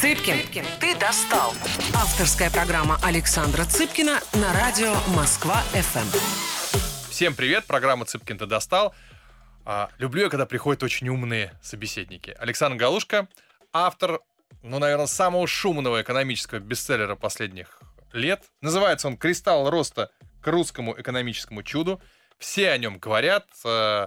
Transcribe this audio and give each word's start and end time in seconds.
Цыпкин, 0.00 0.64
ты 0.80 0.96
достал. 0.96 1.52
Авторская 1.94 2.50
программа 2.50 2.98
Александра 3.02 3.66
Цыпкина 3.66 4.18
на 4.32 4.52
радио 4.54 4.94
Москва-ФМ. 5.14 7.10
Всем 7.10 7.34
привет, 7.34 7.66
программа 7.66 8.06
«Цыпкин 8.06 8.38
ты 8.38 8.46
достал». 8.46 8.94
А, 9.66 9.90
люблю 9.98 10.22
я, 10.22 10.30
когда 10.30 10.46
приходят 10.46 10.82
очень 10.82 11.10
умные 11.10 11.52
собеседники. 11.60 12.34
Александр 12.38 12.78
Галушка, 12.78 13.28
автор, 13.74 14.20
ну, 14.62 14.78
наверное, 14.78 15.04
самого 15.04 15.46
шумного 15.46 16.00
экономического 16.00 16.60
бестселлера 16.60 17.14
последних 17.14 17.78
лет. 18.14 18.44
Называется 18.62 19.06
он 19.06 19.18
«Кристалл 19.18 19.68
роста 19.68 20.10
к 20.40 20.46
русскому 20.46 20.98
экономическому 20.98 21.62
чуду». 21.62 22.00
Все 22.38 22.70
о 22.70 22.78
нем 22.78 22.98
говорят, 22.98 23.48
э, 23.66 24.06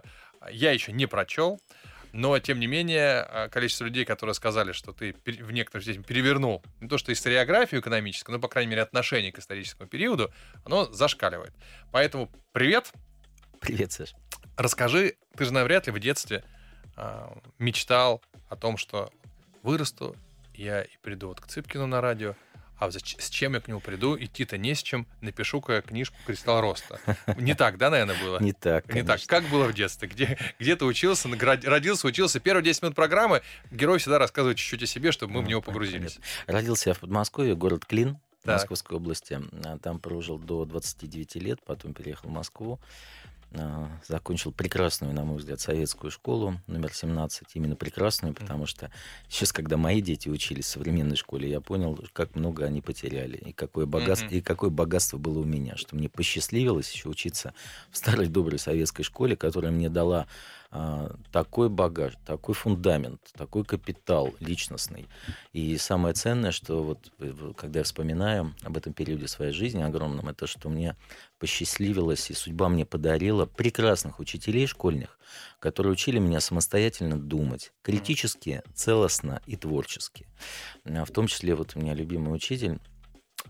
я 0.50 0.72
еще 0.72 0.92
не 0.92 1.06
прочел. 1.06 1.62
Но, 2.14 2.38
тем 2.38 2.60
не 2.60 2.68
менее, 2.68 3.28
э, 3.28 3.50
количество 3.50 3.86
людей, 3.86 4.06
которые 4.06 4.36
сказали, 4.36 4.72
что 4.72 4.94
ты 4.94 5.16
в 5.26 5.52
некотором 5.52 5.82
степени 5.82 6.04
перевернул 6.04 6.64
не 6.80 6.88
то 6.88 7.00
что 7.00 7.12
историографию 7.12 7.82
экономическую, 7.82 8.36
но, 8.36 8.40
по 8.40 8.48
крайней 8.48 8.70
мере, 8.70 8.84
отношение 8.84 9.32
к 9.32 9.40
историческому 9.40 9.90
периоду, 9.90 10.32
оно 10.64 10.86
зашкаливает. 10.94 11.54
Поэтому 11.92 12.32
привет. 12.52 12.94
Привет, 13.60 13.94
Саш. 13.94 14.14
Расскажи, 14.56 15.16
ты 15.36 15.46
же 15.46 15.54
навряд 15.54 15.88
ли 15.88 15.92
в 15.92 16.00
детстве 16.00 16.44
э, 16.96 17.28
мечтал 17.58 18.22
о 18.48 18.56
том, 18.56 18.78
что 18.78 19.12
вырасту, 19.64 20.16
я 20.54 20.84
и 20.84 20.98
приду 21.02 21.30
вот 21.30 21.42
к 21.42 21.48
Цыпкину 21.48 21.88
на 21.88 22.00
радио, 22.00 22.36
а 22.86 22.92
с 22.92 23.30
чем 23.30 23.54
я 23.54 23.60
к 23.60 23.68
нему 23.68 23.80
приду? 23.80 24.18
Идти-то 24.18 24.58
не 24.58 24.76
с 24.76 24.84
чем. 24.84 25.08
Напишу-ка 25.22 25.82
книжку 25.82 26.16
«Кристалл 26.26 26.62
роста». 26.62 27.00
Не 27.38 27.56
так, 27.56 27.78
да, 27.78 27.90
наверное, 27.90 28.16
было? 28.22 28.40
Не 28.40 28.54
так, 28.54 28.94
Не 28.94 29.04
так. 29.04 29.22
Как 29.26 29.44
было 29.46 29.66
в 29.66 29.74
детстве? 29.74 30.08
Где, 30.08 30.38
где 30.60 30.76
ты 30.76 30.86
учился, 30.86 31.30
родился, 31.30 32.08
учился? 32.08 32.40
Первые 32.40 32.64
10 32.64 32.84
минут 32.84 32.96
программы 32.96 33.42
герой 33.72 34.00
всегда 34.00 34.20
рассказывает 34.20 34.58
чуть-чуть 34.58 34.84
о 34.84 34.88
себе, 34.88 35.12
чтобы 35.12 35.34
мы 35.34 35.42
в 35.42 35.48
него 35.48 35.62
погрузились. 35.62 36.20
Родился 36.48 36.90
я 36.90 36.94
в 36.94 37.00
Подмосковье, 37.00 37.56
город 37.56 37.86
Клин, 37.86 38.18
так. 38.44 38.56
Московской 38.56 38.98
области. 38.98 39.40
Там 39.82 40.00
прожил 40.00 40.38
до 40.38 40.66
29 40.66 41.36
лет, 41.36 41.64
потом 41.64 41.94
переехал 41.94 42.30
в 42.30 42.34
Москву. 42.34 42.80
А, 43.56 43.88
закончил 44.08 44.52
прекрасную, 44.52 45.14
на 45.14 45.24
мой 45.24 45.38
взгляд, 45.38 45.60
советскую 45.60 46.10
школу 46.10 46.60
номер 46.66 46.92
17. 46.92 47.48
Именно 47.54 47.76
прекрасную, 47.76 48.34
потому 48.34 48.66
что 48.66 48.92
сейчас, 49.30 49.52
когда 49.54 49.78
мои 49.78 50.02
дети 50.02 50.28
учились 50.28 50.66
в 50.66 50.70
современной 50.70 51.16
школе, 51.16 51.50
я 51.50 51.62
понял, 51.62 52.00
как 52.14 52.36
много 52.36 52.66
они 52.66 52.82
потеряли, 52.82 53.38
и 53.38 53.54
какое 53.54 53.86
богатство, 53.86 54.28
mm-hmm. 54.28 54.38
и 54.38 54.42
какое 54.42 54.70
богатство 54.72 55.18
было 55.20 55.40
у 55.40 55.44
меня, 55.44 55.78
что 55.78 55.96
мне 55.96 56.10
посчастливилось 56.10 56.92
еще 56.92 57.10
учиться 57.10 57.54
в 57.92 57.98
старой 57.98 58.28
доброй 58.28 58.58
советской 58.58 59.04
школе, 59.04 59.36
которая 59.36 59.72
мне 59.72 59.90
дала 59.90 60.26
такой 61.32 61.70
багаж, 61.70 62.14
такой 62.26 62.56
фундамент, 62.56 63.20
такой 63.34 63.64
капитал 63.64 64.34
личностный. 64.40 65.08
И 65.52 65.78
самое 65.78 66.16
ценное, 66.16 66.52
что 66.52 66.84
вот 66.84 67.12
когда 67.56 67.82
я 67.82 67.84
вспоминаю 67.84 68.56
об 68.64 68.76
этом 68.78 68.94
периоде 68.94 69.28
своей 69.28 69.52
жизни 69.52 69.84
огромном, 69.84 70.30
это 70.30 70.48
что 70.48 70.70
мне 70.70 70.96
посчастливилось, 71.38 72.32
и 72.32 72.34
судьба 72.34 72.70
мне 72.70 72.86
подарила 72.86 73.46
прекрасных 73.46 74.20
учителей 74.20 74.66
школьных, 74.66 75.20
которые 75.60 75.94
учили 75.94 76.18
меня 76.18 76.40
самостоятельно 76.40 77.20
думать, 77.20 77.72
критически, 77.84 78.64
целостно 78.74 79.42
и 79.46 79.56
творчески. 79.56 80.28
А 80.86 81.06
в 81.06 81.12
том 81.12 81.28
числе 81.28 81.54
вот 81.54 81.76
у 81.76 81.80
меня 81.80 81.94
любимый 81.94 82.34
учитель, 82.34 82.80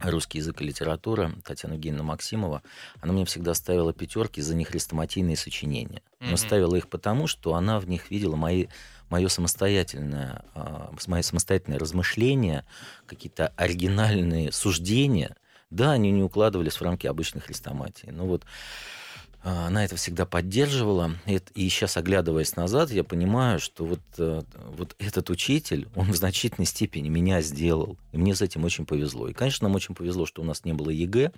русский 0.01 0.39
язык 0.39 0.61
и 0.61 0.65
литература 0.65 1.31
Татьяна 1.43 1.73
Евгеньевна 1.73 2.03
Максимова, 2.03 2.61
она 3.01 3.13
мне 3.13 3.25
всегда 3.25 3.53
ставила 3.53 3.93
пятерки 3.93 4.41
за 4.41 4.55
нехрестоматийные 4.55 5.37
сочинения. 5.37 6.01
Но 6.19 6.33
mm-hmm. 6.33 6.37
ставила 6.37 6.75
их 6.75 6.87
потому, 6.87 7.27
что 7.27 7.55
она 7.55 7.79
в 7.79 7.87
них 7.87 8.11
видела 8.11 8.35
мои, 8.35 8.67
мое 9.09 9.27
самостоятельное, 9.27 10.43
э, 10.55 10.89
мои 11.07 11.21
самостоятельные 11.21 11.77
размышления, 11.77 12.65
какие-то 13.05 13.53
оригинальные 13.55 14.51
суждения. 14.51 15.35
Да, 15.69 15.91
они 15.91 16.11
не 16.11 16.23
укладывались 16.23 16.75
в 16.75 16.81
рамки 16.81 17.07
обычной 17.07 17.41
хрестоматии. 17.41 18.07
Но 18.11 18.25
вот 18.25 18.43
а, 18.43 18.47
она 19.43 19.83
это 19.83 19.97
всегда 19.97 20.25
поддерживала. 20.25 21.11
И 21.25 21.69
сейчас, 21.69 21.97
оглядываясь 21.97 22.55
назад, 22.55 22.91
я 22.91 23.03
понимаю, 23.03 23.59
что 23.59 23.83
вот, 23.83 23.99
э, 24.17 24.41
вот 24.77 24.95
этот 24.99 25.29
учитель, 25.29 25.89
он 25.95 26.11
в 26.11 26.15
значительной 26.15 26.65
степени 26.65 27.09
меня 27.09 27.41
сделал. 27.41 27.97
И 28.13 28.17
мне 28.17 28.35
с 28.35 28.41
этим 28.41 28.63
очень 28.63 28.85
повезло. 28.85 29.27
И, 29.27 29.33
конечно, 29.33 29.67
нам 29.67 29.75
очень 29.75 29.95
повезло, 29.95 30.25
что 30.25 30.41
у 30.41 30.45
нас 30.45 30.63
не 30.63 30.71
было 30.71 30.89
ЕГЭ, 30.89 31.33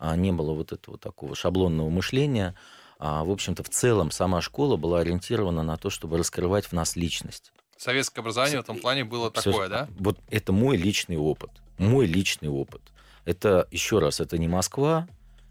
а 0.00 0.16
не 0.16 0.32
было 0.32 0.52
вот 0.54 0.72
этого 0.72 0.98
такого 0.98 1.36
шаблонного 1.36 1.88
мышления. 1.88 2.56
А, 2.98 3.22
в 3.22 3.30
общем-то, 3.30 3.62
в 3.62 3.68
целом 3.68 4.10
сама 4.10 4.40
школа 4.40 4.76
была 4.76 5.00
ориентирована 5.00 5.62
на 5.62 5.76
то, 5.76 5.88
чтобы 5.88 6.18
раскрывать 6.18 6.66
в 6.66 6.72
нас 6.72 6.96
личность. 6.96 7.52
Советское 7.76 8.22
образование 8.22 8.58
в 8.58 8.64
этом 8.64 8.78
плане 8.78 9.04
было 9.04 9.30
Все, 9.32 9.52
такое, 9.52 9.68
да? 9.68 9.88
Вот 9.98 10.18
это 10.30 10.52
мой 10.52 10.76
личный 10.76 11.16
опыт. 11.16 11.50
Мой 11.78 12.06
личный 12.06 12.48
опыт. 12.48 12.82
Это, 13.24 13.68
еще 13.70 13.98
раз, 13.98 14.20
это 14.20 14.38
не 14.38 14.48
Москва, 14.48 15.06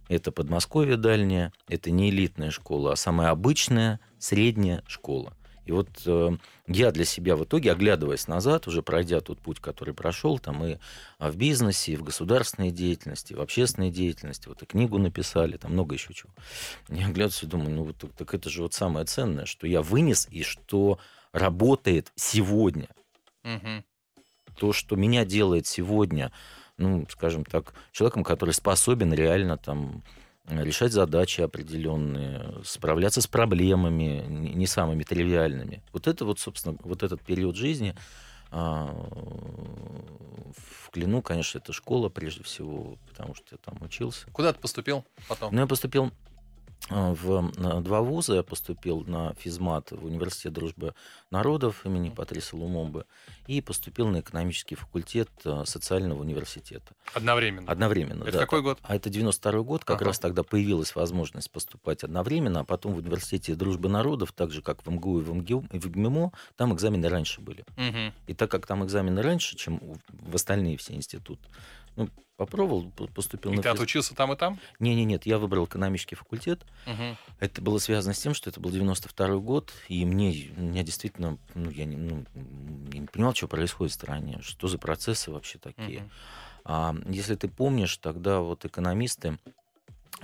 это 0.08 0.32
Подмосковье 0.32 0.98
дальнее, 0.98 1.52
это 1.68 1.92
не 1.92 2.10
элитная 2.10 2.52
школа, 2.52 2.94
а 2.94 2.96
самая 2.96 3.30
обычная 3.30 4.00
средняя 4.20 4.84
школа. 4.88 5.34
И 5.66 5.72
вот 5.72 5.90
э, 6.06 6.30
я 6.68 6.92
для 6.92 7.06
себя 7.06 7.36
в 7.36 7.44
итоге, 7.44 7.72
оглядываясь 7.72 8.28
назад, 8.28 8.68
уже 8.68 8.84
пройдя 8.84 9.20
тот 9.20 9.40
путь, 9.40 9.60
который 9.60 9.96
прошел, 9.96 10.38
там 10.38 10.64
и 10.64 10.78
в 11.18 11.36
бизнесе, 11.36 11.94
и 11.94 11.96
в 11.96 12.04
государственной 12.04 12.70
деятельности, 12.70 13.34
и 13.34 13.36
в 13.36 13.42
общественной 13.42 13.90
деятельности, 13.90 14.48
вот 14.48 14.62
и 14.62 14.66
книгу 14.68 15.00
написали, 15.00 15.58
там 15.58 15.74
много 15.74 15.96
еще 15.96 16.14
чего. 16.14 16.32
Я 16.90 17.08
оглядываюсь 17.08 17.44
и 17.44 17.48
думаю, 17.48 17.72
ну 17.72 17.84
вот 17.84 17.98
так 18.16 18.34
это 18.34 18.50
же 18.50 18.62
вот 18.62 18.74
самое 18.74 19.08
ценное, 19.08 19.46
что 19.46 19.66
я 19.66 19.82
вынес 19.82 20.28
и 20.30 20.44
что 20.44 21.00
работает 21.32 22.12
сегодня. 22.16 22.88
Угу. 23.44 23.84
То, 24.58 24.72
что 24.72 24.96
меня 24.96 25.26
делает 25.26 25.66
сегодня 25.66 26.32
ну, 26.78 27.06
скажем 27.10 27.46
так, 27.46 27.74
человеком, 27.92 28.24
который 28.24 28.54
способен 28.54 29.14
реально 29.14 29.58
там 29.58 30.04
решать 30.48 30.92
задачи 30.92 31.42
определенные, 31.42 32.62
справляться 32.64 33.22
с 33.22 33.28
проблемами 33.28 34.26
не 34.28 34.68
самыми 34.68 35.04
тривиальными. 35.04 35.82
Вот 35.92 36.08
это 36.08 36.26
вот, 36.26 36.40
собственно, 36.40 36.78
вот 36.84 37.04
этот 37.04 37.22
период 37.22 37.56
жизни 37.56 37.96
а, 38.52 38.86
в 40.56 40.92
Клину, 40.92 41.22
конечно, 41.22 41.58
это 41.58 41.74
школа 41.74 42.10
прежде 42.10 42.44
всего, 42.44 42.98
потому 43.10 43.36
что 43.36 43.48
я 43.52 43.58
там 43.58 43.82
учился. 43.82 44.28
Куда 44.32 44.54
ты 44.54 44.60
поступил 44.60 45.04
потом? 45.28 45.54
Ну, 45.54 45.62
я 45.62 45.68
поступил 45.68 46.12
в 46.90 47.82
два 47.82 48.02
вуза 48.02 48.36
я 48.36 48.44
поступил 48.44 49.02
на 49.08 49.34
физмат 49.36 49.92
в 49.92 50.06
Университет 50.06 50.54
дружбы 50.54 50.94
народов 51.32 51.86
имени 51.86 52.10
Патриса 52.10 52.56
Лумомбы 52.56 53.06
и 53.48 53.60
поступил 53.62 54.08
на 54.08 54.20
экономический 54.20 54.76
факультет 54.76 55.30
а, 55.46 55.66
социального 55.66 56.22
университета. 56.22 56.94
Одновременно? 57.14 57.72
Одновременно, 57.72 58.24
Это 58.24 58.34
да. 58.34 58.40
какой 58.40 58.62
год? 58.62 58.80
А 58.84 58.96
это 58.96 59.10
92 59.10 59.62
год, 59.62 59.84
как 59.84 59.98
ага. 59.98 60.06
раз 60.06 60.20
тогда 60.20 60.44
появилась 60.44 60.96
возможность 60.96 61.50
поступать 61.52 62.04
одновременно, 62.04 62.62
а 62.62 62.64
потом 62.64 62.94
в 62.94 62.98
Университете 62.98 63.56
дружбы 63.56 63.90
народов, 63.90 64.32
так 64.32 64.52
же, 64.52 64.62
как 64.62 64.86
в 64.86 64.90
МГУ 64.90 65.20
и 65.20 65.24
в, 65.24 65.34
МГУ, 65.34 65.66
и 65.72 65.80
в 65.80 65.90
ГМО, 65.90 66.32
там 66.56 66.74
экзамены 66.74 67.10
раньше 67.10 67.42
были. 67.42 67.66
Угу. 67.78 68.14
И 68.28 68.34
так 68.34 68.52
как 68.52 68.68
там 68.68 68.86
экзамены 68.86 69.22
раньше, 69.22 69.56
чем 69.56 69.80
в 70.10 70.36
остальные 70.36 70.78
все 70.78 70.94
институты, 70.94 71.48
ну, 71.96 72.10
попробовал, 72.38 72.92
поступил 73.14 73.52
и 73.52 73.56
на 73.56 73.62
ты 73.62 73.70
физ... 73.70 73.78
отучился 73.78 74.16
там 74.16 74.34
и 74.34 74.36
там? 74.36 74.60
Не, 74.80 74.96
не, 74.96 75.06
нет, 75.06 75.26
я 75.26 75.38
выбрал 75.38 75.66
экономический 75.66 76.16
факультет. 76.16 76.66
Угу. 76.86 77.18
Это 77.40 77.62
было 77.62 77.78
связано 77.78 78.14
с 78.14 78.20
тем, 78.20 78.34
что 78.34 78.50
это 78.50 78.60
был 78.60 78.72
92 78.72 79.38
год, 79.38 79.74
и 79.88 80.06
мне, 80.06 80.50
меня 80.56 80.84
действительно, 80.84 81.38
ну, 81.54 81.70
я 81.70 81.86
не, 81.86 81.98
ну, 81.98 82.26
я 82.92 83.00
не 83.00 83.08
понимал, 83.08 83.34
что 83.34 83.48
происходит 83.48 83.92
в 83.92 83.96
стране, 83.96 84.40
что 84.42 84.68
за 84.68 84.78
процессы 84.78 85.32
вообще 85.32 85.58
такие. 85.58 86.00
Угу. 86.00 86.10
А, 86.66 86.96
если 87.08 87.36
ты 87.36 87.48
помнишь, 87.48 87.98
тогда 87.98 88.40
вот 88.40 88.66
экономисты 88.66 89.38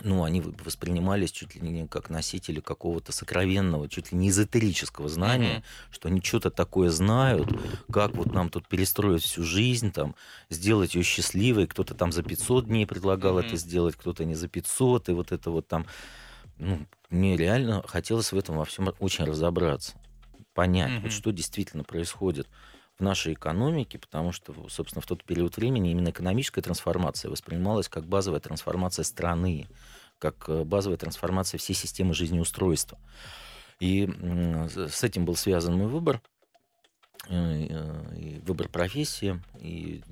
ну, 0.03 0.23
они 0.23 0.41
воспринимались 0.41 1.31
чуть 1.31 1.55
ли 1.55 1.61
не 1.61 1.87
как 1.87 2.09
носители 2.09 2.59
какого-то 2.59 3.11
сокровенного, 3.11 3.89
чуть 3.89 4.11
ли 4.11 4.17
не 4.17 4.29
эзотерического 4.29 5.09
знания, 5.09 5.57
mm-hmm. 5.57 5.93
что 5.93 6.07
они 6.07 6.21
что-то 6.21 6.49
такое 6.49 6.89
знают, 6.89 7.49
как 7.91 8.15
вот 8.15 8.33
нам 8.33 8.49
тут 8.49 8.67
перестроить 8.67 9.23
всю 9.23 9.43
жизнь, 9.43 9.91
там, 9.91 10.15
сделать 10.49 10.95
ее 10.95 11.03
счастливой. 11.03 11.67
Кто-то 11.67 11.93
там 11.93 12.11
за 12.11 12.23
500 12.23 12.65
дней 12.65 12.87
предлагал 12.87 13.37
mm-hmm. 13.37 13.47
это 13.47 13.57
сделать, 13.57 13.95
кто-то 13.95 14.25
не 14.25 14.35
за 14.35 14.47
500, 14.47 15.09
и 15.09 15.11
вот 15.13 15.31
это 15.31 15.51
вот 15.51 15.67
там... 15.67 15.85
Ну, 16.57 16.79
мне 17.09 17.37
реально 17.37 17.83
хотелось 17.87 18.31
в 18.31 18.37
этом 18.37 18.57
во 18.57 18.65
всем 18.65 18.93
очень 18.99 19.25
разобраться, 19.25 19.93
понять, 20.53 20.91
mm-hmm. 20.91 21.01
вот 21.01 21.11
что 21.11 21.31
действительно 21.31 21.83
происходит 21.83 22.47
нашей 23.01 23.33
экономике, 23.33 23.99
потому 23.99 24.31
что, 24.31 24.53
собственно, 24.69 25.01
в 25.01 25.05
тот 25.05 25.23
период 25.23 25.57
времени 25.57 25.91
именно 25.91 26.09
экономическая 26.09 26.61
трансформация 26.61 27.29
воспринималась 27.29 27.89
как 27.89 28.05
базовая 28.05 28.39
трансформация 28.39 29.03
страны, 29.03 29.67
как 30.19 30.47
э, 30.47 30.63
базовая 30.63 30.97
трансформация 30.97 31.57
всей 31.57 31.73
системы 31.73 32.13
жизнеустройства. 32.13 32.97
И 33.79 34.07
с 34.69 35.03
этим 35.03 35.25
был 35.25 35.35
связан 35.35 35.75
мой 35.75 35.87
выбор, 35.87 36.21
э, 37.27 37.63
и 38.15 38.41
выбор 38.45 38.69
профессии, 38.69 39.41
и 39.59 40.03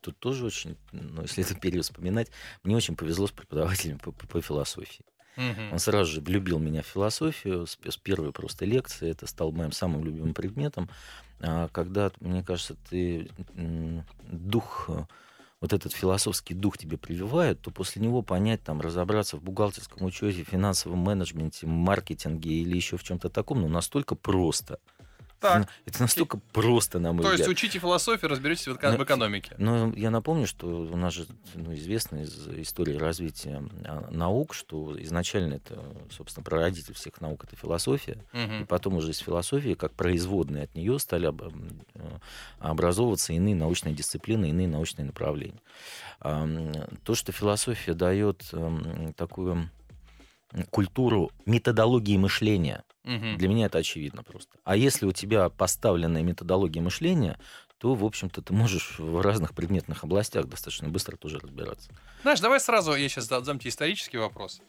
тут 0.00 0.18
тоже 0.18 0.46
очень, 0.46 0.76
ну, 0.92 1.22
если 1.22 1.44
этот 1.44 1.60
период 1.60 1.84
вспоминать, 1.84 2.30
мне 2.62 2.76
очень 2.76 2.94
повезло 2.94 3.26
с 3.26 3.32
преподавателем 3.32 3.98
по, 3.98 4.12
по, 4.12 4.26
по 4.28 4.40
философии. 4.40 5.04
Угу. 5.36 5.72
Он 5.72 5.78
сразу 5.78 6.12
же 6.12 6.20
влюбил 6.20 6.58
меня 6.58 6.82
в 6.82 6.86
философию 6.86 7.66
с, 7.66 7.78
с 7.88 7.96
первой 7.96 8.32
просто 8.32 8.64
лекции. 8.64 9.10
Это 9.10 9.26
стал 9.26 9.52
моим 9.52 9.72
самым 9.72 10.04
любимым 10.04 10.34
предметом. 10.34 10.88
А, 11.40 11.68
когда, 11.68 12.10
мне 12.20 12.42
кажется, 12.42 12.76
ты 12.88 13.28
дух 14.30 14.88
вот 15.60 15.72
этот 15.72 15.92
философский 15.92 16.54
дух 16.54 16.78
тебе 16.78 16.98
прививают, 16.98 17.60
то 17.60 17.70
после 17.70 18.02
него 18.02 18.22
понять, 18.22 18.62
там, 18.62 18.80
разобраться 18.80 19.36
в 19.36 19.42
бухгалтерском 19.42 20.04
учете, 20.06 20.44
финансовом 20.44 20.98
менеджменте, 20.98 21.66
маркетинге 21.66 22.50
или 22.50 22.76
еще 22.76 22.96
в 22.96 23.02
чем-то 23.02 23.30
таком, 23.30 23.62
ну, 23.62 23.68
настолько 23.68 24.14
просто– 24.14 24.78
так. 25.40 25.68
Это 25.84 26.02
настолько 26.02 26.38
просто, 26.52 26.98
на 26.98 27.12
мой 27.12 27.22
То 27.22 27.28
взгляд. 27.28 27.46
То 27.46 27.50
есть 27.50 27.62
учите 27.62 27.78
философию, 27.78 28.30
разберетесь 28.30 28.66
в, 28.66 28.76
эко- 28.76 28.96
в 28.96 29.02
экономике. 29.02 29.54
Но 29.58 29.92
я 29.94 30.10
напомню, 30.10 30.46
что 30.46 30.66
у 30.66 30.96
нас 30.96 31.12
же 31.12 31.26
ну, 31.54 31.74
известно 31.74 32.22
из 32.22 32.48
истории 32.48 32.96
развития 32.96 33.62
а, 33.84 34.08
наук, 34.10 34.54
что 34.54 35.00
изначально 35.02 35.54
это, 35.54 35.82
собственно, 36.10 36.44
прародитель 36.44 36.94
всех 36.94 37.20
наук 37.20 37.44
это 37.44 37.56
философия, 37.56 38.18
угу. 38.32 38.62
и 38.62 38.64
потом 38.64 38.96
уже 38.96 39.10
из 39.10 39.18
философии, 39.18 39.74
как 39.74 39.92
производные 39.92 40.64
от 40.64 40.74
нее, 40.74 40.98
стали 40.98 41.28
э, 41.28 42.18
образовываться 42.58 43.32
иные 43.32 43.54
научные 43.54 43.94
дисциплины, 43.94 44.50
иные 44.50 44.68
научные 44.68 45.04
направления. 45.04 45.60
То, 46.20 47.14
что 47.14 47.32
философия 47.32 47.94
дает 47.94 48.50
такую 49.16 49.70
культуру 50.70 51.30
методологии 51.44 52.16
мышления. 52.16 52.84
Угу. 53.06 53.36
Для 53.38 53.48
меня 53.48 53.66
это 53.66 53.78
очевидно 53.78 54.24
просто. 54.24 54.58
А 54.64 54.76
если 54.76 55.06
у 55.06 55.12
тебя 55.12 55.48
поставленная 55.48 56.22
методология 56.22 56.82
мышления, 56.82 57.38
то, 57.78 57.94
в 57.94 58.04
общем-то, 58.04 58.42
ты 58.42 58.52
можешь 58.52 58.98
в 58.98 59.20
разных 59.20 59.54
предметных 59.54 60.02
областях 60.02 60.46
достаточно 60.46 60.88
быстро 60.88 61.16
тоже 61.16 61.38
разбираться. 61.38 61.90
Знаешь, 62.22 62.40
давай 62.40 62.58
сразу, 62.58 62.94
я 62.94 63.08
сейчас 63.08 63.28
задам 63.28 63.60
тебе 63.60 63.70
исторический 63.70 64.18
вопрос. 64.18 64.60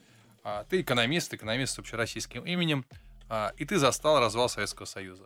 А, 0.44 0.66
ты 0.66 0.82
экономист, 0.82 1.34
экономист 1.34 1.74
с 1.74 1.80
общероссийским 1.80 2.44
именем, 2.46 2.86
а, 3.28 3.54
и 3.58 3.66
ты 3.66 3.80
застал 3.80 4.20
развал 4.20 4.50
Советского 4.50 4.86
Союза. 4.86 5.26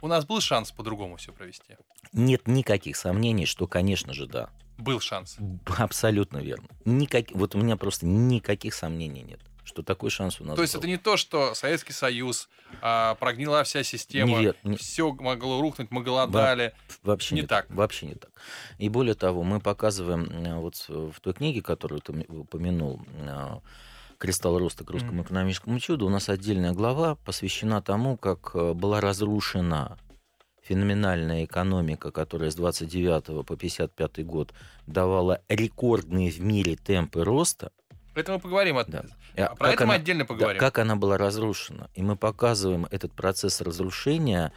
У 0.00 0.08
нас 0.08 0.24
был 0.24 0.40
шанс 0.40 0.72
по-другому 0.72 1.16
все 1.16 1.32
провести? 1.32 1.76
Нет 2.12 2.46
никаких 2.46 2.96
сомнений, 2.96 3.44
что, 3.44 3.66
конечно 3.66 4.14
же, 4.14 4.26
да. 4.26 4.50
Был 4.78 5.00
шанс. 5.00 5.36
Абсолютно 5.78 6.38
верно. 6.38 6.68
Никак... 6.84 7.32
Вот 7.32 7.54
у 7.54 7.58
меня 7.58 7.76
просто 7.76 8.06
никаких 8.06 8.72
сомнений 8.72 9.22
нет 9.22 9.40
что 9.66 9.82
такой 9.82 10.10
шанс 10.10 10.40
у 10.40 10.44
нас 10.44 10.56
То 10.56 10.62
есть 10.62 10.74
был. 10.74 10.80
это 10.80 10.88
не 10.88 10.96
то, 10.96 11.16
что 11.16 11.54
Советский 11.54 11.92
Союз, 11.92 12.48
а, 12.80 13.14
прогнила 13.16 13.62
вся 13.64 13.82
система, 13.82 14.38
Нет, 14.38 14.56
не... 14.62 14.76
все 14.76 15.12
могло 15.12 15.60
рухнуть, 15.60 15.90
мы 15.90 16.02
голодали. 16.02 16.72
Во... 17.02 17.12
Вообще 17.12 17.34
не, 17.34 17.40
не 17.42 17.46
так. 17.46 17.66
Вообще 17.68 18.06
не 18.06 18.14
так. 18.14 18.30
И 18.78 18.88
более 18.88 19.14
того, 19.14 19.42
мы 19.42 19.60
показываем 19.60 20.24
э, 20.30 20.54
вот 20.56 20.84
в 20.88 21.20
той 21.20 21.34
книге, 21.34 21.62
которую 21.62 22.00
ты 22.00 22.12
упомянул, 22.28 23.02
э, 23.14 23.58
«Кристалл 24.18 24.58
роста 24.58 24.84
к 24.84 24.90
русскому 24.90 25.22
экономическому 25.22 25.78
чуду», 25.80 26.06
у 26.06 26.10
нас 26.10 26.28
отдельная 26.28 26.72
глава 26.72 27.16
посвящена 27.16 27.82
тому, 27.82 28.16
как 28.16 28.52
э, 28.54 28.72
была 28.72 29.00
разрушена 29.00 29.98
феноменальная 30.62 31.44
экономика, 31.44 32.10
которая 32.10 32.50
с 32.50 32.54
29 32.54 33.44
по 33.46 33.56
55 33.56 34.24
год 34.24 34.52
давала 34.86 35.40
рекордные 35.48 36.30
в 36.30 36.40
мире 36.40 36.76
темпы 36.76 37.24
роста– 37.24 37.72
это 38.16 38.32
мы 38.32 38.38
поговорим. 38.38 38.78
Да. 38.86 39.04
А 39.36 39.54
про 39.54 39.72
это 39.72 39.84
она, 39.84 39.92
мы 39.92 39.96
отдельно 39.96 40.24
поговорим. 40.24 40.58
Да, 40.58 40.66
как 40.66 40.78
она 40.78 40.96
была 40.96 41.18
разрушена. 41.18 41.90
И 41.94 42.02
мы 42.02 42.16
показываем 42.16 42.86
этот 42.90 43.12
процесс 43.12 43.60
разрушения, 43.60 44.52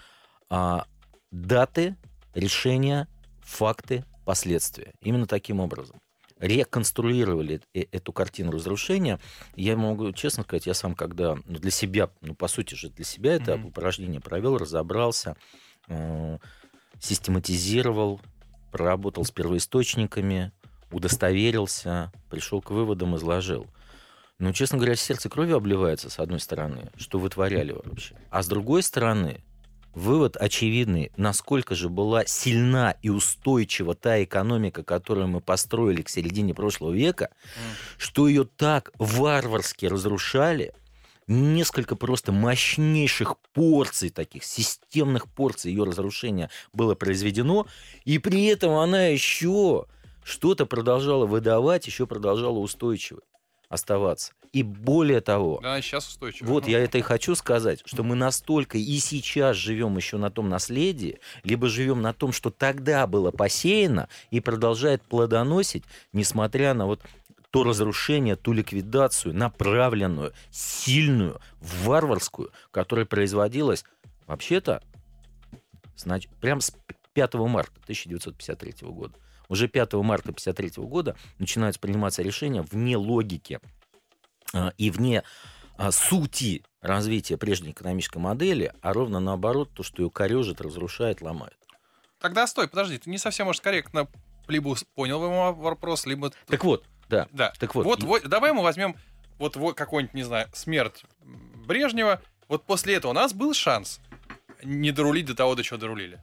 а, 0.49 0.85
даты, 1.31 1.95
решения, 2.33 3.07
факты, 3.41 4.05
последствия. 4.25 4.93
Именно 5.01 5.27
таким 5.27 5.59
образом. 5.59 5.99
Реконструировали 6.37 7.61
э, 7.73 7.81
эту 7.91 8.13
картину 8.13 8.51
разрушения. 8.51 9.19
Я 9.55 9.75
могу 9.75 10.13
честно 10.13 10.43
сказать, 10.43 10.67
я 10.67 10.73
сам 10.73 10.95
когда 10.95 11.35
ну, 11.45 11.59
для 11.59 11.71
себя, 11.71 12.09
ну 12.21 12.33
по 12.33 12.47
сути 12.47 12.75
же 12.75 12.89
для 12.89 13.03
себя 13.03 13.33
это 13.33 13.53
mm-hmm. 13.53 13.67
упражнение 13.67 14.21
провел, 14.21 14.57
разобрался, 14.57 15.35
э, 15.89 16.37
систематизировал, 16.99 18.21
проработал 18.71 19.25
с 19.25 19.31
первоисточниками, 19.31 20.53
удостоверился, 20.91 22.11
пришел 22.29 22.61
к 22.61 22.71
выводам, 22.71 23.15
изложил. 23.15 23.67
Ну, 24.39 24.53
честно 24.53 24.77
говоря, 24.77 24.95
сердце 24.95 25.29
кровью 25.29 25.57
обливается, 25.57 26.09
с 26.09 26.19
одной 26.19 26.39
стороны, 26.39 26.91
что 26.97 27.19
вытворяли 27.19 27.73
вообще. 27.73 28.15
А 28.29 28.41
с 28.41 28.47
другой 28.47 28.83
стороны, 28.83 29.43
вывод 29.93 30.37
очевидный, 30.37 31.11
насколько 31.17 31.75
же 31.75 31.89
была 31.89 32.25
сильна 32.25 32.95
и 33.01 33.09
устойчива 33.09 33.95
та 33.95 34.23
экономика, 34.23 34.83
которую 34.83 35.27
мы 35.27 35.41
построили 35.41 36.01
к 36.01 36.09
середине 36.09 36.53
прошлого 36.53 36.93
века, 36.93 37.31
mm. 37.33 37.59
что 37.97 38.27
ее 38.27 38.45
так 38.45 38.91
варварски 38.97 39.87
разрушали, 39.87 40.73
несколько 41.27 41.95
просто 41.95 42.31
мощнейших 42.31 43.37
порций, 43.53 44.09
таких 44.09 44.43
системных 44.43 45.27
порций 45.27 45.71
ее 45.71 45.83
разрушения 45.83 46.49
было 46.73 46.95
произведено, 46.95 47.67
и 48.03 48.17
при 48.17 48.45
этом 48.45 48.71
она 48.71 49.07
еще 49.07 49.85
что-то 50.29 50.65
продолжало 50.65 51.25
выдавать, 51.25 51.87
еще 51.87 52.05
продолжало 52.07 52.59
устойчиво 52.59 53.21
оставаться. 53.67 54.33
И 54.51 54.63
более 54.63 55.21
того... 55.21 55.59
Да, 55.61 55.79
сейчас 55.81 56.07
устойчиво. 56.07 56.47
Вот 56.47 56.67
я 56.67 56.79
это 56.79 56.97
и 56.97 57.01
хочу 57.01 57.35
сказать, 57.35 57.81
что 57.85 58.03
мы 58.03 58.15
настолько 58.15 58.79
и 58.79 58.97
сейчас 58.97 59.55
живем 59.57 59.95
еще 59.95 60.17
на 60.17 60.31
том 60.31 60.49
наследии, 60.49 61.19
либо 61.43 61.67
живем 61.69 62.01
на 62.01 62.13
том, 62.13 62.31
что 62.31 62.49
тогда 62.49 63.05
было 63.05 63.29
посеяно 63.29 64.09
и 64.31 64.39
продолжает 64.39 65.03
плодоносить, 65.03 65.83
несмотря 66.13 66.73
на 66.73 66.87
вот 66.87 67.01
то 67.51 67.63
разрушение, 67.63 68.35
ту 68.35 68.53
ликвидацию, 68.53 69.35
направленную, 69.35 70.33
сильную, 70.51 71.39
варварскую, 71.59 72.51
которая 72.71 73.05
производилась 73.05 73.83
вообще-то 74.25 74.81
значит, 75.95 76.31
прям 76.41 76.61
с 76.61 76.73
5 77.13 77.33
марта 77.35 77.79
1953 77.83 78.87
года. 78.89 79.13
Уже 79.49 79.67
5 79.67 79.93
марта 79.93 80.29
1953 80.29 80.83
года 80.85 81.15
начинают 81.39 81.79
приниматься 81.79 82.21
решения 82.21 82.61
вне 82.61 82.95
логики 82.95 83.59
а, 84.53 84.71
и 84.77 84.91
вне 84.91 85.23
а, 85.77 85.91
сути 85.91 86.63
развития 86.81 87.35
прежней 87.35 87.71
экономической 87.71 88.19
модели, 88.19 88.71
а 88.81 88.93
ровно 88.93 89.19
наоборот, 89.19 89.71
то, 89.73 89.83
что 89.83 90.03
ее 90.03 90.09
корежит, 90.09 90.61
разрушает, 90.61 91.21
ломает. 91.21 91.57
Тогда 92.19 92.45
стой, 92.47 92.67
подожди, 92.67 92.97
ты 92.97 93.09
не 93.09 93.17
совсем, 93.17 93.47
может, 93.47 93.61
корректно 93.61 94.07
либо 94.47 94.75
понял 94.95 95.19
мой 95.19 95.53
вопрос, 95.53 96.05
либо... 96.05 96.31
Так 96.47 96.63
вот, 96.63 96.85
да. 97.09 97.27
Да. 97.31 97.53
Так 97.59 97.75
вот. 97.75 97.85
Вот, 97.85 98.03
вот 98.03 98.27
давай 98.27 98.53
мы 98.53 98.61
возьмем 98.61 98.95
вот, 99.37 99.55
вот 99.55 99.75
какой-нибудь, 99.75 100.13
не 100.13 100.23
знаю, 100.23 100.47
смерть 100.53 101.03
Брежнева. 101.65 102.21
Вот 102.47 102.65
после 102.65 102.95
этого 102.95 103.11
у 103.11 103.15
нас 103.15 103.33
был 103.33 103.53
шанс 103.53 103.99
не 104.63 104.91
дорулить 104.91 105.25
до 105.25 105.35
того, 105.35 105.55
до 105.55 105.63
чего 105.63 105.77
дорулили. 105.77 106.21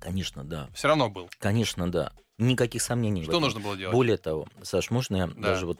Конечно, 0.00 0.44
да. 0.44 0.68
Все 0.74 0.88
равно 0.88 1.08
был. 1.08 1.30
Конечно, 1.38 1.90
да. 1.90 2.12
Никаких 2.42 2.82
сомнений. 2.82 3.24
Что 3.24 3.40
нужно 3.40 3.60
было 3.60 3.76
делать? 3.76 3.94
Более 3.94 4.16
того, 4.16 4.46
Саш, 4.62 4.90
можно 4.90 5.16
я 5.16 5.26
да. 5.28 5.34
даже 5.34 5.66
вот 5.66 5.78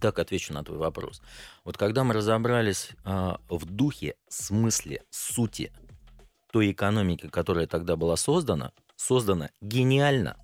так 0.00 0.18
отвечу 0.18 0.52
на 0.52 0.64
твой 0.64 0.78
вопрос. 0.78 1.22
Вот 1.64 1.76
когда 1.76 2.04
мы 2.04 2.14
разобрались 2.14 2.90
э, 3.04 3.36
в 3.48 3.64
духе, 3.64 4.16
смысле, 4.28 5.02
сути 5.10 5.72
той 6.52 6.72
экономики, 6.72 7.28
которая 7.28 7.66
тогда 7.66 7.96
была 7.96 8.16
создана, 8.16 8.72
создана 8.96 9.50
гениально, 9.60 10.36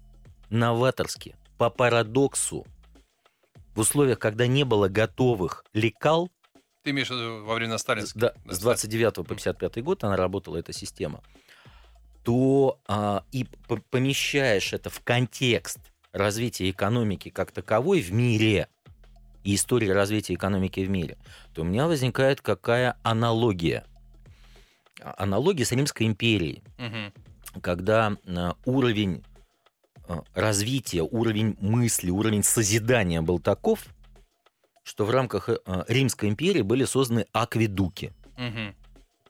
новаторски, 0.48 1.36
по 1.58 1.70
парадоксу, 1.70 2.66
в 3.74 3.80
условиях, 3.80 4.18
когда 4.18 4.46
не 4.46 4.64
было 4.64 4.88
готовых 4.88 5.64
лекал. 5.72 6.30
Ты 6.82 6.90
имеешь 6.90 7.08
в 7.08 7.10
виду 7.12 7.44
во 7.44 7.54
время 7.54 7.78
сталинских? 7.78 8.18
Да, 8.18 8.34
с 8.46 8.58
29 8.58 9.14
по 9.14 9.24
55 9.24 9.82
год 9.82 10.02
она 10.04 10.16
работала, 10.16 10.56
эта 10.56 10.72
система 10.72 11.22
то 12.22 12.80
а, 12.86 13.24
и 13.32 13.46
помещаешь 13.90 14.72
это 14.72 14.90
в 14.90 15.00
контекст 15.00 15.78
развития 16.12 16.70
экономики 16.70 17.28
как 17.28 17.52
таковой 17.52 18.00
в 18.00 18.12
мире 18.12 18.68
и 19.44 19.54
истории 19.54 19.88
развития 19.88 20.34
экономики 20.34 20.80
в 20.80 20.90
мире, 20.90 21.16
то 21.54 21.62
у 21.62 21.64
меня 21.64 21.86
возникает 21.86 22.40
какая 22.40 22.96
аналогия. 23.02 23.84
А, 25.00 25.14
аналогия 25.18 25.64
с 25.64 25.72
Римской 25.72 26.06
империей, 26.06 26.62
угу. 26.78 27.60
когда 27.62 28.16
а, 28.26 28.54
уровень 28.64 29.24
а, 30.06 30.22
развития, 30.34 31.02
уровень 31.02 31.56
мысли, 31.60 32.10
уровень 32.10 32.42
созидания 32.42 33.22
был 33.22 33.38
таков, 33.38 33.86
что 34.82 35.04
в 35.04 35.10
рамках 35.10 35.48
Римской 35.88 36.28
империи 36.28 36.62
были 36.62 36.84
созданы 36.84 37.26
акведуки, 37.32 38.12
угу. 38.36 38.74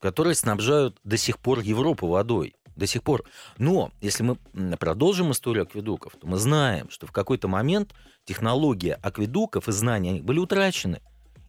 которые 0.01 0.35
снабжают 0.35 0.99
до 1.05 1.17
сих 1.17 1.39
пор 1.39 1.61
Европу 1.61 2.07
водой 2.07 2.55
до 2.81 2.87
сих 2.87 3.05
пор. 3.05 3.25
Но 3.59 3.93
если 4.01 4.25
мы 4.25 4.37
продолжим 4.79 5.31
историю 5.31 5.63
акведуков, 5.63 6.17
то 6.17 6.27
мы 6.27 6.39
знаем, 6.39 6.91
что 6.91 7.07
в 7.07 7.13
какой-то 7.13 7.47
момент 7.47 7.95
технология 8.25 8.95
акведуков 8.95 9.69
и 9.69 9.73
знания 9.73 10.11
о 10.11 10.13
них 10.15 10.25
были 10.25 10.39
утрачены. 10.39 11.01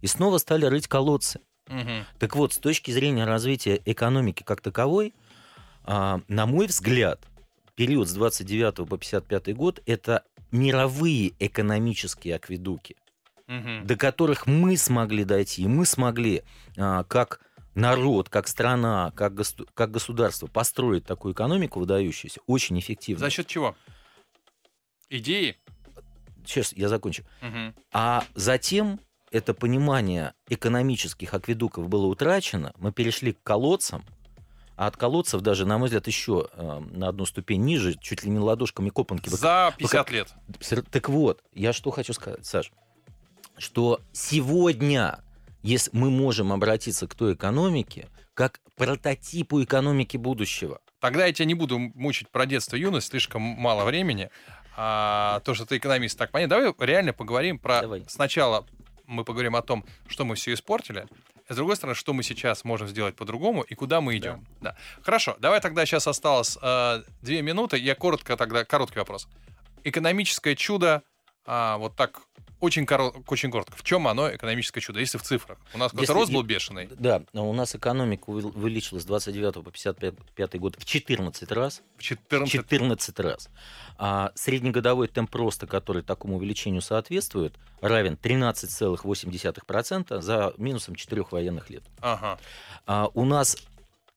И 0.02 0.08
снова 0.08 0.38
стали 0.38 0.66
рыть 0.66 0.88
колодцы. 0.88 1.40
Угу. 1.68 2.06
Так 2.20 2.36
вот, 2.36 2.54
с 2.54 2.58
точки 2.58 2.92
зрения 2.92 3.26
развития 3.26 3.82
экономики 3.86 4.44
как 4.44 4.62
таковой, 4.62 5.14
а, 5.84 6.22
на 6.28 6.46
мой 6.46 6.68
взгляд, 6.68 7.22
период 7.76 8.10
с 8.10 8.14
29 8.14 8.88
по 8.88 8.98
55 8.98 9.56
год 9.56 9.82
это 9.86 10.24
мировые 10.52 11.34
экономические 11.40 12.36
акведуки. 12.36 12.96
Мгм. 13.48 13.86
до 13.86 13.98
которых 13.98 14.48
мы 14.48 14.78
смогли 14.78 15.26
дойти, 15.26 15.64
и 15.64 15.68
мы 15.68 15.86
смогли 15.86 16.44
а, 16.78 17.04
как 17.04 17.42
народ, 17.76 18.30
как 18.30 18.48
страна, 18.48 19.12
как, 19.16 19.34
госу- 19.34 19.68
как 19.74 19.92
государство 19.92 20.48
построить 20.48 21.06
такую 21.06 21.34
экономику 21.34 21.80
выдающуюся, 21.80 22.42
очень 22.48 22.80
эффективно. 22.80 23.20
За 23.20 23.30
счет 23.30 23.48
чего? 23.48 23.76
Идеи? 25.10 25.58
Сейчас 26.46 26.74
я 26.74 26.90
закончу. 26.90 27.24
Мгм. 27.42 27.76
А 27.92 28.24
затем 28.34 29.00
это 29.32 29.54
понимание 29.54 30.34
экономических 30.50 31.34
акведуков 31.34 31.88
было 31.88 32.06
утрачено, 32.08 32.74
мы 32.78 32.92
перешли 32.92 33.34
к 33.34 33.44
колодцам, 33.44 34.04
а 34.76 34.88
от 34.88 34.98
колодцев 34.98 35.42
даже, 35.42 35.66
на 35.66 35.78
мой 35.78 35.88
взгляд, 35.88 36.08
еще 36.08 36.48
э, 36.54 36.80
на 36.80 37.10
одну 37.10 37.26
ступень 37.26 37.64
ниже, 37.64 37.94
чуть 37.94 38.24
ли 38.24 38.32
не 38.32 38.40
ладошками 38.40 38.90
копанки. 38.90 39.30
За 39.30 39.74
50 39.78 40.10
лет. 40.12 40.34
Так 40.90 41.10
вот, 41.10 41.44
я 41.54 41.72
что 41.72 41.92
хочу 41.92 42.14
сказать, 42.14 42.46
Саш, 42.46 42.72
что 43.58 44.02
сегодня, 44.12 45.24
если 45.62 45.90
мы 45.94 46.10
можем 46.10 46.52
обратиться 46.52 47.08
к 47.08 47.16
той 47.16 47.34
экономике, 47.34 48.10
как 48.34 48.60
прототипу 48.76 49.62
экономики 49.64 50.18
будущего. 50.18 50.80
Тогда 51.00 51.26
я 51.26 51.34
тебя 51.34 51.46
не 51.46 51.54
буду 51.54 51.80
мучить 51.80 52.30
про 52.30 52.46
детство 52.46 52.76
и 52.76 52.82
юность, 52.82 53.10
слишком 53.10 53.42
мало 53.42 53.86
времени. 53.86 54.30
А, 54.76 55.42
то, 55.44 55.54
что 55.54 55.66
ты 55.66 55.78
экономист, 55.78 56.18
так 56.18 56.32
понятно. 56.32 56.58
Давай 56.58 56.74
реально 56.80 57.14
поговорим 57.14 57.60
про... 57.60 57.82
Давай. 57.82 58.06
Сначала 58.08 58.66
мы 59.06 59.24
поговорим 59.24 59.56
о 59.56 59.62
том, 59.62 59.86
что 60.08 60.26
мы 60.26 60.36
все 60.36 60.54
испортили, 60.54 61.08
а 61.48 61.54
с 61.54 61.56
другой 61.58 61.76
стороны, 61.76 61.96
что 61.96 62.14
мы 62.14 62.24
сейчас 62.24 62.64
можем 62.64 62.88
сделать 62.88 63.16
по-другому 63.16 63.62
и 63.64 63.76
куда 63.76 64.00
мы 64.00 64.18
идем. 64.18 64.48
Да. 64.62 64.76
Хорошо, 65.02 65.36
давай 65.40 65.60
тогда 65.60 65.86
сейчас 65.86 66.08
осталось 66.08 66.58
э, 66.62 67.04
две 67.22 67.42
минуты. 67.42 67.78
Я 67.78 67.94
коротко 67.96 68.38
тогда, 68.38 68.64
короткий 68.64 69.00
вопрос. 69.00 69.28
Экономическое 69.84 70.56
чудо, 70.56 71.04
а, 71.46 71.78
вот 71.78 71.96
так, 71.96 72.22
очень, 72.60 72.84
коро- 72.84 73.24
очень 73.28 73.50
коротко. 73.50 73.76
В 73.76 73.82
чем 73.84 74.08
оно, 74.08 74.30
экономическое 74.34 74.82
чудо, 74.82 75.00
если 75.00 75.18
в 75.18 75.24
цифрах? 75.24 75.58
У 75.74 75.78
нас 75.80 75.92
какой-то 75.92 76.14
рост 76.14 76.32
был 76.32 76.44
бешеный. 76.44 76.88
Да, 76.92 77.24
у 77.34 77.54
нас 77.54 77.74
экономика 77.76 78.26
увел- 78.30 78.56
увеличилась 78.56 79.02
с 79.04 79.06
29 79.08 79.64
по 79.64 79.72
55 79.72 80.60
год 80.60 80.76
в 80.78 80.86
14 80.86 81.52
раз. 81.52 81.82
В 81.98 82.04
14 82.04 82.52
14 82.52 83.20
раз. 83.20 83.50
А 83.98 84.32
среднегодовой 84.36 85.08
темп 85.08 85.34
роста, 85.36 85.66
который 85.66 86.04
такому 86.04 86.38
увеличению 86.38 86.82
соответствует, 86.84 87.56
равен 87.82 88.14
13,8% 88.16 90.22
за 90.22 90.54
минусом 90.58 90.96
4 90.96 91.24
военных 91.32 91.70
лет. 91.70 91.84
Ага. 92.02 92.40
А 92.86 93.08
у 93.14 93.26
нас 93.26 93.58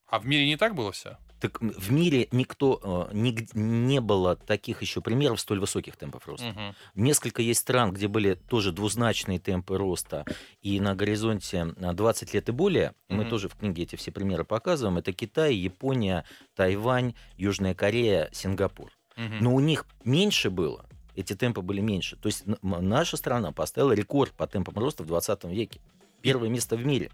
А 0.08 0.18
в 0.18 0.26
мире 0.26 0.46
не 0.46 0.56
так 0.56 0.74
было 0.74 0.92
все? 0.92 1.16
Так, 1.44 1.60
в 1.60 1.92
мире 1.92 2.26
никто 2.32 3.08
э, 3.12 3.14
ниг- 3.14 3.54
не 3.54 4.00
было 4.00 4.34
таких 4.34 4.80
еще 4.80 5.02
примеров 5.02 5.38
столь 5.40 5.60
высоких 5.60 5.96
темпов 5.96 6.26
роста. 6.26 6.46
Мгм. 6.46 6.74
Несколько 6.94 7.42
есть 7.42 7.60
стран, 7.60 7.92
где 7.92 8.08
были 8.08 8.34
тоже 8.34 8.72
двузначные 8.72 9.38
темпы 9.38 9.76
роста, 9.76 10.24
и 10.62 10.80
на 10.80 10.94
горизонте 10.94 11.74
а, 11.82 11.92
20 11.92 12.32
лет 12.32 12.48
и 12.48 12.52
более, 12.52 12.94
и 13.10 13.14
мы 13.14 13.26
тоже 13.26 13.50
в 13.50 13.56
книге 13.56 13.82
эти 13.82 13.96
все 13.96 14.10
примеры 14.10 14.44
показываем, 14.44 14.96
это 14.96 15.12
Китай, 15.12 15.54
Япония, 15.54 16.24
Тайвань, 16.54 17.14
Южная 17.36 17.74
Корея, 17.74 18.30
Сингапур. 18.32 18.90
Мгм. 19.16 19.38
Но 19.40 19.54
у 19.54 19.60
них 19.60 19.84
меньше 20.04 20.48
было, 20.48 20.86
эти 21.14 21.34
темпы 21.34 21.60
были 21.60 21.82
меньше. 21.82 22.16
То 22.16 22.28
есть 22.28 22.44
наша 22.62 23.18
страна 23.18 23.52
поставила 23.52 23.92
рекорд 23.92 24.32
по 24.32 24.46
темпам 24.46 24.78
роста 24.78 25.02
в 25.02 25.06
20 25.06 25.44
веке. 25.44 25.80
Первое 26.24 26.48
место 26.48 26.76
в 26.76 26.86
мире. 26.86 27.10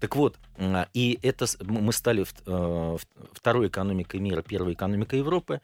Так 0.00 0.14
вот, 0.14 0.38
м, 0.56 0.86
и 0.94 1.18
это 1.22 1.46
мы 1.62 1.92
стали 1.92 2.24
э, 2.46 2.96
второй 3.32 3.66
экономикой 3.66 4.20
мира, 4.20 4.42
первой 4.42 4.74
экономикой 4.74 5.18
Европы. 5.18 5.60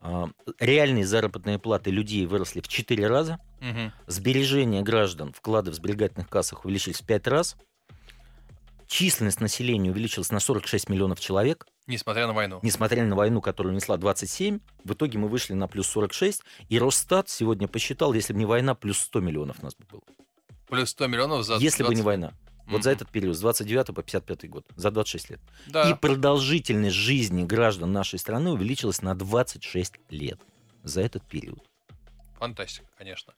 А, 0.00 0.28
Реальные 0.60 1.04
заработные 1.04 1.58
платы 1.58 1.90
людей 1.90 2.24
выросли 2.26 2.60
в 2.60 2.68
4 2.68 3.08
раза. 3.08 3.40
Мгм. 3.60 3.92
Сбережения 4.06 4.82
граждан, 4.82 5.32
вклады 5.32 5.72
в 5.72 5.74
сберегательных 5.74 6.28
кассах 6.28 6.64
увеличились 6.64 7.00
в 7.00 7.06
5 7.06 7.26
раз. 7.26 7.56
Численность 8.86 9.40
населения 9.40 9.90
увеличилась 9.90 10.30
на 10.30 10.38
46 10.38 10.88
миллионов 10.88 11.18
человек. 11.18 11.66
Несмотря 11.88 12.28
на 12.28 12.34
войну. 12.34 12.60
Несмотря 12.62 13.04
на 13.04 13.16
войну, 13.16 13.40
которую 13.40 13.74
несла 13.74 13.96
27, 13.96 14.60
в 14.84 14.92
итоге 14.92 15.18
мы 15.18 15.26
вышли 15.26 15.54
на 15.54 15.66
плюс 15.66 15.88
46. 15.88 16.42
И 16.68 16.78
Росстат 16.78 17.28
сегодня 17.28 17.66
посчитал, 17.66 18.12
если 18.12 18.32
бы 18.32 18.38
не 18.38 18.46
война, 18.46 18.76
плюс 18.76 18.98
100 18.98 19.20
миллионов 19.20 19.60
нас 19.62 19.74
бы 19.74 19.86
было. 19.90 20.02
Плюс 20.72 20.88
100 20.90 21.06
миллионов 21.06 21.44
за 21.44 21.56
если 21.56 21.82
бы 21.82 21.90
не 21.94 22.00
20 22.00 22.04
война. 22.06 22.32
Вот 22.66 22.82
за 22.82 22.90
Мгм. 22.90 22.96
этот 22.96 23.10
период, 23.10 23.36
с 23.36 23.40
29 23.40 23.94
по 23.94 24.02
55 24.02 24.48
год, 24.48 24.64
за 24.74 24.90
26 24.90 25.28
лет. 25.30 25.40
Да. 25.66 25.90
И 25.90 25.94
продолжительность 25.94 26.96
жизни 26.96 27.44
граждан 27.44 27.92
нашей 27.92 28.18
страны 28.18 28.50
увеличилась 28.52 29.02
на 29.02 29.14
26 29.14 29.96
лет 30.08 30.40
за 30.82 31.02
этот 31.02 31.22
период. 31.28 31.58
Фантастика, 32.38 32.86
конечно. 32.96 33.34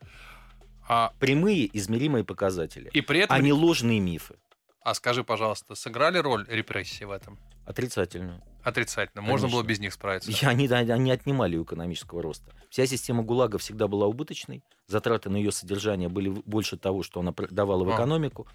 А, 0.89 1.13
Прямые 1.19 1.77
измеримые 1.77 2.23
показатели, 2.23 2.89
и 2.93 3.01
при 3.01 3.21
этом, 3.21 3.35
а 3.37 3.41
не 3.41 3.53
ложные 3.53 3.99
мифы. 3.99 4.37
а 4.83 4.95
скажи, 4.95 5.25
пожалуйста, 5.25 5.75
сыграли 5.75 6.19
роль 6.19 6.47
репрессии 6.49 7.03
в 7.05 7.11
этом? 7.11 7.37
Отрицательную. 7.67 8.41
Отрицательно. 8.65 9.23
Можно 9.23 9.49
было 9.49 9.59
Конечно. 9.63 9.69
без 9.69 9.79
них 9.81 9.93
справиться. 9.93 10.31
И 10.31 10.45
они, 10.47 10.67
они 10.69 11.11
отнимали 11.11 11.57
у 11.57 11.65
экономического 11.65 12.23
роста. 12.23 12.53
Вся 12.71 12.87
система 12.87 13.23
ГУЛАГа 13.23 13.59
всегда 13.59 13.87
была 13.89 14.07
убыточной, 14.07 14.65
затраты 14.87 15.29
на 15.31 15.37
ее 15.37 15.53
содержание 15.53 16.09
были 16.09 16.31
больше 16.31 16.77
того, 16.77 17.03
что 17.03 17.21
она 17.21 17.33
давала 17.51 17.85
в 17.85 17.91
А. 17.91 17.95
экономику. 17.95 18.47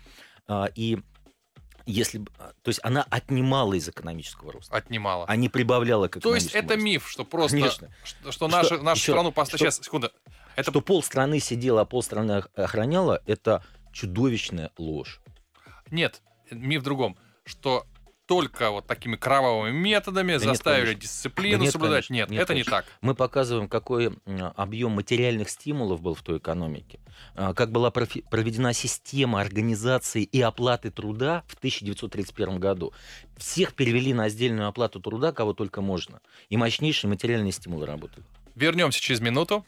А, 0.47 0.67
И 0.75 0.97
если, 1.85 2.23
а, 2.37 2.51
то 2.61 2.69
есть 2.69 2.79
она 2.83 3.03
отнимала 3.09 3.73
из 3.73 3.87
экономического 3.87 4.51
роста, 4.51 4.75
Отнимала. 4.75 5.25
а 5.27 5.35
не 5.35 5.49
прибавляла 5.49 6.07
к 6.07 6.19
То 6.19 6.35
есть 6.35 6.51
это 6.53 6.69
росту. 6.73 6.83
миф, 6.83 7.07
что 7.09 7.23
просто... 7.25 7.57
Конечно. 7.57 7.89
Что, 8.03 8.17
что 8.23 8.31
Что- 8.31 8.47
нашу, 8.47 8.83
нашу 8.83 8.99
еще 9.01 9.11
страну... 9.13 9.29
раз, 9.29 9.35
поста- 9.35 9.57
что- 9.57 9.65
Сейчас, 9.65 9.77
секунда. 9.79 10.11
Это 10.55 10.71
Что 10.71 10.81
полстраны 10.81 11.39
сидела, 11.39 11.81
а 11.81 11.85
полстраны 11.85 12.39
ох- 12.39 12.49
охраняла, 12.55 13.21
это 13.25 13.63
чудовищная 13.91 14.71
ложь. 14.77 15.21
Нет, 15.89 16.21
миф 16.51 16.81
в 16.81 16.83
другом. 16.83 17.17
Что 17.45 17.85
только 18.29 18.69
вот 18.69 18.85
такими 18.85 19.15
кровавыми 19.15 19.75
методами 19.75 20.33
нет, 20.33 20.41
заставили 20.41 20.85
конечно. 20.85 21.01
дисциплину 21.01 21.57
Да 21.57 21.63
нет, 21.63 21.71
соблюдать. 21.73 22.07
конечно. 22.07 22.13
Нет, 22.13 22.29
Нет, 22.29 22.41
это 22.43 22.53
не 22.53 22.63
конечно. 22.63 22.83
так. 22.83 22.85
Мы 23.01 23.15
показываем, 23.15 23.67
какой 23.67 24.13
объем 24.55 24.91
материальных 24.91 25.49
стимулов 25.49 25.99
был 25.99 26.13
в 26.13 26.21
той 26.21 26.37
экономике, 26.37 26.99
а, 27.33 27.55
как 27.55 27.71
была 27.71 27.89
профи- 27.89 28.23
проведена 28.29 28.73
система 28.73 29.41
организации 29.41 30.21
и 30.21 30.39
оплаты 30.41 30.91
труда 30.91 31.43
в 31.47 31.55
1931 31.55 32.59
году. 32.59 32.93
Всех 33.35 33.73
перевели 33.73 34.13
на 34.13 34.25
отдельную 34.25 34.67
оплату 34.67 34.99
труда, 34.99 35.31
кого 35.31 35.53
только 35.53 35.81
можно. 35.81 36.19
И 36.49 36.55
мощнейшие 36.55 37.09
материальные 37.09 37.51
стимулы 37.51 37.87
работают. 37.87 38.27
Вернемся 38.53 39.01
через 39.01 39.21
минуту. 39.21 39.65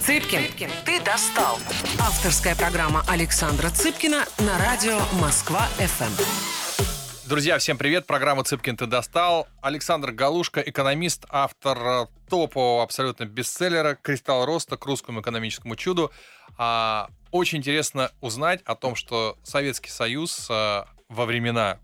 Цыпкин, 0.00 0.70
ты 0.86 1.02
достал. 1.04 1.58
Авторская 2.00 2.56
программа 2.56 3.04
Александра 3.06 3.68
Цыпкина 3.68 4.24
на 4.38 4.58
радио 4.58 4.98
Москва-ФМ. 5.20 6.89
Друзья, 7.30 7.58
всем 7.58 7.78
привет. 7.78 8.08
Программа 8.08 8.42
«Цыпкин 8.42 8.76
ты 8.76 8.86
достал». 8.86 9.46
Александр 9.62 10.10
Галушка, 10.10 10.60
экономист, 10.62 11.26
автор 11.28 12.08
топового 12.28 12.82
абсолютно 12.82 13.24
бестселлера 13.24 13.94
«Кристалл 13.94 14.44
роста 14.44 14.76
к 14.76 14.84
русскому 14.84 15.20
экономическому 15.20 15.76
чуду». 15.76 16.10
А, 16.58 17.08
очень 17.30 17.58
интересно 17.58 18.10
узнать 18.20 18.62
о 18.64 18.74
том, 18.74 18.96
что 18.96 19.38
Советский 19.44 19.90
Союз 19.90 20.48
а, 20.50 20.88
во 21.08 21.24
времена 21.24 21.78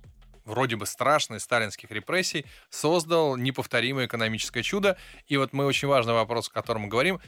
вроде 0.45 0.75
бы 0.75 0.85
страшных 0.85 1.41
сталинских 1.41 1.93
репрессий 1.93 2.45
создал 2.69 3.37
неповторимое 3.37 4.07
экономическое 4.07 4.65
чудо. 4.65 4.99
И 5.29 5.37
вот 5.37 5.53
мы 5.53 5.65
очень 5.65 5.87
важный 5.87 6.15
вопрос, 6.15 6.49
о 6.49 6.51
котором 6.51 6.83
мы 6.83 6.89
говорим, 6.89 7.21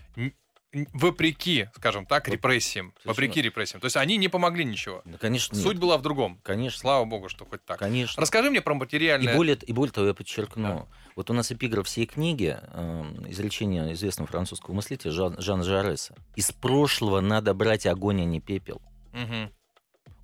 вопреки, 0.92 1.68
скажем 1.76 2.06
так, 2.06 2.26
Вот, 2.26 2.34
репрессиям. 2.34 2.92
совершенно. 3.02 3.10
Вопреки 3.12 3.42
репрессиям. 3.42 3.80
То 3.80 3.86
есть 3.86 3.96
они 3.96 4.16
не 4.16 4.28
помогли 4.28 4.64
ничего. 4.64 5.02
Да, 5.04 5.18
конечно, 5.18 5.54
нет. 5.56 5.62
Суть 5.64 5.78
была 5.78 5.96
в 5.98 6.02
другом. 6.02 6.38
Конечно, 6.42 6.78
Слава 6.78 7.04
богу, 7.04 7.28
что 7.28 7.44
хоть 7.46 7.64
так. 7.64 7.78
конечно. 7.78 8.20
Расскажи 8.20 8.50
мне 8.50 8.60
про 8.60 8.74
И 8.74 8.78
материальное... 8.78 9.34
более, 9.36 9.56
и 9.56 9.72
более 9.72 9.92
того, 9.92 10.06
я 10.08 10.14
подчеркну, 10.14 10.88
вот 11.16 11.30
у 11.30 11.32
нас 11.32 11.50
эпиграф 11.50 11.86
всей 11.86 12.06
книги, 12.06 12.56
э, 12.60 13.02
изречение 13.28 13.92
известного 13.94 14.28
французского 14.30 14.74
мыслителя 14.74 15.10
Жан, 15.10 15.40
Жана 15.40 15.62
Жареса. 15.64 16.14
«Из 16.36 16.52
прошлого 16.52 17.20
надо 17.20 17.54
брать 17.54 17.86
огонь, 17.86 18.22
а 18.22 18.24
не 18.24 18.40
пепел». 18.40 18.82
Мгм. 19.12 19.50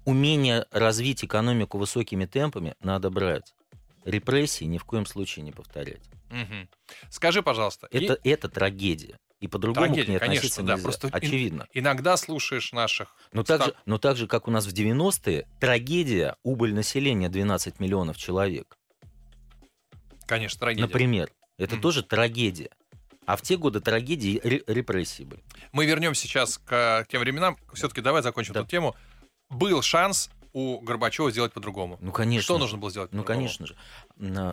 Умение 0.05 0.67
развить 0.71 1.25
экономику 1.25 1.79
высокими 1.79 2.27
темпами 2.27 2.75
надо 2.81 3.09
брать. 3.11 3.55
Репрессии 4.05 4.65
ни 4.67 4.77
в 4.77 4.85
коем 4.85 5.07
случае 5.07 5.45
не 5.45 5.53
повторять. 5.53 6.03
Мгм. 6.31 6.69
Скажи, 7.09 7.43
пожалуйста, 7.43 7.87
и- 7.91 8.05
Это, 8.05 8.19
это 8.23 8.49
трагедия. 8.51 9.19
И 9.45 9.47
по-другому 9.47 9.85
к 9.89 9.89
Трагедия, 9.91 10.13
ней 10.13 10.19
конечно, 10.19 10.39
относиться 10.39 10.63
да, 10.63 10.73
нельзя. 10.73 10.83
просто 10.85 11.09
Очевидно. 11.13 11.67
иногда 11.75 12.17
слушаешь 12.17 12.73
наших... 12.73 13.15
Но 13.33 13.43
так, 13.43 13.63
же, 13.63 13.75
но 13.85 13.99
так 13.99 14.17
же, 14.17 14.27
как 14.27 14.49
у 14.49 14.51
нас 14.51 14.65
в 14.65 14.73
90-е, 14.73 15.47
трагедия, 15.61 16.37
убыль 16.45 16.73
населения 16.75 17.29
12 17.29 17.79
миллионов 17.79 18.17
человек. 18.17 18.79
Конечно, 20.27 20.59
трагедия. 20.61 20.87
Например. 20.87 21.31
Это 21.59 21.75
Мгм. 21.75 21.83
тоже 21.83 22.03
трагедия. 22.03 22.71
А 23.27 23.37
в 23.37 23.43
те 23.43 23.59
годы 23.59 23.81
трагедии 23.81 24.41
ре- 24.43 24.63
репрессии 24.67 25.25
были. 25.25 25.43
Мы 25.73 25.85
вернемся 25.85 26.23
сейчас 26.23 26.57
к 26.57 27.07
тем 27.11 27.21
временам. 27.21 27.59
Все-таки 27.75 28.01
давай 28.01 28.23
закончим 28.23 28.55
Да. 28.55 28.61
эту 28.61 28.71
тему. 28.71 28.97
Был 29.51 29.83
шанс 29.83 30.31
у 30.55 30.81
Горбачева 30.81 31.31
сделать 31.31 31.53
по-другому. 31.53 31.99
Ну, 32.01 32.13
конечно. 32.13 32.43
Что 32.43 32.59
нужно 32.59 32.79
было 32.79 32.91
сделать 32.91 33.13
Ну, 33.13 33.25
конечно 33.25 33.67
же. 33.67 33.77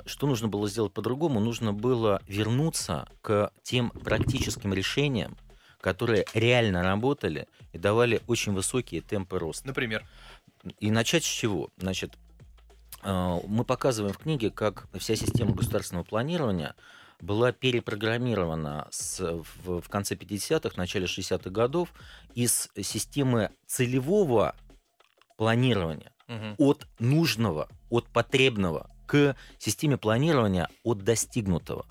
Что 0.06 0.28
нужно 0.28 0.48
было 0.50 0.68
сделать 0.68 0.92
по-другому? 0.92 1.40
Нужно 1.40 1.72
было 1.74 2.22
вернуться 2.28 3.08
к 3.22 3.54
тем 3.62 3.92
практическим 3.92 4.74
решениям, 4.74 5.38
которые 5.80 6.26
реально 6.34 6.82
работали 6.84 7.48
и 7.72 7.78
давали 7.78 8.22
очень 8.28 8.54
высокие 8.54 9.02
темпы 9.02 9.38
роста. 9.38 9.68
Например? 9.68 10.06
И 10.80 10.90
начать 10.90 11.24
с 11.24 11.28
чего? 11.28 11.70
Значит, 11.78 12.18
э, 13.04 13.40
мы 13.48 13.64
показываем 13.64 14.14
в 14.14 14.18
книге, 14.18 14.50
как 14.50 14.88
вся 14.98 15.16
система 15.16 15.54
государственного 15.54 16.04
планирования 16.04 16.76
была 17.20 17.52
перепрограммирована 17.52 18.88
с, 18.90 19.20
в, 19.64 19.82
в 19.82 19.90
конце 19.90 20.16
50-х, 20.16 20.74
начале 20.78 21.06
60-х 21.06 21.52
годов 21.52 21.90
из 22.34 22.70
системы 22.82 23.52
целевого 23.68 24.56
планирования 25.42 26.12
угу. 26.28 26.70
от 26.70 26.88
нужного, 27.00 27.68
от 27.90 28.06
потребного 28.06 28.92
к 29.08 29.36
системе 29.58 29.98
планирования 29.98 30.70
от 30.84 31.00
достигнутого. 31.00 31.88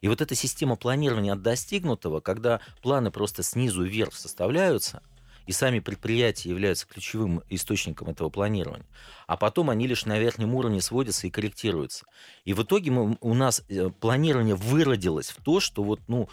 И 0.00 0.08
вот 0.08 0.20
эта 0.20 0.34
система 0.34 0.74
планирования 0.74 1.34
от 1.34 1.40
достигнутого, 1.40 2.18
когда 2.18 2.60
планы 2.82 3.12
просто 3.12 3.44
снизу 3.44 3.84
вверх 3.84 4.14
составляются, 4.14 5.00
и 5.46 5.52
сами 5.52 5.78
предприятия 5.78 6.48
являются 6.48 6.88
ключевым 6.88 7.44
источником 7.48 8.08
этого 8.10 8.30
планирования, 8.30 8.88
а 9.28 9.36
потом 9.36 9.70
они 9.70 9.86
лишь 9.86 10.04
на 10.04 10.18
верхнем 10.18 10.56
уровне 10.56 10.80
сводятся 10.80 11.28
и 11.28 11.30
корректируются. 11.30 12.04
И 12.44 12.52
в 12.52 12.64
итоге 12.64 12.90
мы, 12.90 13.16
у 13.20 13.34
нас 13.34 13.62
э, 13.68 13.90
планирование 13.90 14.56
выродилось 14.56 15.30
в 15.30 15.40
то, 15.40 15.60
что 15.60 15.84
вот, 15.84 16.00
ну, 16.08 16.28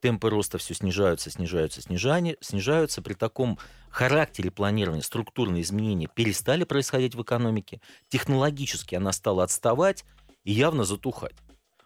темпы 0.00 0.30
роста 0.30 0.58
все 0.58 0.74
снижаются, 0.74 1.30
снижаются, 1.30 1.82
снижание, 1.82 2.36
снижаются. 2.40 3.02
При 3.02 3.14
таком 3.14 3.58
характере 3.90 4.50
планирования 4.50 5.02
структурные 5.02 5.62
изменения 5.62 6.08
перестали 6.12 6.64
происходить 6.64 7.14
в 7.14 7.22
экономике. 7.22 7.80
Технологически 8.08 8.94
она 8.94 9.12
стала 9.12 9.44
отставать 9.44 10.04
и 10.44 10.52
явно 10.52 10.84
затухать. 10.84 11.36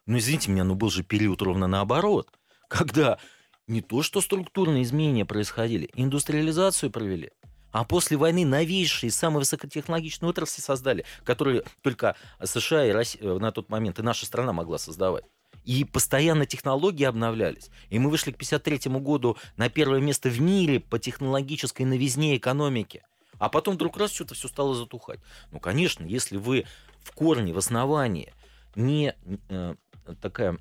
Но 0.07 0.19
извините 0.19 0.51
меня, 0.51 0.65
ну 0.65 0.75
был 0.75 0.91
же 0.91 1.03
период 1.03 1.43
ровно 1.43 1.67
наоборот, 1.67 2.29
когда 2.69 3.19
не 3.67 3.81
то 3.81 4.03
что 4.03 4.21
структурные 4.21 4.83
изменения 4.83 5.25
происходили, 5.25 5.91
индустриализацию 5.95 6.91
провели, 6.91 7.31
а 7.73 7.85
после 7.85 8.17
войны 8.17 8.45
новейшие, 8.45 9.11
самые 9.11 9.41
высокотехнологичные 9.41 10.29
отрасли 10.29 10.61
создали, 10.61 11.05
которые 11.25 11.65
только 11.83 12.15
США 12.43 12.87
и 12.87 12.93
Россия, 12.93 13.39
на 13.39 13.51
тот 13.51 13.69
момент 13.71 13.99
и 13.99 14.03
наша 14.03 14.27
страна 14.27 14.53
могла 14.53 14.79
создавать. 14.79 15.25
И 15.65 15.85
постоянно 15.85 16.47
технологии 16.47 17.05
обновлялись. 17.05 17.71
И 17.89 17.99
мы 17.99 18.11
вышли 18.11 18.33
к 18.33 18.37
1953 18.37 18.93
году 19.01 19.37
на 19.57 19.69
первое 19.69 20.01
место 20.01 20.29
в 20.29 20.41
мире 20.41 20.81
по 20.81 20.99
технологической 20.99 21.87
новизне 21.87 22.37
экономики. 22.37 23.03
А 23.39 23.49
потом 23.49 23.75
вдруг 23.75 23.97
раз 23.97 24.13
что-то 24.13 24.35
все 24.35 24.49
стало 24.49 24.75
затухать. 24.75 25.21
Ну, 25.51 25.61
конечно, 25.61 26.05
если 26.05 26.37
вы 26.37 26.67
в 27.01 27.13
корне, 27.13 27.53
в 27.53 27.59
основании 27.59 28.33
не 28.77 29.15
э, 29.49 29.75
такая 30.21 30.59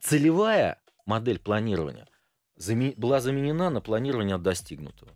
целевая 0.00 0.80
модель 1.06 1.38
планирования 1.38 2.06
была 2.96 3.20
заменена 3.20 3.70
на 3.70 3.80
планирование 3.80 4.36
от 4.36 4.42
достигнутого. 4.42 5.10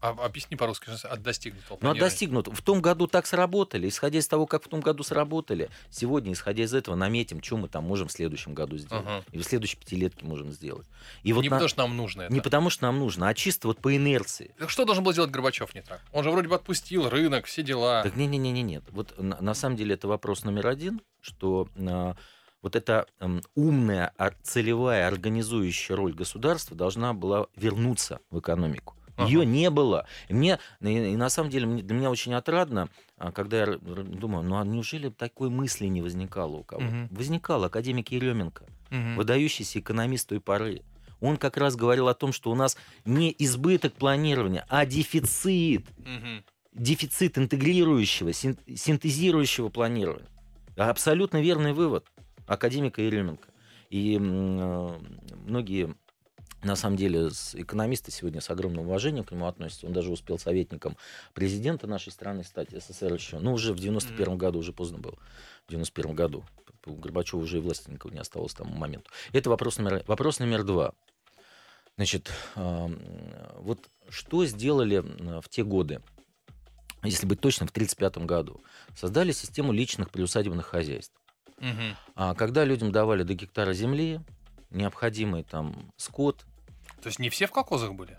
А, 0.00 0.10
объясни 0.10 0.56
по-русски, 0.56 0.90
от 1.02 1.22
достигнутого. 1.22 1.78
Ну, 1.80 1.90
от 1.90 1.98
достигнутого. 1.98 2.54
В 2.54 2.62
том 2.62 2.80
году 2.80 3.06
так 3.06 3.26
сработали. 3.26 3.88
Исходя 3.88 4.18
из 4.18 4.28
того, 4.28 4.46
как 4.46 4.64
в 4.64 4.68
том 4.68 4.80
году 4.80 5.02
сработали, 5.02 5.70
сегодня, 5.90 6.32
исходя 6.32 6.64
из 6.64 6.74
этого, 6.74 6.94
наметим, 6.94 7.42
что 7.42 7.56
мы 7.56 7.68
там 7.68 7.84
можем 7.84 8.08
в 8.08 8.12
следующем 8.12 8.54
году 8.54 8.76
сделать. 8.76 9.04
Ага. 9.06 9.24
И 9.32 9.38
в 9.38 9.44
следующей 9.44 9.76
пятилетке 9.76 10.24
можем 10.24 10.52
сделать. 10.52 10.86
И 11.22 11.32
вот 11.32 11.42
не 11.42 11.48
на... 11.48 11.56
потому, 11.56 11.68
что 11.68 11.82
нам 11.82 11.96
нужно 11.96 12.22
это. 12.22 12.32
Не 12.32 12.40
потому, 12.40 12.70
что 12.70 12.84
нам 12.84 12.98
нужно, 12.98 13.28
а 13.28 13.34
чисто 13.34 13.68
вот 13.68 13.80
по 13.80 13.94
инерции. 13.94 14.54
Так 14.58 14.70
что 14.70 14.84
должен 14.84 15.04
был 15.04 15.12
сделать 15.12 15.30
Горбачев 15.30 15.74
не 15.74 15.82
так? 15.82 16.00
Он 16.12 16.22
же 16.24 16.30
вроде 16.30 16.48
бы 16.48 16.54
отпустил 16.54 17.08
рынок, 17.08 17.46
все 17.46 17.62
дела. 17.62 18.02
Так 18.02 18.16
не-не-не, 18.16 18.62
нет. 18.62 18.84
Вот 18.90 19.18
на, 19.18 19.40
на 19.40 19.54
самом 19.54 19.76
деле 19.76 19.94
это 19.94 20.08
вопрос 20.08 20.44
номер 20.44 20.68
один, 20.68 21.00
что... 21.20 21.68
А, 21.76 22.16
вот 22.60 22.74
эта 22.74 23.06
э, 23.20 23.40
умная, 23.54 24.12
целевая, 24.42 25.06
организующая 25.06 25.94
роль 25.94 26.12
государства 26.12 26.76
должна 26.76 27.14
была 27.14 27.46
вернуться 27.54 28.20
в 28.30 28.40
экономику. 28.40 28.97
Ее 29.18 29.40
ага. 29.40 29.50
не 29.50 29.70
было. 29.70 30.06
И 30.28 30.34
мне, 30.34 30.58
и, 30.80 30.88
и 30.88 31.16
на 31.16 31.28
самом 31.28 31.50
деле, 31.50 31.66
для 31.66 31.94
меня 31.94 32.10
очень 32.10 32.34
отрадно, 32.34 32.88
а, 33.16 33.32
когда 33.32 33.58
я 33.58 33.78
думаю, 33.78 34.44
ну 34.44 34.58
а 34.58 34.64
неужели 34.64 35.08
такой 35.08 35.50
мысли 35.50 35.86
не 35.86 36.02
возникало 36.02 36.56
у 36.56 36.64
кого? 36.64 36.82
Угу. 36.82 37.08
Возникал 37.10 37.64
академик 37.64 38.10
Еременко, 38.10 38.62
угу. 38.62 39.16
выдающийся 39.16 39.80
экономист 39.80 40.28
той 40.28 40.40
поры. 40.40 40.82
Он 41.20 41.36
как 41.36 41.56
раз 41.56 41.74
говорил 41.74 42.08
о 42.08 42.14
том, 42.14 42.32
что 42.32 42.50
у 42.50 42.54
нас 42.54 42.76
не 43.04 43.34
избыток 43.38 43.94
планирования, 43.94 44.64
а 44.68 44.86
дефицит. 44.86 45.86
Угу. 45.98 46.44
Дефицит 46.74 47.38
интегрирующего, 47.38 48.32
синтезирующего 48.32 49.68
планирования. 49.68 50.28
Абсолютно 50.76 51.40
верный 51.40 51.72
вывод 51.72 52.06
академика 52.46 53.02
Еременко. 53.02 53.48
И 53.90 54.16
э, 54.16 54.98
многие 55.46 55.94
на 56.62 56.76
самом 56.76 56.96
деле, 56.96 57.28
экономисты 57.54 58.10
сегодня 58.10 58.40
с 58.40 58.50
огромным 58.50 58.86
уважением 58.86 59.24
к 59.24 59.30
нему 59.30 59.46
относятся. 59.46 59.86
Он 59.86 59.92
даже 59.92 60.10
успел 60.10 60.38
советником 60.38 60.96
президента 61.32 61.86
нашей 61.86 62.10
страны 62.10 62.42
стать, 62.42 62.70
СССР 62.70 63.14
еще. 63.14 63.38
Ну, 63.38 63.52
уже 63.52 63.72
в 63.72 63.78
91 63.78 64.26
mm-hmm. 64.26 64.36
году, 64.36 64.58
уже 64.58 64.72
поздно 64.72 64.98
было. 64.98 65.16
В 65.66 65.70
91 65.70 66.14
году. 66.14 66.44
У 66.86 66.94
Горбачева 66.94 67.40
уже 67.40 67.58
и 67.58 67.60
власти 67.60 67.90
никого 67.90 68.12
не 68.12 68.20
осталось 68.20 68.54
тому 68.54 68.74
моменту. 68.74 69.10
Это 69.32 69.50
вопрос 69.50 69.78
номер, 69.78 70.02
вопрос 70.06 70.38
номер 70.40 70.64
два. 70.64 70.94
Значит, 71.96 72.30
вот 72.54 73.88
что 74.08 74.46
сделали 74.46 74.98
в 75.40 75.48
те 75.48 75.64
годы, 75.64 76.00
если 77.02 77.26
быть 77.26 77.40
точным, 77.40 77.68
в 77.68 77.72
1935 77.72 78.26
году? 78.26 78.62
Создали 78.96 79.32
систему 79.32 79.72
личных 79.72 80.10
приусадебных 80.10 80.66
хозяйств. 80.66 81.14
Угу. 81.58 82.34
Когда 82.36 82.64
людям 82.64 82.92
давали 82.92 83.24
до 83.24 83.34
гектара 83.34 83.72
земли, 83.72 84.20
необходимый 84.70 85.44
там 85.44 85.90
скот. 85.96 86.44
То 87.02 87.08
есть 87.08 87.18
не 87.18 87.30
все 87.30 87.46
в 87.46 87.52
колхозах 87.52 87.94
были? 87.94 88.18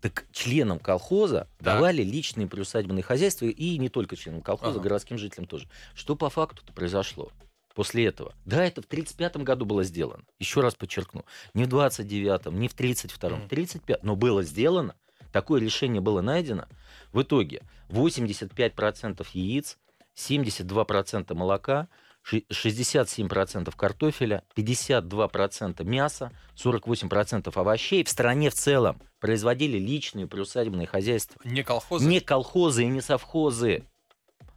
Так 0.00 0.26
членам 0.32 0.78
колхоза 0.78 1.46
да. 1.58 1.74
давали 1.74 2.02
личные 2.02 2.46
приусадебные 2.46 3.02
хозяйства, 3.02 3.46
и 3.46 3.78
не 3.78 3.88
только 3.88 4.16
членам 4.16 4.40
колхоза, 4.40 4.78
ага. 4.78 4.80
городским 4.80 5.18
жителям 5.18 5.46
тоже. 5.46 5.68
Что 5.94 6.16
по 6.16 6.30
факту-то 6.30 6.72
произошло? 6.72 7.30
после 7.74 8.04
этого. 8.04 8.34
Да, 8.44 8.64
это 8.64 8.82
в 8.82 8.86
1935 8.86 9.44
году 9.44 9.64
было 9.64 9.84
сделано. 9.84 10.24
Еще 10.38 10.60
раз 10.60 10.74
подчеркну. 10.74 11.24
Не 11.54 11.64
в 11.64 11.68
29-м, 11.68 12.58
не 12.58 12.68
в 12.68 12.74
32-м, 12.74 13.42
в 13.42 13.48
35 13.48 14.02
но 14.02 14.16
было 14.16 14.42
сделано. 14.42 14.96
Такое 15.32 15.60
решение 15.60 16.02
было 16.02 16.20
найдено. 16.20 16.66
В 17.12 17.22
итоге 17.22 17.62
85% 17.88 19.26
яиц, 19.32 19.78
72% 20.14 21.34
молока, 21.34 21.88
67% 22.32 23.74
картофеля, 23.76 24.44
52% 24.56 25.84
мяса, 25.84 26.32
48% 26.56 27.52
овощей 27.54 28.04
в 28.04 28.08
стране 28.08 28.50
в 28.50 28.54
целом 28.54 29.00
производили 29.20 29.78
личные 29.78 30.26
приусадебные 30.26 30.86
хозяйства. 30.86 31.40
Не 31.44 31.62
колхозы? 31.62 32.06
Не 32.06 32.20
колхозы 32.20 32.84
и 32.84 32.88
не 32.88 33.00
совхозы. 33.00 33.84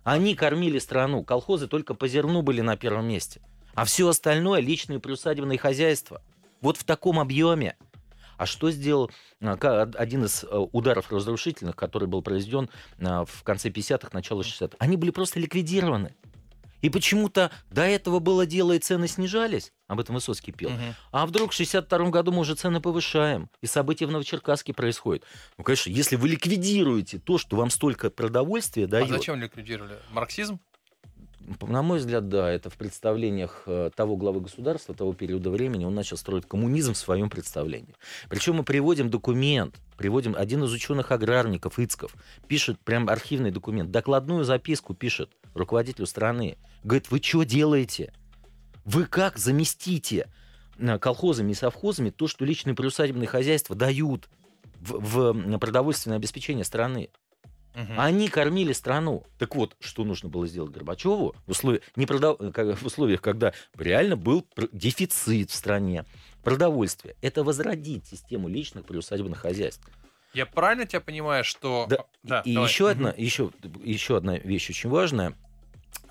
Они 0.03 0.35
кормили 0.35 0.79
страну. 0.79 1.23
Колхозы 1.23 1.67
только 1.67 1.93
по 1.93 2.07
зерну 2.07 2.41
были 2.41 2.61
на 2.61 2.75
первом 2.75 3.07
месте. 3.07 3.41
А 3.73 3.85
все 3.85 4.07
остальное 4.07 4.59
личные 4.59 4.99
приусадебные 4.99 5.57
хозяйства. 5.57 6.21
Вот 6.61 6.77
в 6.77 6.83
таком 6.83 7.19
объеме. 7.19 7.75
А 8.37 8.45
что 8.45 8.71
сделал 8.71 9.11
а, 9.41 9.89
один 9.95 10.25
из 10.25 10.43
э, 10.43 10.47
ударов 10.71 11.11
разрушительных, 11.11 11.75
который 11.75 12.07
был 12.07 12.21
произведен 12.21 12.69
а, 12.99 13.25
в 13.25 13.43
конце 13.43 13.69
50-х, 13.69 14.09
начало 14.11 14.41
60-х? 14.41 14.75
Они 14.79 14.97
были 14.97 15.11
просто 15.11 15.39
ликвидированы. 15.39 16.13
И 16.83 16.89
почему-то 16.89 17.49
до 17.71 17.83
этого 17.83 18.19
было 18.19 18.45
дело, 18.45 18.73
и 18.73 18.79
цены 18.79 19.07
снижались. 19.07 19.71
Об 19.87 20.01
этом 20.01 20.15
Высоцкий 20.15 20.51
пел. 20.51 20.69
Угу. 20.69 20.95
А 21.13 21.25
вдруг 21.25 21.51
в 21.51 21.55
62 21.55 22.09
году 22.09 22.33
мы 22.33 22.39
уже 22.39 22.55
цены 22.55 22.81
повышаем. 22.81 23.49
И 23.61 23.67
события 23.67 24.05
в 24.05 24.11
Новочеркасске 24.11 24.73
происходят. 24.73 25.23
Ну, 25.57 25.63
конечно, 25.63 25.89
если 25.89 26.17
вы 26.17 26.27
ликвидируете 26.27 27.19
то, 27.19 27.37
что 27.37 27.55
вам 27.55 27.69
столько 27.69 28.09
продовольствия 28.09 28.85
дает... 28.85 29.09
А 29.09 29.13
зачем 29.13 29.39
ликвидировали? 29.39 29.97
Марксизм? 30.11 30.59
На 31.61 31.81
мой 31.81 31.99
взгляд, 31.99 32.29
да, 32.29 32.49
это 32.49 32.69
в 32.69 32.77
представлениях 32.77 33.63
э, 33.65 33.89
того 33.95 34.15
главы 34.15 34.41
государства, 34.41 34.95
того 34.95 35.13
периода 35.13 35.49
времени, 35.49 35.83
он 35.83 35.93
начал 35.93 36.15
строить 36.15 36.45
коммунизм 36.47 36.93
в 36.93 36.97
своем 36.97 37.29
представлении. 37.29 37.95
Причем 38.29 38.55
мы 38.55 38.63
приводим 38.63 39.09
документ, 39.09 39.75
приводим 39.97 40.35
один 40.37 40.63
из 40.63 40.71
ученых-аграрников, 40.71 41.79
Ицков, 41.79 42.15
пишет 42.47 42.79
прям 42.79 43.09
архивный 43.09 43.51
документ, 43.51 43.91
докладную 43.91 44.45
записку 44.45 44.93
пишет 44.93 45.31
руководителю 45.53 46.05
страны. 46.05 46.57
Говорит, 46.83 47.11
вы 47.11 47.21
что 47.21 47.43
делаете? 47.43 48.13
Вы 48.85 49.05
как 49.05 49.37
заместите 49.37 50.29
э, 50.77 50.97
колхозами 50.97 51.51
и 51.51 51.55
совхозами 51.55 52.09
то, 52.09 52.27
что 52.27 52.45
личные 52.45 52.73
приусадебные 52.73 53.27
хозяйства 53.27 53.75
дают 53.75 54.29
в, 54.79 55.33
в 55.33 55.57
продовольственное 55.57 56.17
обеспечение 56.17 56.63
страны? 56.63 57.09
Угу. 57.75 57.93
Они 57.97 58.29
кормили 58.29 58.71
страну. 58.73 59.23
Так 59.39 59.55
вот, 59.55 59.75
что 59.79 60.03
нужно 60.03 60.29
было 60.29 60.47
сделать 60.47 60.71
Горбачеву 60.71 61.35
в, 61.47 61.51
условиях, 61.51 61.81
не 61.95 62.05
продав... 62.05 62.37
в 62.39 62.85
условиях, 62.85 63.21
когда 63.21 63.53
реально 63.77 64.15
был 64.15 64.47
дефицит 64.71 65.49
в 65.49 65.55
стране 65.55 66.05
продовольствия? 66.43 67.15
Это 67.21 67.43
возродить 67.43 68.05
систему 68.05 68.47
личных 68.47 68.85
приусадебных 68.85 69.39
хозяйств. 69.39 69.87
Я 70.33 70.45
правильно 70.45 70.85
тебя 70.85 71.01
понимаю, 71.01 71.43
что... 71.43 71.85
Да, 71.89 72.05
да 72.23 72.41
и 72.41 72.53
давай. 72.53 72.69
еще, 72.69 72.89
одна, 72.89 73.13
еще, 73.15 73.51
еще 73.83 74.17
одна 74.17 74.37
вещь 74.37 74.69
очень 74.69 74.89
важная. 74.89 75.33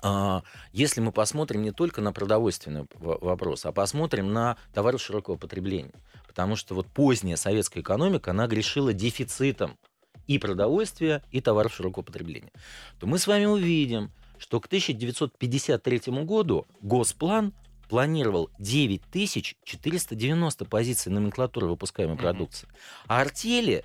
а, 0.01 0.43
если 0.71 1.01
мы 1.01 1.11
посмотрим 1.11 1.61
не 1.61 1.71
только 1.71 2.01
на 2.01 2.11
продовольственный 2.13 2.85
вопрос, 2.99 3.65
а 3.65 3.71
посмотрим 3.71 4.31
на 4.31 4.57
товары 4.73 4.97
широкого 4.97 5.35
потребления. 5.35 5.93
Потому 6.27 6.55
что 6.55 6.73
вот 6.73 6.87
поздняя 6.87 7.35
советская 7.35 7.83
экономика, 7.83 8.31
она 8.31 8.47
грешила 8.47 8.93
дефицитом 8.93 9.77
и 10.27 10.39
продовольствия, 10.39 11.23
и 11.31 11.39
товаров 11.41 11.73
широкого 11.73 12.03
потребления. 12.03 12.51
То 12.99 13.07
мы 13.07 13.17
с 13.17 13.27
вами 13.27 13.45
увидим, 13.45 14.11
что 14.37 14.59
к 14.59 14.65
1953 14.67 16.01
году 16.23 16.67
Госплан 16.81 17.53
планировал 17.89 18.49
9490 18.59 20.65
позиций 20.65 21.11
номенклатуры 21.11 21.67
выпускаемой 21.67 22.15
mm-hmm. 22.15 22.19
продукции. 22.19 22.67
А 23.07 23.21
артели 23.21 23.83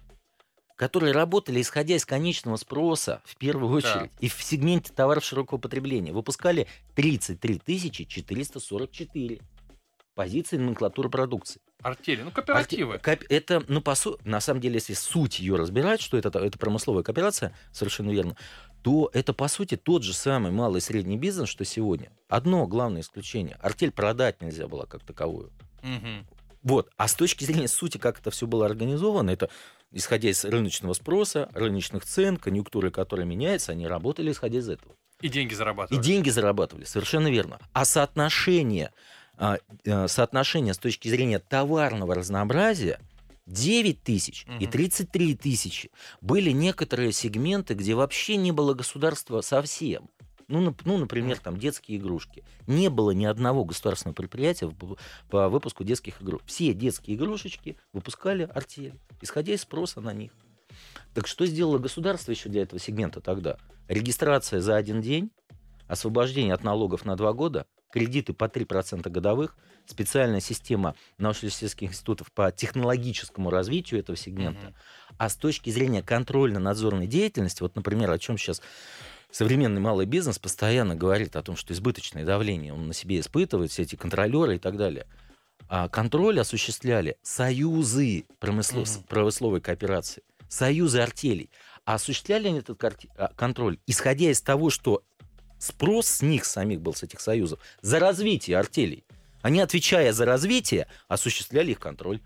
которые 0.78 1.12
работали 1.12 1.60
исходя 1.60 1.96
из 1.96 2.06
конечного 2.06 2.56
спроса 2.56 3.20
в 3.24 3.36
первую 3.36 3.72
очередь 3.72 4.12
да. 4.12 4.18
и 4.20 4.28
в 4.28 4.40
сегменте 4.40 4.92
товаров 4.92 5.24
широкого 5.24 5.58
потребления, 5.58 6.12
выпускали 6.12 6.68
33 6.94 8.06
444 8.06 9.40
позиции 10.14 10.56
номенклатуры 10.56 11.10
продукции. 11.10 11.60
Артели, 11.82 12.22
ну 12.22 12.30
кооперативы. 12.30 12.94
Арте, 12.94 13.16
коп, 13.16 13.26
это, 13.28 13.64
ну 13.68 13.80
по 13.80 13.94
сути, 13.94 14.20
на 14.24 14.40
самом 14.40 14.60
деле, 14.60 14.74
если 14.74 14.94
суть 14.94 15.38
ее 15.38 15.56
разбирать, 15.56 16.00
что 16.00 16.18
это, 16.18 16.36
это 16.38 16.58
промысловая 16.58 17.02
кооперация, 17.02 17.54
совершенно 17.72 18.10
верно, 18.10 18.36
то 18.82 19.10
это 19.12 19.32
по 19.32 19.48
сути 19.48 19.76
тот 19.76 20.02
же 20.02 20.12
самый 20.12 20.50
малый 20.50 20.78
и 20.78 20.80
средний 20.80 21.16
бизнес, 21.16 21.48
что 21.48 21.64
сегодня. 21.64 22.10
Одно 22.28 22.66
главное 22.66 23.02
исключение: 23.02 23.56
артель 23.60 23.92
продать 23.92 24.42
нельзя 24.42 24.66
было 24.66 24.86
как 24.86 25.04
таковую. 25.04 25.52
Угу. 25.82 26.26
Вот. 26.62 26.90
А 26.96 27.06
с 27.06 27.14
точки 27.14 27.44
зрения 27.44 27.68
сути, 27.68 27.98
как 27.98 28.18
это 28.18 28.30
все 28.30 28.46
было 28.46 28.66
организовано, 28.66 29.30
это 29.30 29.48
исходя 29.92 30.28
из 30.28 30.44
рыночного 30.44 30.92
спроса, 30.92 31.48
рыночных 31.54 32.04
цен, 32.04 32.36
конъюнктуры, 32.36 32.90
которые 32.90 33.26
меняются, 33.26 33.72
они 33.72 33.86
работали 33.86 34.32
исходя 34.32 34.58
из 34.58 34.68
этого. 34.68 34.94
И 35.20 35.28
деньги 35.28 35.54
зарабатывали. 35.54 36.00
И 36.00 36.04
деньги 36.04 36.30
зарабатывали, 36.30 36.84
совершенно 36.84 37.28
верно. 37.28 37.58
А 37.72 37.84
соотношение, 37.84 38.92
соотношение 39.84 40.74
с 40.74 40.78
точки 40.78 41.08
зрения 41.08 41.38
товарного 41.38 42.14
разнообразия 42.14 43.00
9 43.46 44.02
тысяч 44.02 44.44
угу. 44.46 44.56
и 44.60 44.66
33 44.66 45.34
тысячи 45.36 45.90
были 46.20 46.50
некоторые 46.50 47.12
сегменты, 47.12 47.74
где 47.74 47.94
вообще 47.94 48.36
не 48.36 48.52
было 48.52 48.74
государства 48.74 49.40
совсем. 49.40 50.08
Ну, 50.48 50.74
ну, 50.84 50.96
например, 50.96 51.38
там 51.38 51.58
детские 51.58 51.98
игрушки. 51.98 52.42
Не 52.66 52.88
было 52.88 53.10
ни 53.10 53.26
одного 53.26 53.64
государственного 53.66 54.14
предприятия 54.14 54.70
по 55.28 55.48
выпуску 55.50 55.84
детских 55.84 56.22
игрушек. 56.22 56.46
Все 56.46 56.72
детские 56.72 57.16
игрушечки 57.16 57.76
выпускали 57.92 58.44
артели, 58.54 58.94
исходя 59.20 59.52
из 59.52 59.60
спроса 59.60 60.00
на 60.00 60.14
них. 60.14 60.32
Так 61.12 61.26
что 61.26 61.44
сделало 61.44 61.78
государство 61.78 62.30
еще 62.30 62.48
для 62.48 62.62
этого 62.62 62.80
сегмента 62.80 63.20
тогда? 63.20 63.58
Регистрация 63.88 64.60
за 64.60 64.76
один 64.76 65.02
день, 65.02 65.30
освобождение 65.86 66.54
от 66.54 66.64
налогов 66.64 67.04
на 67.04 67.14
два 67.16 67.34
года, 67.34 67.66
кредиты 67.90 68.32
по 68.32 68.44
3% 68.44 69.08
годовых, 69.08 69.56
специальная 69.86 70.40
система 70.40 70.94
научно-исследовательских 71.18 71.90
институтов 71.90 72.30
по 72.32 72.52
технологическому 72.52 73.50
развитию 73.50 74.00
этого 74.00 74.16
сегмента. 74.16 74.66
Mm-hmm. 74.66 75.14
А 75.18 75.28
с 75.28 75.36
точки 75.36 75.70
зрения 75.70 76.02
контрольно-надзорной 76.02 77.06
деятельности, 77.06 77.62
вот, 77.62 77.74
например, 77.76 78.10
о 78.10 78.18
чем 78.18 78.36
сейчас 78.36 78.60
современный 79.30 79.80
малый 79.80 80.06
бизнес 80.06 80.38
постоянно 80.38 80.94
говорит 80.94 81.36
о 81.36 81.42
том, 81.42 81.56
что 81.56 81.72
избыточное 81.72 82.24
давление 82.24 82.72
он 82.72 82.88
на 82.88 82.94
себе 82.94 83.20
испытывает, 83.20 83.70
все 83.70 83.82
эти 83.82 83.96
контролеры 83.96 84.56
и 84.56 84.58
так 84.58 84.76
далее. 84.76 85.06
А 85.68 85.88
контроль 85.88 86.40
осуществляли 86.40 87.16
союзы 87.22 88.24
промыслов... 88.38 88.88
mm-hmm. 88.88 89.06
промысловой 89.08 89.60
кооперации, 89.60 90.22
союзы 90.48 91.00
артелей. 91.00 91.50
А 91.84 91.94
осуществляли 91.94 92.48
они 92.48 92.58
этот 92.58 92.82
а, 93.16 93.32
контроль, 93.34 93.78
исходя 93.86 94.30
из 94.30 94.42
того, 94.42 94.68
что 94.68 95.02
спрос 95.58 96.08
с 96.08 96.22
них 96.22 96.44
самих 96.44 96.80
был, 96.80 96.94
с 96.94 97.02
этих 97.02 97.20
союзов, 97.20 97.60
за 97.80 97.98
развитие 97.98 98.58
артелей. 98.58 99.04
Они, 99.42 99.60
отвечая 99.60 100.12
за 100.12 100.24
развитие, 100.24 100.88
осуществляли 101.08 101.72
их 101.72 101.80
контроль. 101.80 102.20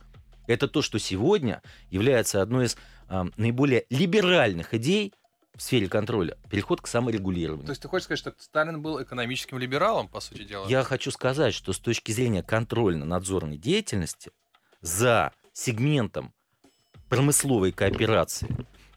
Это 0.47 0.69
то, 0.69 0.83
что 0.83 0.99
сегодня 0.99 1.63
является 1.91 2.43
одной 2.43 2.67
из 2.67 2.77
э, 3.09 3.25
наиболее 3.37 3.87
либеральных 3.91 4.75
идей 4.75 5.13
в 5.55 5.63
сфере 5.63 5.89
контроля, 5.89 6.37
переход 6.51 6.81
к 6.81 6.87
саморегулированию. 6.87 7.67
То 7.67 7.73
есть 7.73 7.83
ты 7.83 7.89
хочешь 7.89 8.05
сказать, 8.05 8.19
что 8.19 8.35
Сталин 8.39 8.81
был 8.81 9.03
экономическим 9.03 9.59
либералом, 9.59 10.09
по 10.09 10.21
сути 10.21 10.45
дела? 10.45 10.67
Я 10.67 10.83
хочу 10.83 11.11
сказать, 11.11 11.55
что 11.55 11.73
с 11.73 11.79
точки 11.79 12.11
зрения 12.11 12.43
контрольно-надзорной 12.43 13.59
деятельности 13.59 14.31
за 14.81 15.33
сегментом 15.53 16.33
промысловой 17.09 17.73
кооперации, 17.73 18.49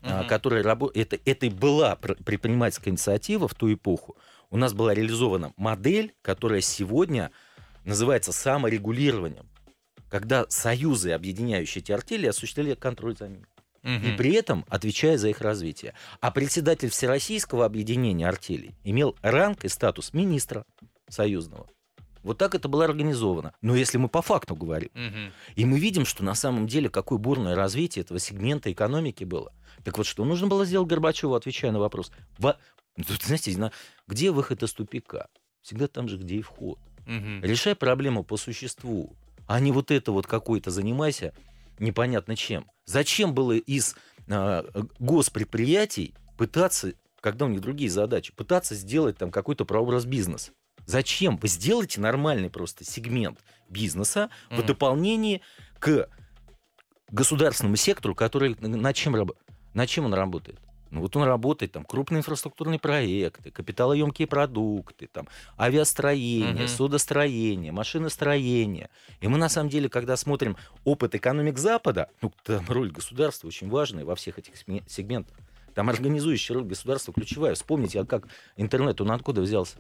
угу. 0.06 0.28
которая 0.28 0.64
работает, 0.64 1.14
это, 1.14 1.30
это 1.30 1.46
и 1.48 1.50
была 1.50 1.96
предпринимательская 1.96 2.92
инициатива 2.92 3.48
в 3.48 3.56
ту 3.56 3.74
эпоху, 3.74 4.18
у 4.50 4.58
нас 4.58 4.74
была 4.74 4.94
реализована 4.94 5.54
модель, 5.58 6.14
которая 6.22 6.62
сегодня 6.62 7.32
называется 7.84 8.32
саморегулированием, 8.32 9.50
когда 10.10 10.46
союзы, 10.50 11.12
объединяющие 11.12 11.82
эти 11.82 11.92
артели, 11.92 12.28
осуществляли 12.28 12.76
контроль 12.76 13.18
за 13.18 13.28
ними 13.28 13.46
угу. 13.86 14.06
и 14.06 14.18
при 14.18 14.34
этом 14.34 14.66
отвечая 14.70 15.18
за 15.18 15.30
их 15.30 15.42
развитие. 15.42 15.94
А 16.20 16.32
председатель 16.32 16.90
Всероссийского 16.90 17.66
объединения 17.66 18.28
артелей 18.28 18.76
имел 18.84 19.16
ранг 19.22 19.64
и 19.64 19.70
статус 19.70 20.14
министра 20.14 20.66
союзного. 21.10 21.68
Вот 22.26 22.40
так 22.40 22.56
это 22.56 22.68
было 22.68 22.86
организовано. 22.86 23.54
Но 23.62 23.76
если 23.76 24.00
мы 24.00 24.10
по 24.10 24.24
факту 24.24 24.56
говорим, 24.56 24.90
угу. 24.96 25.32
и 25.56 25.64
мы 25.64 25.78
видим, 25.80 26.06
что 26.06 26.24
на 26.24 26.34
самом 26.34 26.66
деле 26.66 26.90
какое 26.90 27.20
бурное 27.20 27.54
развитие 27.56 28.02
этого 28.02 28.20
сегмента 28.20 28.72
экономики 28.72 29.24
было. 29.24 29.54
Так 29.84 30.00
вот, 30.00 30.08
что 30.08 30.26
нужно 30.26 30.48
было 30.48 30.66
сделать 30.66 30.90
Горбачеву, 30.90 31.36
отвечая 31.36 31.72
на 31.72 31.78
вопрос. 31.80 32.12
Во... 32.40 32.58
Знаете, 32.98 33.72
где 34.08 34.32
выход 34.32 34.64
из 34.64 34.74
тупика? 34.74 35.28
Всегда 35.62 35.88
там 35.88 36.08
же, 36.08 36.18
где 36.18 36.38
и 36.38 36.42
вход. 36.42 36.80
Угу. 37.06 37.44
Решай 37.44 37.76
проблему 37.76 38.24
по 38.24 38.38
существу, 38.38 39.16
а 39.46 39.60
не 39.60 39.72
вот 39.72 39.92
это 39.92 40.12
вот 40.12 40.26
какой-то 40.26 40.72
занимайся 40.72 41.32
непонятно 41.78 42.36
чем. 42.36 42.66
Зачем 42.86 43.36
было 43.36 43.52
из 43.52 43.96
э, 44.26 44.64
госпредприятий 44.98 46.16
пытаться, 46.38 46.94
когда 47.22 47.46
у 47.46 47.50
них 47.50 47.62
другие 47.62 47.92
задачи, 47.92 48.34
пытаться 48.34 48.74
сделать 48.74 49.16
там 49.16 49.30
какой-то 49.30 49.64
прообраз 49.64 50.06
бизнеса? 50.06 50.54
Зачем? 50.86 51.38
Вы 51.38 51.48
сделайте 51.48 52.00
нормальный 52.00 52.50
просто 52.50 52.84
сегмент 52.84 53.40
бизнеса 53.70 54.30
mm-hmm. 54.50 54.62
в 54.62 54.66
дополнении 54.66 55.42
к 55.80 56.10
государственному 57.12 57.76
сектору, 57.76 58.16
который 58.16 58.56
на 58.60 58.94
чем, 58.94 59.16
на 59.74 59.88
чем 59.88 60.06
он 60.06 60.14
работает? 60.14 60.60
Ну 60.92 61.02
вот 61.02 61.16
он 61.18 61.24
работает, 61.24 61.74
там, 61.74 61.84
крупные 61.84 62.20
инфраструктурные 62.20 62.80
проекты, 62.80 63.52
капиталоемкие 63.52 64.28
продукты, 64.28 65.08
там, 65.08 65.28
авиастроение, 65.60 66.66
угу. 66.66 66.68
судостроение, 66.68 67.72
машиностроение. 67.72 68.90
И 69.20 69.28
мы, 69.28 69.38
на 69.38 69.50
самом 69.50 69.70
деле, 69.70 69.90
когда 69.90 70.16
смотрим 70.16 70.56
опыт 70.84 71.16
экономик 71.16 71.58
Запада, 71.58 72.10
ну, 72.22 72.32
там 72.44 72.64
роль 72.70 72.92
государства 72.92 73.48
очень 73.48 73.70
важная 73.70 74.06
во 74.06 74.16
всех 74.16 74.40
этих 74.40 74.54
сегментах. 74.88 75.36
Там 75.74 75.90
организующая 75.90 76.56
роль 76.56 76.66
государства 76.66 77.14
ключевая. 77.14 77.56
Вспомните, 77.56 78.00
а 78.00 78.06
как 78.06 78.30
интернет, 78.56 79.02
он 79.02 79.12
откуда 79.12 79.42
взялся? 79.42 79.78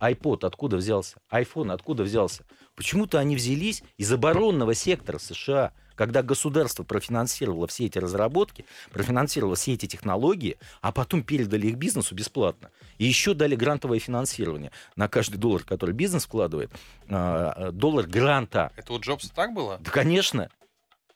iPod 0.00 0.46
откуда 0.46 0.76
взялся? 0.76 1.16
iPhone 1.30 1.72
откуда 1.72 2.02
взялся? 2.02 2.44
Почему-то 2.74 3.18
они 3.18 3.36
взялись 3.36 3.82
из 3.96 4.12
оборонного 4.12 4.74
сектора 4.74 5.18
США, 5.18 5.72
когда 5.94 6.22
государство 6.22 6.84
профинансировало 6.84 7.66
все 7.66 7.86
эти 7.86 7.98
разработки, 7.98 8.64
профинансировало 8.92 9.56
все 9.56 9.72
эти 9.74 9.86
технологии, 9.86 10.56
а 10.80 10.92
потом 10.92 11.24
передали 11.24 11.66
их 11.66 11.76
бизнесу 11.76 12.14
бесплатно. 12.14 12.70
И 12.98 13.04
еще 13.04 13.34
дали 13.34 13.56
грантовое 13.56 13.98
финансирование. 13.98 14.70
На 14.94 15.08
каждый 15.08 15.38
доллар, 15.38 15.64
который 15.64 15.94
бизнес 15.94 16.24
вкладывает, 16.26 16.70
а, 17.08 17.72
доллар 17.72 18.06
гранта. 18.06 18.70
Это 18.76 18.92
у 18.92 19.00
Джобса 19.00 19.34
так 19.34 19.52
было? 19.52 19.78
Да, 19.80 19.90
конечно. 19.90 20.48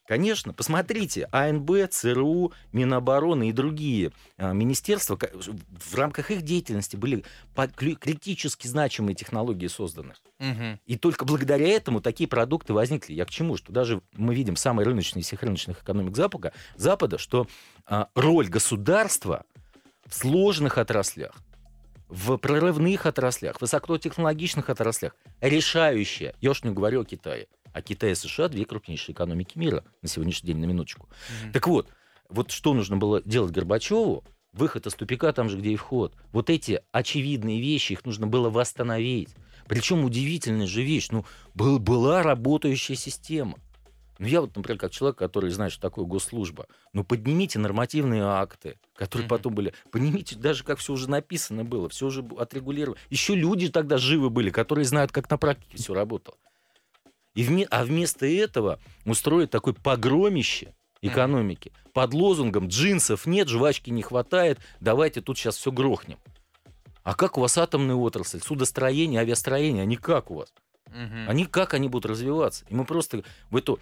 Конечно, 0.06 0.52
посмотрите, 0.52 1.28
АНБ, 1.30 1.88
ЦРУ, 1.90 2.52
Минобороны 2.72 3.48
и 3.48 3.52
другие 3.52 4.12
а, 4.36 4.52
министерства, 4.52 5.16
в 5.16 5.94
рамках 5.94 6.30
их 6.30 6.42
деятельности 6.42 6.96
были 6.96 7.24
критически 7.76 8.66
значимые 8.66 9.14
технологии 9.14 9.68
созданы. 9.68 10.14
Угу. 10.40 10.80
И 10.86 10.96
только 10.96 11.24
благодаря 11.24 11.68
этому 11.68 12.00
такие 12.00 12.28
продукты 12.28 12.72
возникли. 12.72 13.14
Я 13.14 13.24
к 13.24 13.30
чему? 13.30 13.56
Что 13.56 13.72
даже 13.72 14.02
мы 14.16 14.34
видим 14.34 14.56
самый 14.56 14.84
рыночный 14.84 15.20
из 15.20 15.26
всех 15.26 15.42
рыночных 15.42 15.82
экономик 15.82 16.16
Запада, 16.16 16.52
Запада 16.76 17.16
что 17.18 17.46
а, 17.86 18.08
роль 18.14 18.48
государства 18.48 19.44
в 20.06 20.14
сложных 20.14 20.78
отраслях, 20.78 21.32
в 22.08 22.36
прорывных 22.36 23.06
отраслях, 23.06 23.60
высокотехнологичных 23.60 24.68
отраслях 24.68 25.14
решающая. 25.40 26.34
Я 26.40 26.50
уж 26.50 26.64
не 26.64 26.70
говорю 26.70 27.02
о 27.02 27.04
Китае 27.04 27.46
а 27.72 27.82
Китай 27.82 28.12
и 28.12 28.14
США 28.14 28.48
две 28.48 28.64
крупнейшие 28.64 29.14
экономики 29.14 29.58
мира 29.58 29.84
на 30.02 30.08
сегодняшний 30.08 30.48
день, 30.48 30.58
на 30.58 30.66
минуточку. 30.66 31.08
Mm-hmm. 31.08 31.52
Так 31.52 31.66
вот, 31.66 31.88
вот 32.28 32.50
что 32.50 32.74
нужно 32.74 32.96
было 32.96 33.22
делать 33.22 33.52
Горбачеву? 33.52 34.24
Выход 34.52 34.86
из 34.86 34.94
тупика 34.94 35.32
там 35.32 35.48
же, 35.48 35.56
где 35.58 35.70
и 35.70 35.76
вход. 35.76 36.14
Вот 36.30 36.50
эти 36.50 36.82
очевидные 36.92 37.60
вещи, 37.60 37.92
их 37.92 38.04
нужно 38.04 38.26
было 38.26 38.50
восстановить. 38.50 39.30
Причем 39.66 40.04
удивительная 40.04 40.66
же 40.66 40.82
вещь, 40.82 41.08
ну, 41.10 41.24
был, 41.54 41.78
была 41.78 42.22
работающая 42.22 42.96
система. 42.96 43.58
Ну, 44.18 44.26
я 44.26 44.40
вот, 44.42 44.54
например, 44.54 44.78
как 44.78 44.92
человек, 44.92 45.16
который 45.16 45.50
знает, 45.50 45.72
что 45.72 45.80
такое 45.80 46.04
госслужба, 46.04 46.66
ну, 46.92 47.02
поднимите 47.02 47.58
нормативные 47.58 48.22
акты, 48.22 48.78
которые 48.94 49.26
mm-hmm. 49.26 49.30
потом 49.30 49.54
были. 49.54 49.74
Поднимите 49.90 50.36
даже, 50.36 50.64
как 50.64 50.78
все 50.78 50.92
уже 50.92 51.08
написано 51.08 51.64
было, 51.64 51.88
все 51.88 52.06
уже 52.06 52.22
отрегулировано. 52.38 53.00
Еще 53.08 53.34
люди 53.34 53.68
тогда 53.68 53.96
живы 53.96 54.28
были, 54.28 54.50
которые 54.50 54.84
знают, 54.84 55.12
как 55.12 55.30
на 55.30 55.38
практике 55.38 55.78
все 55.78 55.94
работало. 55.94 56.36
И 57.34 57.44
вме... 57.44 57.64
А 57.70 57.84
вместо 57.84 58.26
этого 58.26 58.78
устроить 59.04 59.50
такое 59.50 59.74
погромище 59.74 60.74
экономики 61.00 61.72
mm-hmm. 61.74 61.92
под 61.92 62.14
лозунгом 62.14 62.68
«джинсов 62.68 63.26
нет, 63.26 63.48
жвачки 63.48 63.90
не 63.90 64.02
хватает, 64.02 64.58
давайте 64.80 65.20
тут 65.20 65.38
сейчас 65.38 65.56
все 65.56 65.72
грохнем». 65.72 66.18
А 67.02 67.14
как 67.14 67.36
у 67.36 67.40
вас 67.40 67.58
атомная 67.58 67.96
отрасль, 67.96 68.40
судостроение, 68.40 69.20
авиастроение, 69.20 69.82
они 69.82 69.96
как 69.96 70.30
у 70.30 70.34
вас? 70.34 70.52
Угу. 70.86 71.28
Они 71.28 71.46
как 71.46 71.74
они 71.74 71.88
будут 71.88 72.10
развиваться? 72.10 72.64
И 72.68 72.74
мы 72.74 72.84
просто 72.84 73.24
в 73.50 73.56
эту 73.56 73.80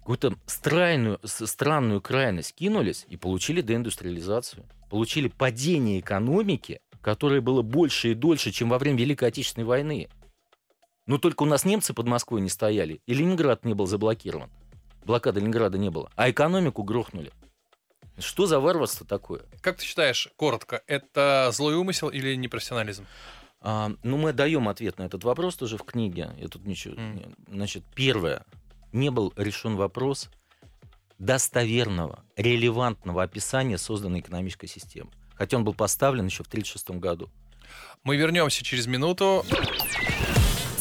какую-то 0.00 0.34
странную, 0.46 1.20
странную 1.24 2.00
крайность 2.00 2.54
кинулись 2.54 3.06
и 3.08 3.16
получили 3.16 3.60
деиндустриализацию. 3.60 4.64
Получили 4.90 5.28
падение 5.28 6.00
экономики, 6.00 6.80
которое 7.02 7.40
было 7.40 7.62
больше 7.62 8.12
и 8.12 8.14
дольше, 8.14 8.50
чем 8.50 8.70
во 8.70 8.78
время 8.78 8.98
Великой 8.98 9.28
Отечественной 9.28 9.66
войны. 9.66 10.08
Но 11.08 11.16
только 11.16 11.42
у 11.42 11.46
нас 11.46 11.64
немцы 11.64 11.94
под 11.94 12.06
Москвой 12.06 12.42
не 12.42 12.50
стояли, 12.50 13.00
и 13.06 13.14
Ленинград 13.14 13.64
не 13.64 13.72
был 13.72 13.86
заблокирован. 13.86 14.50
Блокады 15.06 15.40
Ленинграда 15.40 15.78
не 15.78 15.90
было. 15.90 16.12
А 16.16 16.30
экономику 16.30 16.82
грохнули. 16.82 17.32
Что 18.18 18.44
за 18.44 18.60
варварство 18.60 19.06
такое? 19.06 19.40
Как 19.62 19.78
ты 19.78 19.86
считаешь, 19.86 20.28
коротко, 20.36 20.82
это 20.86 21.48
злой 21.54 21.76
умысел 21.76 22.10
или 22.10 22.34
непрофессионализм? 22.34 23.06
А, 23.62 23.90
ну, 24.02 24.18
мы 24.18 24.34
даем 24.34 24.68
ответ 24.68 24.98
на 24.98 25.04
этот 25.04 25.24
вопрос 25.24 25.56
тоже 25.56 25.78
в 25.78 25.82
книге. 25.82 26.30
Я 26.36 26.48
тут 26.48 26.66
ничего. 26.66 26.94
Mm. 26.94 27.34
Значит, 27.48 27.84
первое. 27.94 28.44
Не 28.92 29.10
был 29.10 29.32
решен 29.34 29.76
вопрос 29.76 30.28
достоверного, 31.18 32.22
релевантного 32.36 33.22
описания 33.22 33.78
созданной 33.78 34.20
экономической 34.20 34.66
системы. 34.66 35.10
Хотя 35.36 35.56
он 35.56 35.64
был 35.64 35.72
поставлен 35.72 36.26
еще 36.26 36.44
в 36.44 36.48
1936 36.48 37.00
году. 37.00 37.30
Мы 38.04 38.16
вернемся 38.16 38.62
через 38.62 38.86
минуту. 38.86 39.46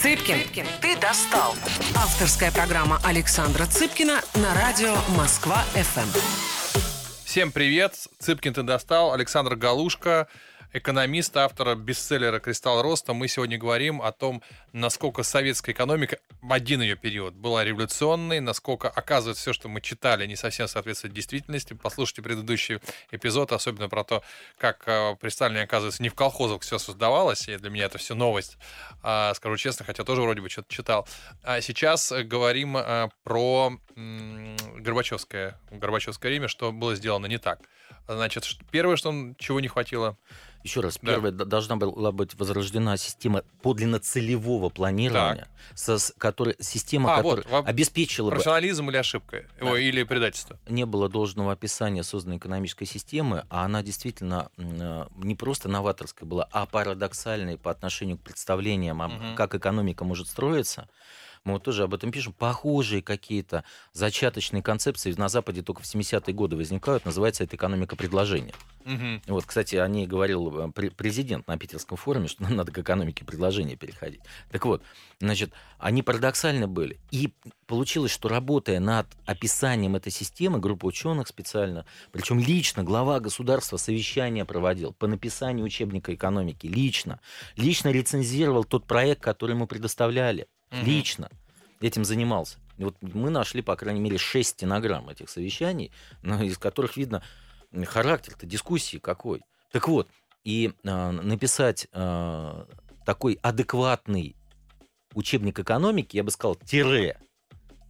Цыпкин, 0.02 0.44
Цыпкин, 0.44 0.66
ты 0.80 0.96
достал. 0.98 1.56
Авторская 1.96 2.52
программа 2.52 3.00
Александра 3.04 3.66
Цыпкина 3.66 4.22
на 4.36 4.54
радио 4.54 4.94
Москва-ФМ. 5.18 6.08
Всем 7.26 7.52
привет. 7.52 7.96
Цыпкин 8.20 8.54
ты 8.54 8.62
достал. 8.62 9.14
Александр 9.14 9.56
Галушка 9.56 10.28
экономист, 10.78 11.36
автора 11.38 11.76
бестселлера 11.76 12.40
«Кристалл 12.40 12.82
роста». 12.82 13.14
Мы 13.14 13.28
сегодня 13.28 13.58
говорим 13.58 14.02
о 14.02 14.12
том, 14.12 14.42
насколько 14.74 15.24
советская 15.24 15.74
экономика 15.74 16.18
в 16.42 16.54
один 16.54 16.82
ее 16.82 16.96
период 16.96 17.34
была 17.34 17.64
революционной, 17.64 18.40
насколько, 18.40 18.90
оказывается, 18.90 19.42
все, 19.42 19.54
что 19.54 19.70
мы 19.70 19.82
читали, 19.82 20.26
не 20.26 20.36
совсем 20.36 20.68
соответствует 20.68 21.14
действительности. 21.14 21.74
Послушайте 21.74 22.22
предыдущий 22.22 22.80
эпизод, 23.12 23.52
особенно 23.52 23.90
про 23.90 24.04
то, 24.04 24.24
как 24.58 24.84
э, 24.88 25.16
при 25.20 25.30
Сталине, 25.30 25.64
оказывается, 25.64 26.04
не 26.04 26.10
в 26.10 26.16
колхозах 26.16 26.62
все 26.62 26.78
создавалось, 26.78 27.48
и 27.48 27.58
для 27.58 27.70
меня 27.70 27.86
это 27.86 27.98
все 27.98 28.16
новость, 28.16 28.58
а, 29.04 29.34
скажу 29.34 29.58
честно, 29.58 29.86
хотя 29.86 30.04
тоже 30.04 30.22
вроде 30.22 30.42
бы 30.42 30.50
что-то 30.50 30.74
читал. 30.74 31.08
А 31.44 31.62
сейчас 31.62 32.12
говорим 32.12 32.78
а, 32.78 33.10
про 33.24 33.74
Горбачевское, 33.96 35.60
Горбачевское 35.72 36.32
время, 36.32 36.48
что 36.48 36.72
было 36.72 36.96
сделано 36.96 37.26
не 37.26 37.38
так. 37.38 37.60
Значит, 38.08 38.46
первое, 38.72 38.96
что 38.96 39.14
чего 39.38 39.60
не 39.60 39.68
хватило, 39.68 40.18
еще 40.64 40.82
раз, 40.82 41.00
да. 41.02 41.14
первое, 41.14 41.32
должна 41.32 41.78
была 41.78 42.12
быть 42.12 42.38
возрождена 42.38 42.98
система 42.98 43.44
подлинно 43.62 44.00
целевого 44.00 44.70
планирования, 44.70 45.48
со, 45.76 45.98
который, 46.18 46.56
система, 46.60 47.14
а, 47.14 47.18
которая 47.18 47.46
вот, 47.50 47.68
обеспечила 47.68 48.30
профессионализм 48.30 48.86
бы... 48.86 48.92
или 48.92 48.98
ошибка, 48.98 49.46
да. 49.62 49.80
или 49.80 50.04
предательство? 50.04 50.60
Не 50.68 50.86
было 50.86 51.08
должного 51.10 51.54
описания 51.54 52.04
созданной 52.04 52.38
экономической 52.38 52.86
системы, 52.86 53.46
а 53.50 53.64
она 53.64 53.82
действительно 53.82 54.50
э, 54.58 55.06
не 55.18 55.36
просто 55.36 55.70
новаторская 55.70 56.28
была, 56.28 56.48
а 56.52 56.66
парадоксальной 56.66 57.58
по 57.58 57.72
отношению 57.72 58.18
к 58.18 58.22
представлениям, 58.22 59.00
угу. 59.00 59.36
как 59.36 59.56
экономика 59.56 60.04
может 60.04 60.28
строиться 60.28 60.90
мы 61.44 61.54
вот 61.54 61.64
тоже 61.64 61.84
об 61.84 61.94
этом 61.94 62.12
пишем, 62.12 62.34
похожие 62.34 63.02
какие-то 63.02 63.64
зачаточные 63.94 64.62
концепции 64.62 65.14
на 65.18 65.30
Западе 65.30 65.62
только 65.62 65.82
в 65.82 65.86
70-е 65.86 66.34
годы 66.34 66.56
возникают, 66.56 67.06
называется 67.06 67.44
это 67.44 67.56
экономика 67.56 67.96
предложения. 67.96 68.54
Угу. 68.88 69.34
Вот, 69.34 69.46
кстати, 69.46 69.76
о 69.76 69.88
ней 69.88 70.08
говорил 70.08 70.70
э, 70.70 70.72
президент 70.72 71.46
на 71.48 71.58
Питерском 71.58 71.98
форуме, 71.98 72.30
что 72.30 72.44
надо 72.50 72.72
к 72.72 72.78
экономике 72.78 73.26
предложения 73.26 73.76
переходить. 73.76 74.22
Так 74.50 74.66
вот, 74.66 74.82
значит, 75.20 75.52
они 75.78 76.04
парадоксальны 76.04 76.68
были. 76.68 76.98
И 77.12 77.34
получилось, 77.66 78.12
что 78.12 78.30
работая 78.30 78.80
над 78.80 79.08
описанием 79.26 79.98
этой 79.98 80.12
системы, 80.12 80.60
группа 80.60 80.86
ученых 80.86 81.28
специально, 81.28 81.86
причем 82.14 82.40
лично 82.40 82.84
глава 82.84 83.20
государства 83.20 83.76
совещание 83.76 84.46
проводил 84.46 84.94
по 84.94 85.08
написанию 85.08 85.66
учебника 85.66 86.14
экономики, 86.14 86.68
лично, 86.68 87.20
лично 87.58 87.90
рецензировал 87.90 88.64
тот 88.64 88.88
проект, 88.88 89.22
который 89.22 89.56
мы 89.56 89.68
предоставляли 89.68 90.48
угу. 90.72 90.86
лично 90.86 91.30
этим 91.82 92.06
занимался. 92.06 92.58
И 92.78 92.84
вот 92.84 92.96
мы 93.02 93.30
нашли, 93.30 93.62
по 93.62 93.76
крайней 93.76 94.00
мере, 94.00 94.18
шесть 94.18 94.52
стенограмм 94.52 95.10
этих 95.10 95.30
совещаний, 95.30 95.92
из 96.24 96.58
которых 96.58 96.98
видно 96.98 97.24
характер-то 97.86 98.46
дискуссии 98.46 98.98
какой. 98.98 99.42
Так 99.72 99.88
вот, 99.88 100.08
и 100.44 100.74
э, 100.84 101.12
написать 101.12 101.88
э, 101.92 102.66
такой 103.06 103.40
адекватный 103.42 104.36
учебник 105.14 105.60
экономики, 105.60 106.16
я 106.16 106.24
бы 106.24 106.32
сказал, 106.32 106.56
тире, 106.56 107.20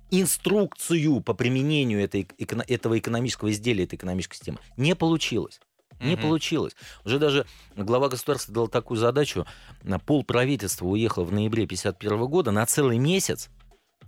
инструкцию 0.10 1.22
по 1.22 1.34
применению 1.34 2.02
этой, 2.02 2.28
этого 2.68 2.98
экономического 2.98 3.52
изделия, 3.52 3.84
этой 3.84 3.96
экономической 3.96 4.36
системы, 4.36 4.60
не 4.78 4.96
получилось. 4.96 5.60
Не 6.00 6.14
угу. 6.14 6.24
получилось. 6.24 6.76
Уже 7.06 7.20
даже 7.20 7.46
глава 7.76 8.10
государства 8.10 8.54
дал 8.54 8.68
такую 8.68 8.98
задачу. 8.98 9.46
Пол 10.06 10.24
правительства 10.24 10.86
уехал 10.86 11.24
в 11.24 11.32
ноябре 11.32 11.64
1951 11.64 12.28
года 12.28 12.52
на 12.52 12.66
целый 12.66 12.98
месяц 12.98 13.50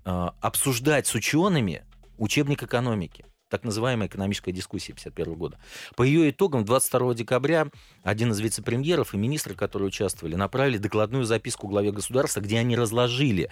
э, 0.06 0.28
обсуждать 0.41 1.08
с 1.08 1.15
учеными 1.15 1.84
учебник 2.17 2.63
экономики 2.63 3.25
так 3.49 3.63
называемая 3.63 4.08
экономическая 4.08 4.52
дискуссия 4.52 4.93
1951 4.93 5.34
года. 5.34 5.58
По 5.95 6.04
ее 6.04 6.30
итогам 6.30 6.65
22 6.65 7.15
декабря 7.15 7.67
один 8.04 8.32
из 8.32 8.39
вице-премьеров 8.39 9.15
и 9.15 9.17
министры, 9.17 9.56
которые 9.56 9.88
участвовали, 9.88 10.36
направили 10.36 10.78
докладную 10.78 11.25
записку 11.25 11.67
главе 11.67 11.91
государства, 11.91 12.41
где 12.41 12.60
они 12.60 12.75
разложили 12.75 13.49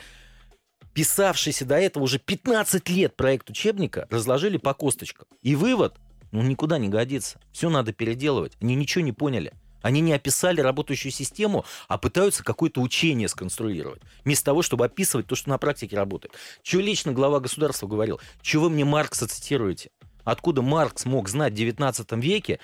писавшийся 0.93 1.65
до 1.65 1.77
этого 1.77 2.03
уже 2.03 2.19
15 2.19 2.89
лет 2.89 3.15
проект 3.15 3.49
учебника, 3.49 4.07
разложили 4.09 4.57
по 4.57 4.75
косточкам. 4.75 5.27
И 5.41 5.55
вывод– 5.55 5.95
ну, 6.31 6.41
никуда 6.41 6.77
не 6.77 6.89
годится. 6.89 7.39
Все 7.51 7.69
надо 7.69 7.93
переделывать. 7.93 8.57
Они 8.61 8.75
ничего 8.75 9.03
не 9.03 9.11
поняли. 9.11 9.53
Они 9.81 10.01
не 10.01 10.13
описали 10.13 10.59
работающую 10.59 11.11
систему, 11.11 11.63
а 11.87 11.97
пытаются 11.97 12.43
какое-то 12.43 12.81
учение 12.81 13.27
сконструировать. 13.27 14.01
Вместо 14.25 14.45
того, 14.45 14.61
чтобы 14.61 14.85
описывать 14.85 15.27
то, 15.27 15.35
что 15.35 15.49
на 15.49 15.57
практике 15.57 15.95
работает. 15.95 16.33
Чего 16.63 16.81
лично 16.81 17.11
глава 17.13 17.39
государства 17.39 17.87
говорил? 17.87 18.19
Чего 18.41 18.65
вы 18.65 18.71
мне 18.71 18.85
Маркса 18.85 19.27
цитируете? 19.27 19.91
Откуда 20.23 20.61
Маркс 20.61 21.05
мог 21.05 21.29
знать 21.29 21.53
в 21.53 21.55
19 21.55 22.11
веке 22.13 22.59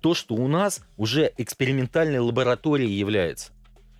то, 0.00 0.14
что 0.14 0.34
у 0.34 0.48
нас 0.48 0.80
уже 0.96 1.32
экспериментальной 1.36 2.20
лабораторией 2.20 2.92
является? 2.92 3.52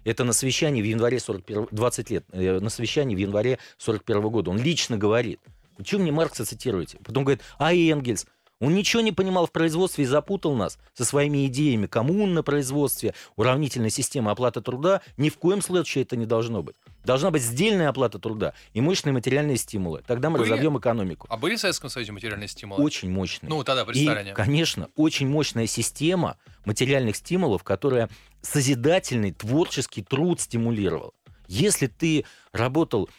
Это 0.04 0.24
на 0.24 0.32
совещании 0.32 0.82
в 0.82 0.86
январе 0.86 1.20
41, 1.20 1.68
20 1.70 2.10
лет, 2.10 2.24
э, 2.32 2.58
на 2.58 2.70
совещании 2.70 3.14
в 3.14 3.18
январе 3.18 3.58
41 3.78 4.30
года. 4.30 4.50
Он 4.50 4.58
лично 4.58 4.96
говорит. 4.96 5.40
Чего 5.84 6.02
мне 6.02 6.12
Маркса 6.12 6.44
цитируете? 6.44 6.98
Потом 7.04 7.24
говорит, 7.24 7.42
а 7.58 7.74
Энгельс? 7.74 8.26
Он 8.62 8.76
ничего 8.76 9.02
не 9.02 9.10
понимал 9.10 9.46
в 9.46 9.50
производстве 9.50 10.04
и 10.04 10.06
запутал 10.06 10.54
нас 10.54 10.78
со 10.94 11.04
своими 11.04 11.46
идеями 11.48 11.86
коммун 11.86 12.32
на 12.32 12.44
производстве, 12.44 13.12
уравнительной 13.34 13.90
системы 13.90 14.30
оплаты 14.30 14.60
труда. 14.60 15.00
Ни 15.16 15.30
в 15.30 15.38
коем 15.38 15.60
случае 15.62 16.02
это 16.02 16.16
не 16.16 16.26
должно 16.26 16.62
быть. 16.62 16.76
Должна 17.04 17.32
быть 17.32 17.42
сдельная 17.42 17.88
оплата 17.88 18.20
труда 18.20 18.54
и 18.72 18.80
мощные 18.80 19.12
материальные 19.12 19.56
стимулы. 19.56 20.04
Тогда 20.06 20.30
мы 20.30 20.38
были? 20.38 20.48
разовьем 20.48 20.78
экономику. 20.78 21.26
А 21.28 21.36
были 21.36 21.56
в 21.56 21.60
Советском 21.60 21.90
Союзе 21.90 22.12
материальные 22.12 22.46
стимулы? 22.46 22.84
Очень 22.84 23.10
мощные. 23.10 23.50
Ну, 23.50 23.64
тогда 23.64 23.84
при 23.84 24.04
Сталине. 24.04 24.30
И, 24.30 24.34
конечно, 24.34 24.88
очень 24.94 25.28
мощная 25.28 25.66
система 25.66 26.36
материальных 26.64 27.16
стимулов, 27.16 27.64
которая 27.64 28.10
созидательный, 28.42 29.32
творческий 29.32 30.02
труд 30.02 30.40
стимулировала. 30.40 31.10
Если 31.48 31.88
ты 31.88 32.24
работал 32.52 33.10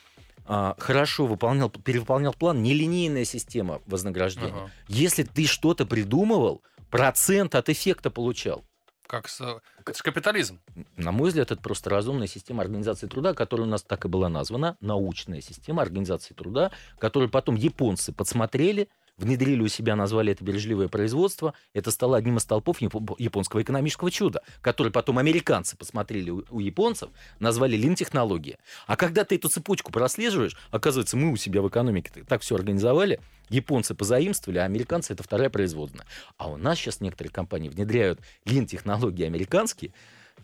хорошо 0.45 1.25
выполнял, 1.25 1.69
перевыполнял 1.69 2.33
план, 2.33 2.61
нелинейная 2.63 3.25
система 3.25 3.81
вознаграждения. 3.85 4.51
Ага. 4.51 4.71
Если 4.87 5.23
ты 5.23 5.45
что-то 5.45 5.85
придумывал, 5.85 6.61
процент 6.89 7.55
от 7.55 7.69
эффекта 7.69 8.11
получал. 8.11 8.63
Как 9.07 9.27
с, 9.27 9.61
с 9.91 10.01
капитализм. 10.01 10.59
На 10.95 11.11
мой 11.11 11.29
взгляд, 11.29 11.51
это 11.51 11.61
просто 11.61 11.89
разумная 11.89 12.27
система 12.27 12.61
организации 12.61 13.07
труда, 13.07 13.33
которая 13.33 13.67
у 13.67 13.69
нас 13.69 13.83
так 13.83 14.05
и 14.05 14.07
была 14.07 14.29
названа, 14.29 14.77
научная 14.79 15.41
система 15.41 15.81
организации 15.81 16.33
труда, 16.33 16.71
которую 16.99 17.29
потом 17.29 17.55
японцы 17.55 18.11
подсмотрели, 18.11 18.89
внедрили 19.17 19.61
у 19.61 19.67
себя, 19.67 19.95
назвали 19.95 20.31
это 20.31 20.43
бережливое 20.43 20.87
производство. 20.87 21.53
Это 21.73 21.91
стало 21.91 22.17
одним 22.17 22.37
из 22.37 22.43
столпов 22.43 22.81
японского 22.81 23.61
экономического 23.61 24.11
чуда, 24.11 24.41
который 24.61 24.91
потом 24.91 25.17
американцы 25.17 25.77
посмотрели 25.77 26.29
у 26.29 26.59
японцев, 26.59 27.09
назвали 27.39 27.75
лин-технология. 27.75 28.57
А 28.87 28.95
когда 28.95 29.23
ты 29.23 29.35
эту 29.35 29.49
цепочку 29.49 29.91
прослеживаешь, 29.91 30.57
оказывается, 30.71 31.17
мы 31.17 31.31
у 31.31 31.35
себя 31.35 31.61
в 31.61 31.67
экономике 31.67 32.23
так 32.27 32.41
все 32.41 32.55
организовали, 32.55 33.19
японцы 33.49 33.95
позаимствовали, 33.95 34.59
а 34.59 34.65
американцы 34.65 35.13
это 35.13 35.23
вторая 35.23 35.49
производная. 35.49 36.05
А 36.37 36.49
у 36.49 36.57
нас 36.57 36.77
сейчас 36.77 37.01
некоторые 37.01 37.31
компании 37.31 37.69
внедряют 37.69 38.19
лин-технологии 38.45 39.25
американские, 39.25 39.93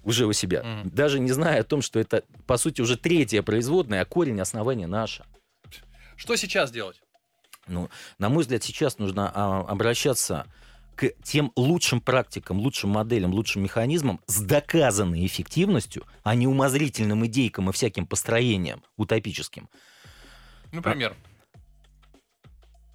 уже 0.03 0.25
у 0.27 0.33
себя, 0.33 0.61
mm. 0.61 0.89
даже 0.91 1.19
не 1.19 1.31
зная 1.31 1.61
о 1.61 1.63
том, 1.63 1.81
что 1.81 1.99
это, 1.99 2.23
по 2.45 2.57
сути, 2.57 2.79
уже 2.81 2.95
третья 2.95 3.41
производная, 3.41 4.01
а 4.01 4.05
корень 4.05 4.39
основания 4.39 4.87
наша. 4.87 5.25
Что 6.15 6.35
сейчас 6.35 6.71
делать? 6.71 7.01
Ну, 7.69 7.89
на 8.17 8.29
мой 8.29 8.43
взгляд, 8.43 8.63
сейчас 8.63 8.97
нужно 8.97 9.31
а, 9.33 9.61
обращаться 9.67 10.45
к 10.95 11.11
тем 11.23 11.53
лучшим 11.55 12.01
практикам, 12.01 12.59
лучшим 12.59 12.89
моделям, 12.89 13.31
лучшим 13.31 13.63
механизмам 13.63 14.19
с 14.27 14.41
доказанной 14.41 15.25
эффективностью, 15.25 16.05
а 16.23 16.35
не 16.35 16.45
умозрительным 16.45 17.25
идейкам 17.25 17.69
и 17.69 17.73
всяким 17.73 18.05
построениям 18.05 18.83
утопическим. 18.97 19.69
Например? 20.73 21.15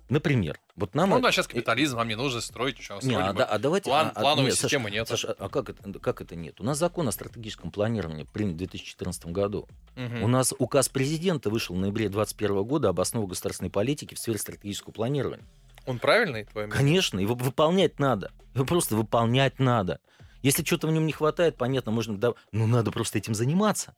Например, 0.09 0.61
вот 0.77 0.95
нам... 0.95 1.11
Ну 1.11 1.21
да, 1.21 1.33
сейчас 1.33 1.47
капитализм, 1.47 1.97
вам 1.97 2.09
не 2.09 2.15
нужно 2.15 2.41
строить 2.43 2.79
ничего. 2.79 2.99
Не, 3.03 3.15
а, 3.15 3.33
да, 3.33 3.45
а 3.45 3.59
давайте... 3.59 3.89
План, 3.89 4.13
а, 4.15 4.21
плановой 4.21 4.51
нет, 4.51 4.59
системы 4.59 4.91
нет. 4.91 5.09
Саша, 5.09 5.35
а 5.39 5.49
как 5.49 5.71
это, 5.71 5.99
как 5.99 6.21
это 6.21 6.37
нет? 6.37 6.61
У 6.61 6.65
нас 6.65 6.79
закон 6.79 7.09
о 7.09 7.13
стратегическом 7.13 7.71
планировании 7.71 8.25
принят 8.25 8.55
в 8.55 8.59
2014 8.59 9.27
году. 9.27 9.67
Угу. 9.97 10.25
У 10.25 10.29
нас 10.29 10.53
указ 10.59 10.91
президента 10.91 11.49
вышел 11.49 11.75
в 11.75 11.79
ноябре 11.79 12.09
2021 12.09 12.65
года 12.65 12.89
об 12.91 13.01
основах 13.01 13.31
государственной 13.31 13.71
политики 13.71 14.15
в 14.15 14.19
сфере 14.19 14.39
стратегического 14.39 14.93
планирования. 14.93 15.47
Он 15.87 15.99
правильный, 15.99 16.45
твой 16.45 16.69
Конечно, 16.69 17.19
его 17.19 17.35
выполнять 17.35 17.99
надо. 17.99 18.31
Его 18.55 18.67
просто 18.67 18.97
выполнять 18.97 19.59
надо. 19.59 20.01
Если 20.43 20.63
что-то 20.65 20.87
в 20.87 20.93
нем 20.93 21.07
не 21.07 21.13
хватает, 21.13 21.57
понятно, 21.57 21.93
можно... 21.93 22.19
Ну, 22.53 22.67
надо 22.67 22.91
просто 22.91 23.17
этим 23.17 23.35
заниматься. 23.35 23.95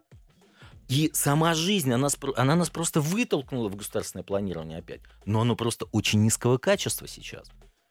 И 0.89 1.11
сама 1.13 1.55
жизнь, 1.55 1.93
она, 1.93 2.09
она 2.37 2.55
нас 2.55 2.71
просто 2.71 3.01
вытолкнула 3.01 3.69
в 3.69 3.77
государственное 3.77 4.23
планирование 4.23 4.79
опять. 4.79 5.01
Но 5.25 5.41
оно 5.41 5.57
просто 5.57 5.87
очень 5.87 6.23
низкого 6.23 6.59
качества 6.59 7.09
сейчас. 7.09 7.49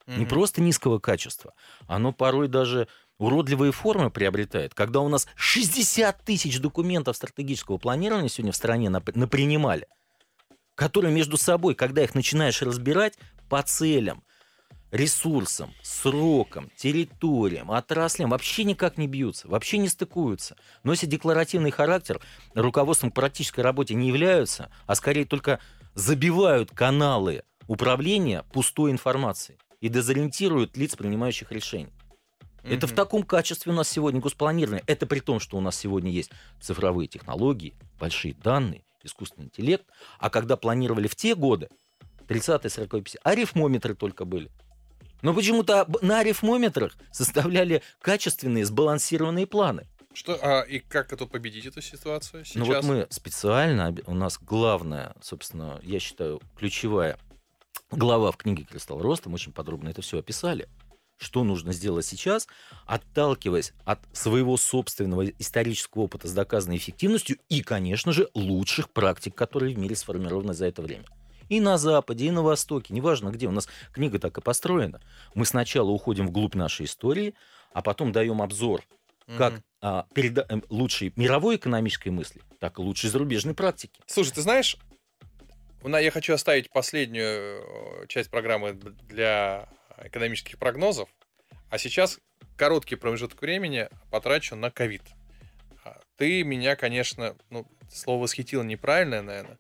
Mm-hmm. 0.08 0.19
Не 0.19 0.25
просто 0.25 0.62
низкого 0.62 0.99
качества, 0.99 1.53
оно 1.88 2.13
порой 2.13 2.47
даже 2.47 2.88
уродливые 3.17 3.71
формы 3.71 4.12
приобретает. 4.12 4.73
Когда 4.73 4.99
у 4.99 5.10
нас 5.10 5.27
60 5.36 6.23
тысяч 6.23 6.60
документов 6.60 7.15
стратегического 7.15 7.77
планирования 7.77 8.29
сегодня 8.29 8.51
в 8.51 8.55
стране 8.55 8.89
напринимали, 8.89 9.88
которые 10.75 11.13
между 11.13 11.38
собой, 11.38 11.75
когда 11.75 12.03
их 12.03 12.13
начинаешь 12.13 12.62
разбирать 12.62 13.17
по 13.49 13.62
целям, 13.63 14.23
ресурсам, 14.95 15.73
срокам, 15.81 16.71
территориям, 16.77 17.71
отраслям 17.71 18.29
вообще 18.29 18.63
никак 18.63 18.97
не 18.97 19.08
бьются, 19.08 19.47
вообще 19.47 19.77
не 19.77 19.89
стыкуются. 19.89 20.55
Носят 20.84 21.10
декларативный 21.10 21.71
характер, 21.71 22.21
руководством 22.53 23.12
к 23.12 23.15
практической 23.15 23.60
работе 23.60 23.93
не 23.93 24.08
являются, 24.08 24.71
а 24.88 24.95
скорее 24.95 25.25
только 25.25 25.60
забивают 25.95 26.71
каналы 26.71 27.43
управления 27.67 28.43
пустой 28.53 28.91
информацией 28.91 29.58
и 29.81 29.89
дезориентируют 29.89 30.77
лиц, 30.77 30.95
принимающих 30.95 31.51
решения. 31.51 31.91
Mm-hmm. 32.39 32.75
Это 32.75 32.88
в 32.88 32.93
таком 32.93 33.23
качестве 33.23 33.71
у 33.71 33.75
нас 33.75 33.89
сегодня 33.89 34.21
госпланирование. 34.21 34.84
Это 34.88 35.05
при 35.05 35.19
том, 35.19 35.39
что 35.39 35.58
у 35.58 35.62
нас 35.62 35.75
сегодня 35.77 36.10
есть 36.10 36.31
цифровые 36.62 37.08
технологии, 37.08 37.75
большие 37.99 38.34
данные, 38.34 38.86
искусственный 39.03 39.47
интеллект. 39.47 39.86
А 40.19 40.29
когда 40.29 40.55
планировали 40.55 41.08
в 41.08 41.15
те 41.15 41.36
годы, 41.36 41.69
30-е, 42.27 42.69
40-е, 42.69 43.01
50-е, 43.01 43.19
арифмометры 43.23 43.93
только 43.93 44.25
были. 44.25 44.49
Но 45.25 45.33
почему-то 45.33 45.88
на 46.03 46.19
арифмометрах 46.19 46.95
составляли 47.11 47.81
качественные, 47.99 48.63
сбалансированные 48.63 49.47
планы. 49.47 49.88
Что, 50.13 50.38
а, 50.39 50.61
и 50.61 50.77
как 50.77 51.11
это 51.11 51.25
победить 51.25 51.65
эту 51.65 51.81
ситуацию 51.81 52.45
сейчас? 52.45 52.55
Ну 52.55 52.65
вот 52.65 52.83
мы 52.83 53.07
специально, 53.09 53.95
у 54.05 54.13
нас 54.13 54.38
главная, 54.39 55.15
собственно, 55.23 55.79
я 55.81 55.99
считаю, 55.99 56.41
ключевая 56.55 57.17
глава 57.89 58.31
в 58.31 58.38
книге 58.38 58.65
«Кристалл 58.65 59.01
роста», 59.01 59.29
мы 59.29 59.35
очень 59.35 59.51
подробно 59.51 59.89
это 59.89 60.03
все 60.03 60.19
описали, 60.19 60.69
что 61.17 61.43
нужно 61.43 61.73
сделать 61.73 62.05
сейчас, 62.05 62.47
отталкиваясь 62.85 63.73
от 63.83 64.01
своего 64.13 64.57
собственного 64.57 65.25
исторического 65.25 66.03
опыта 66.03 66.27
с 66.27 66.33
доказанной 66.33 66.77
эффективностью 66.77 67.39
и, 67.49 67.63
конечно 67.63 68.11
же, 68.11 68.29
лучших 68.35 68.91
практик, 68.91 69.33
которые 69.33 69.75
в 69.75 69.79
мире 69.79 69.95
сформированы 69.95 70.53
за 70.53 70.67
это 70.67 70.83
время. 70.83 71.05
И 71.49 71.60
на 71.60 71.77
Западе, 71.77 72.25
и 72.25 72.31
на 72.31 72.41
Востоке, 72.41 72.93
неважно 72.93 73.29
где. 73.29 73.47
У 73.47 73.51
нас 73.51 73.67
книга 73.91 74.19
так 74.19 74.38
и 74.38 74.41
построена. 74.41 75.01
Мы 75.34 75.45
сначала 75.45 75.89
уходим 75.89 76.27
вглубь 76.27 76.55
нашей 76.55 76.86
истории, 76.86 77.34
а 77.73 77.81
потом 77.81 78.12
даем 78.12 78.41
обзор 78.41 78.84
как 79.38 79.53
mm-hmm. 79.53 79.63
а, 79.81 80.05
переда- 80.13 80.45
эм, 80.49 80.63
лучшей 80.69 81.12
мировой 81.15 81.55
экономической 81.55 82.10
мысли, 82.10 82.41
так 82.60 82.77
и 82.79 82.81
лучшей 82.81 83.10
зарубежной 83.10 83.53
практики. 83.53 83.99
Слушай, 84.05 84.34
ты 84.34 84.41
знаешь, 84.41 84.77
я 85.84 86.12
хочу 86.12 86.34
оставить 86.34 86.69
последнюю 86.71 88.03
э, 88.03 88.08
часть 88.08 88.29
программы 88.29 88.73
для 88.73 89.67
экономических 90.03 90.58
прогнозов, 90.58 91.10
а 91.69 91.77
сейчас 91.77 92.19
короткий 92.58 92.95
промежуток 92.95 93.41
времени 93.41 93.89
потрачу 94.12 94.55
на 94.55 94.71
ковид. 94.71 95.03
А, 95.84 95.99
ты 96.17 96.43
меня, 96.43 96.75
конечно, 96.75 97.36
ну, 97.49 97.67
слово 97.91 98.23
восхитил 98.23 98.63
неправильное, 98.63 99.21
наверное, 99.21 99.58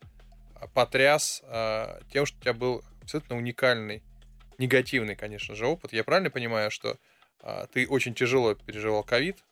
потряс 0.73 1.41
э, 1.45 1.99
тем, 2.11 2.25
что 2.25 2.37
у 2.37 2.41
тебя 2.41 2.53
был 2.53 2.83
абсолютно 3.01 3.37
уникальный, 3.37 4.03
негативный, 4.57 5.15
конечно 5.15 5.55
же, 5.55 5.67
опыт. 5.67 5.93
Я 5.93 6.03
правильно 6.03 6.29
понимаю, 6.29 6.71
что 6.71 6.97
э, 7.41 7.67
ты 7.73 7.87
очень 7.87 8.13
тяжело 8.13 8.55
переживал 8.55 9.03
ковид, 9.03 9.43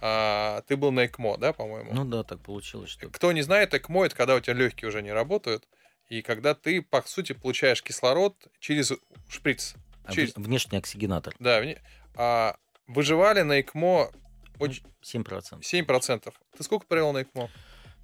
а 0.00 0.62
ты 0.68 0.76
был 0.76 0.92
на 0.92 1.06
ЭКМО, 1.06 1.38
да, 1.38 1.52
по-моему? 1.52 1.92
Ну 1.92 2.04
да, 2.04 2.22
так 2.22 2.40
получилось. 2.40 2.90
Что... 2.90 3.08
Кто 3.08 3.32
не 3.32 3.42
знает, 3.42 3.74
ЭКМО 3.74 4.06
это 4.06 4.14
когда 4.14 4.36
у 4.36 4.40
тебя 4.40 4.54
легкие 4.54 4.88
уже 4.88 5.02
не 5.02 5.12
работают, 5.12 5.66
и 6.08 6.22
когда 6.22 6.54
ты, 6.54 6.82
по 6.82 7.02
сути, 7.02 7.32
получаешь 7.32 7.82
кислород 7.82 8.34
через 8.60 8.92
шприц. 9.28 9.74
А 10.04 10.12
через... 10.12 10.34
Внешний 10.36 10.78
оксигенатор. 10.78 11.34
Да, 11.38 11.60
вне... 11.60 11.82
а, 12.14 12.56
выживали 12.86 13.42
на 13.42 13.60
ЭКМО... 13.60 14.10
7%. 14.58 15.60
7%. 15.60 16.34
Ты 16.56 16.62
сколько 16.62 16.86
провел 16.86 17.12
на 17.12 17.22
ЭКМО? 17.22 17.50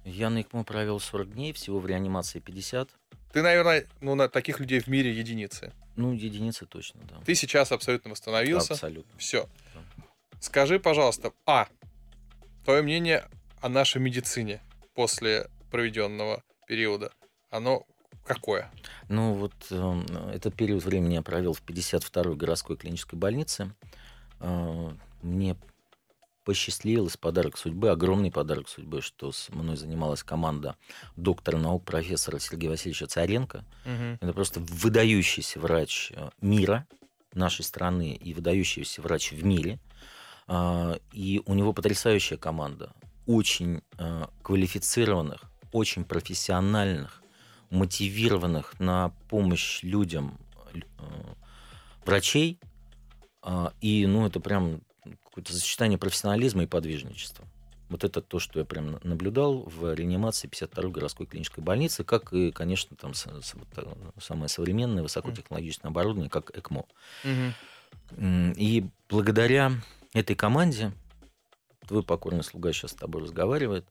Я 0.05 0.29
на 0.29 0.41
ЭКМО 0.41 0.63
провел 0.63 0.99
40 0.99 1.33
дней, 1.33 1.51
всего 1.51 1.79
в 1.79 1.87
реанимации 1.87 2.39
50. 2.39 2.89
Ты, 3.33 3.41
наверное, 3.41 3.87
ну, 4.01 4.13
на 4.13 4.29
таких 4.29 4.59
людей 4.59 4.79
в 4.79 4.87
мире 4.87 5.11
единицы. 5.11 5.73
Ну, 5.95 6.13
единицы 6.13 6.67
точно, 6.67 7.01
да. 7.09 7.15
Ты 7.25 7.33
сейчас 7.33 7.71
абсолютно 7.71 8.11
восстановился. 8.11 8.73
Абсолютно. 8.73 9.17
Все. 9.17 9.49
Да. 9.73 9.81
Скажи, 10.39 10.79
пожалуйста, 10.79 11.31
а, 11.47 11.67
твое 12.63 12.83
мнение 12.83 13.27
о 13.61 13.69
нашей 13.69 13.99
медицине 13.99 14.61
после 14.93 15.49
проведенного 15.71 16.43
периода, 16.67 17.11
оно 17.49 17.87
какое? 18.25 18.71
Ну, 19.09 19.33
вот 19.33 19.53
э, 19.71 20.01
этот 20.33 20.55
период 20.55 20.83
времени 20.83 21.15
я 21.15 21.23
провел 21.23 21.53
в 21.53 21.63
52-й 21.63 22.35
городской 22.35 22.77
клинической 22.77 23.17
больнице. 23.17 23.73
Э, 24.39 24.91
мне 25.23 25.55
посчастливилось, 26.45 27.17
подарок 27.17 27.57
судьбы, 27.57 27.89
огромный 27.89 28.31
подарок 28.31 28.69
судьбы, 28.69 29.01
что 29.01 29.31
с 29.31 29.49
мной 29.49 29.75
занималась 29.75 30.23
команда 30.23 30.77
доктора 31.17 31.57
наук 31.57 31.83
профессора 31.83 32.39
Сергея 32.39 32.69
Васильевича 32.69 33.07
Царенко. 33.07 33.65
Угу. 33.85 34.17
Это 34.21 34.33
просто 34.33 34.59
выдающийся 34.61 35.59
врач 35.59 36.13
э, 36.15 36.29
мира 36.39 36.87
нашей 37.33 37.65
страны 37.65 38.13
и 38.13 38.33
выдающийся 38.33 39.01
врач 39.01 39.31
в 39.31 39.43
мире. 39.43 39.79
А, 40.47 40.97
и 41.11 41.41
у 41.45 41.55
него 41.55 41.73
потрясающая 41.73 42.37
команда 42.37 42.93
очень 43.25 43.81
э, 43.97 44.27
квалифицированных, 44.43 45.41
очень 45.71 46.05
профессиональных, 46.05 47.23
мотивированных 47.71 48.79
на 48.79 49.09
помощь 49.29 49.81
людям 49.81 50.37
э, 50.73 50.79
врачей. 52.05 52.59
А, 53.41 53.73
и, 53.81 54.05
ну, 54.05 54.27
это 54.27 54.39
прям 54.39 54.81
какое-то 55.35 55.53
сочетание 55.53 55.97
профессионализма 55.97 56.63
и 56.63 56.65
подвижничества. 56.65 57.45
Вот 57.89 58.05
это 58.05 58.21
то, 58.21 58.39
что 58.39 58.59
я 58.59 58.65
прям 58.65 58.99
наблюдал 59.03 59.63
в 59.63 59.93
реанимации 59.93 60.49
52-й 60.49 60.91
городской 60.91 61.25
клинической 61.25 61.61
больницы, 61.61 62.05
как 62.05 62.31
и, 62.31 62.53
конечно, 62.53 62.95
там 62.95 63.11
вот, 63.53 64.23
самое 64.23 64.47
современное 64.47 65.03
высокотехнологичное 65.03 65.91
оборудование, 65.91 66.29
как 66.29 66.57
ЭКМО. 66.57 66.85
Mm-hmm. 67.25 68.53
И 68.55 68.87
благодаря 69.09 69.73
этой 70.13 70.37
команде, 70.37 70.93
твой 71.85 72.01
покорный 72.01 72.43
слуга 72.43 72.71
сейчас 72.71 72.91
с 72.91 72.95
тобой 72.95 73.23
разговаривает, 73.23 73.85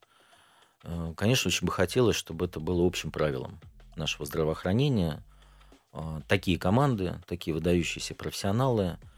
э, 0.83 1.13
конечно, 1.15 1.49
очень 1.49 1.67
бы 1.67 1.71
хотелось, 1.71 2.15
чтобы 2.15 2.45
это 2.45 2.59
было 2.59 2.85
общим 2.85 3.11
правилом 3.11 3.59
нашего 3.95 4.25
здравоохранения. 4.25 5.23
Э, 5.93 6.21
такие 6.27 6.57
команды, 6.57 7.21
такие 7.27 7.53
выдающиеся 7.53 8.15
профессионалы– 8.15 8.97
Э, 9.07 9.13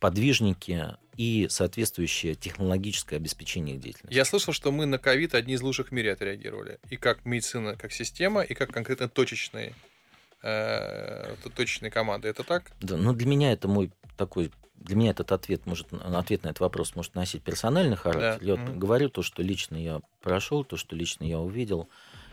подвижники 0.00 0.96
и 1.16 1.46
соответствующее 1.48 2.34
технологическое 2.34 3.18
обеспечение 3.18 3.76
их 3.76 3.82
деятельности. 3.82 4.14
Я 4.16 4.24
слышал, 4.24 4.52
что 4.52 4.70
мы 4.70 4.86
на 4.86 4.98
ковид 4.98 5.34
одни 5.34 5.54
из 5.54 5.62
лучших 5.62 5.88
в 5.88 5.92
мире 5.92 6.12
отреагировали. 6.12 6.78
И 6.90 6.96
как 6.96 7.24
медицина, 7.24 7.76
как 7.76 7.92
система, 7.92 8.42
и 8.42 8.54
как 8.54 8.70
конкретно 8.70 9.08
точечные 9.08 9.74
э, 10.42 11.34
точечной 11.54 11.90
команды. 11.90 12.28
Это 12.28 12.42
так? 12.44 12.70
Да, 12.80 12.96
ну 12.96 13.12
для 13.12 13.26
меня 13.26 13.52
это 13.52 13.68
мой 13.68 13.90
такой 14.16 14.50
для 14.78 14.96
меня 14.96 15.10
этот 15.10 15.32
ответ 15.32 15.66
может, 15.66 15.88
ответ 15.92 16.44
на 16.44 16.48
этот 16.48 16.60
вопрос 16.60 16.94
может 16.94 17.14
носить 17.14 17.42
персональный 17.42 17.96
характер. 17.96 18.38
Да. 18.40 18.46
Я 18.46 18.54
mm-hmm. 18.54 18.76
говорю 18.76 19.08
то, 19.08 19.22
что 19.22 19.42
лично 19.42 19.76
я 19.76 20.00
прошел, 20.20 20.64
то, 20.64 20.76
что 20.76 20.94
лично 20.94 21.24
я 21.24 21.38
увидел. 21.38 21.88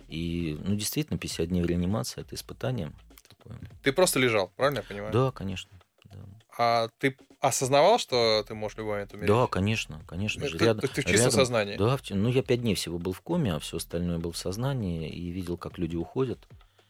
И, 0.07 0.59
ну, 0.63 0.75
действительно, 0.75 1.17
50 1.17 1.47
дней 1.47 1.63
в 1.63 1.65
реанимации 1.65 2.21
это 2.21 2.35
испытание. 2.35 2.91
Такое. 3.27 3.57
Ты 3.81 3.93
просто 3.93 4.19
лежал, 4.19 4.51
правильно 4.55 4.79
я 4.79 4.83
понимаю? 4.83 5.13
Да, 5.13 5.31
конечно. 5.31 5.71
Да. 6.05 6.19
А 6.57 6.89
ты 6.99 7.17
осознавал, 7.39 7.97
что 7.97 8.43
ты 8.47 8.53
можешь 8.53 8.75
в 8.75 8.79
любой 8.79 8.93
момент 8.93 9.13
умереть? 9.13 9.29
Да, 9.29 9.47
конечно, 9.47 10.01
конечно. 10.07 10.47
Ты, 10.47 10.57
рядом, 10.57 10.81
ты 10.81 10.87
в 10.87 10.93
чистом 10.93 11.13
рядом, 11.13 11.31
сознании? 11.31 11.77
Да, 11.77 11.97
в, 11.97 12.09
ну 12.09 12.29
я 12.29 12.43
пять 12.43 12.61
дней 12.61 12.75
всего 12.75 12.99
был 12.99 13.13
в 13.13 13.21
коме, 13.21 13.53
а 13.53 13.59
все 13.59 13.77
остальное 13.77 14.19
был 14.19 14.31
в 14.31 14.37
сознании 14.37 15.09
и 15.09 15.29
видел, 15.31 15.57
как 15.57 15.77
люди 15.77 15.95
уходят. 15.95 16.39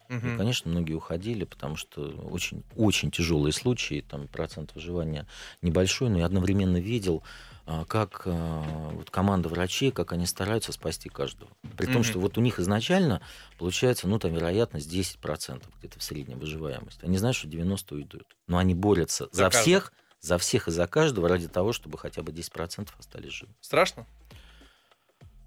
Угу. 0.10 0.28
И, 0.28 0.38
конечно, 0.38 0.70
многие 0.70 0.94
уходили, 0.94 1.46
потому 1.46 1.76
что 1.76 2.02
очень, 2.30 2.64
очень 2.76 3.10
тяжелые 3.10 3.54
случаи, 3.54 4.06
там 4.08 4.28
процент 4.28 4.76
выживания 4.76 5.28
небольшой, 5.62 6.10
но 6.10 6.20
я 6.20 6.26
одновременно 6.26 6.78
видел, 6.78 7.24
как 7.66 8.24
а, 8.26 8.90
вот 8.92 9.10
команда 9.10 9.48
врачей, 9.48 9.92
как 9.92 10.12
они 10.12 10.26
стараются 10.26 10.72
спасти 10.74 11.10
каждого. 11.10 11.50
При 11.78 11.86
том, 11.86 12.04
что 12.04 12.20
вот 12.20 12.38
у 12.38 12.42
них 12.42 12.60
изначально 12.60 13.22
получается, 13.58 14.08
ну, 14.08 14.20
там, 14.20 14.34
вероятность 14.34 14.92
10% 14.92 15.64
где-то 15.80 16.00
в 16.00 16.04
среднем 16.04 16.40
выживаемость. 16.40 17.04
Они 17.04 17.18
знают, 17.18 17.38
что 17.38 17.48
90 17.48 17.96
уйдут. 17.96 18.36
Но 18.48 18.58
они 18.58 18.76
борются 18.76 19.30
за, 19.32 19.44
за 19.46 19.50
всех, 19.50 19.94
за 20.20 20.38
всех 20.38 20.68
и 20.68 20.72
за 20.72 20.88
каждого 20.88 21.30
ради 21.30 21.48
того, 21.48 21.72
чтобы 21.72 21.98
хотя 21.98 22.22
бы 22.22 22.32
10% 22.32 22.90
остались 22.98 23.32
живы. 23.32 23.54
Страшно? 23.62 24.06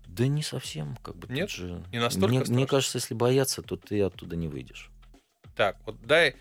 Да 0.07 0.27
не 0.27 0.43
совсем. 0.43 0.97
Как 1.03 1.17
бы 1.17 1.29
Нет? 1.29 1.51
Же... 1.51 1.85
Не 1.93 1.99
настолько 1.99 2.29
мне, 2.29 2.41
мне 2.41 2.67
кажется, 2.67 2.97
если 2.97 3.12
бояться, 3.12 3.61
то 3.61 3.77
ты 3.77 4.03
оттуда 4.03 4.37
не 4.37 4.49
выйдешь. 4.49 4.91
Так, 5.55 5.77
вот 5.85 6.01
дай 6.01 6.37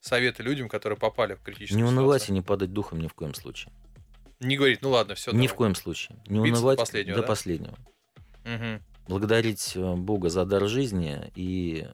советы 0.00 0.42
людям, 0.42 0.68
которые 0.68 0.98
попали 0.98 1.34
в 1.34 1.42
критическую 1.42 1.76
Не 1.76 1.84
унывать 1.84 2.22
ситуацию. 2.22 2.36
и 2.36 2.38
не 2.38 2.42
падать 2.42 2.72
духом 2.72 3.00
ни 3.00 3.08
в 3.08 3.14
коем 3.14 3.34
случае. 3.34 3.72
Не 4.40 4.56
говорить, 4.56 4.82
ну 4.82 4.90
ладно, 4.90 5.14
все. 5.14 5.32
Ни 5.32 5.36
давай. 5.36 5.48
в 5.48 5.54
коем 5.54 5.74
случае. 5.74 6.18
Не 6.26 6.40
Биться 6.40 6.58
унывать 6.60 6.78
до 6.78 6.82
последнего. 6.82 7.16
До 7.16 7.22
да? 7.22 7.28
последнего. 7.28 7.78
Угу. 8.44 8.82
Благодарить 9.08 9.72
э, 9.74 9.94
Бога 9.94 10.28
за 10.28 10.44
дар 10.44 10.66
жизни 10.68 11.32
и 11.34 11.86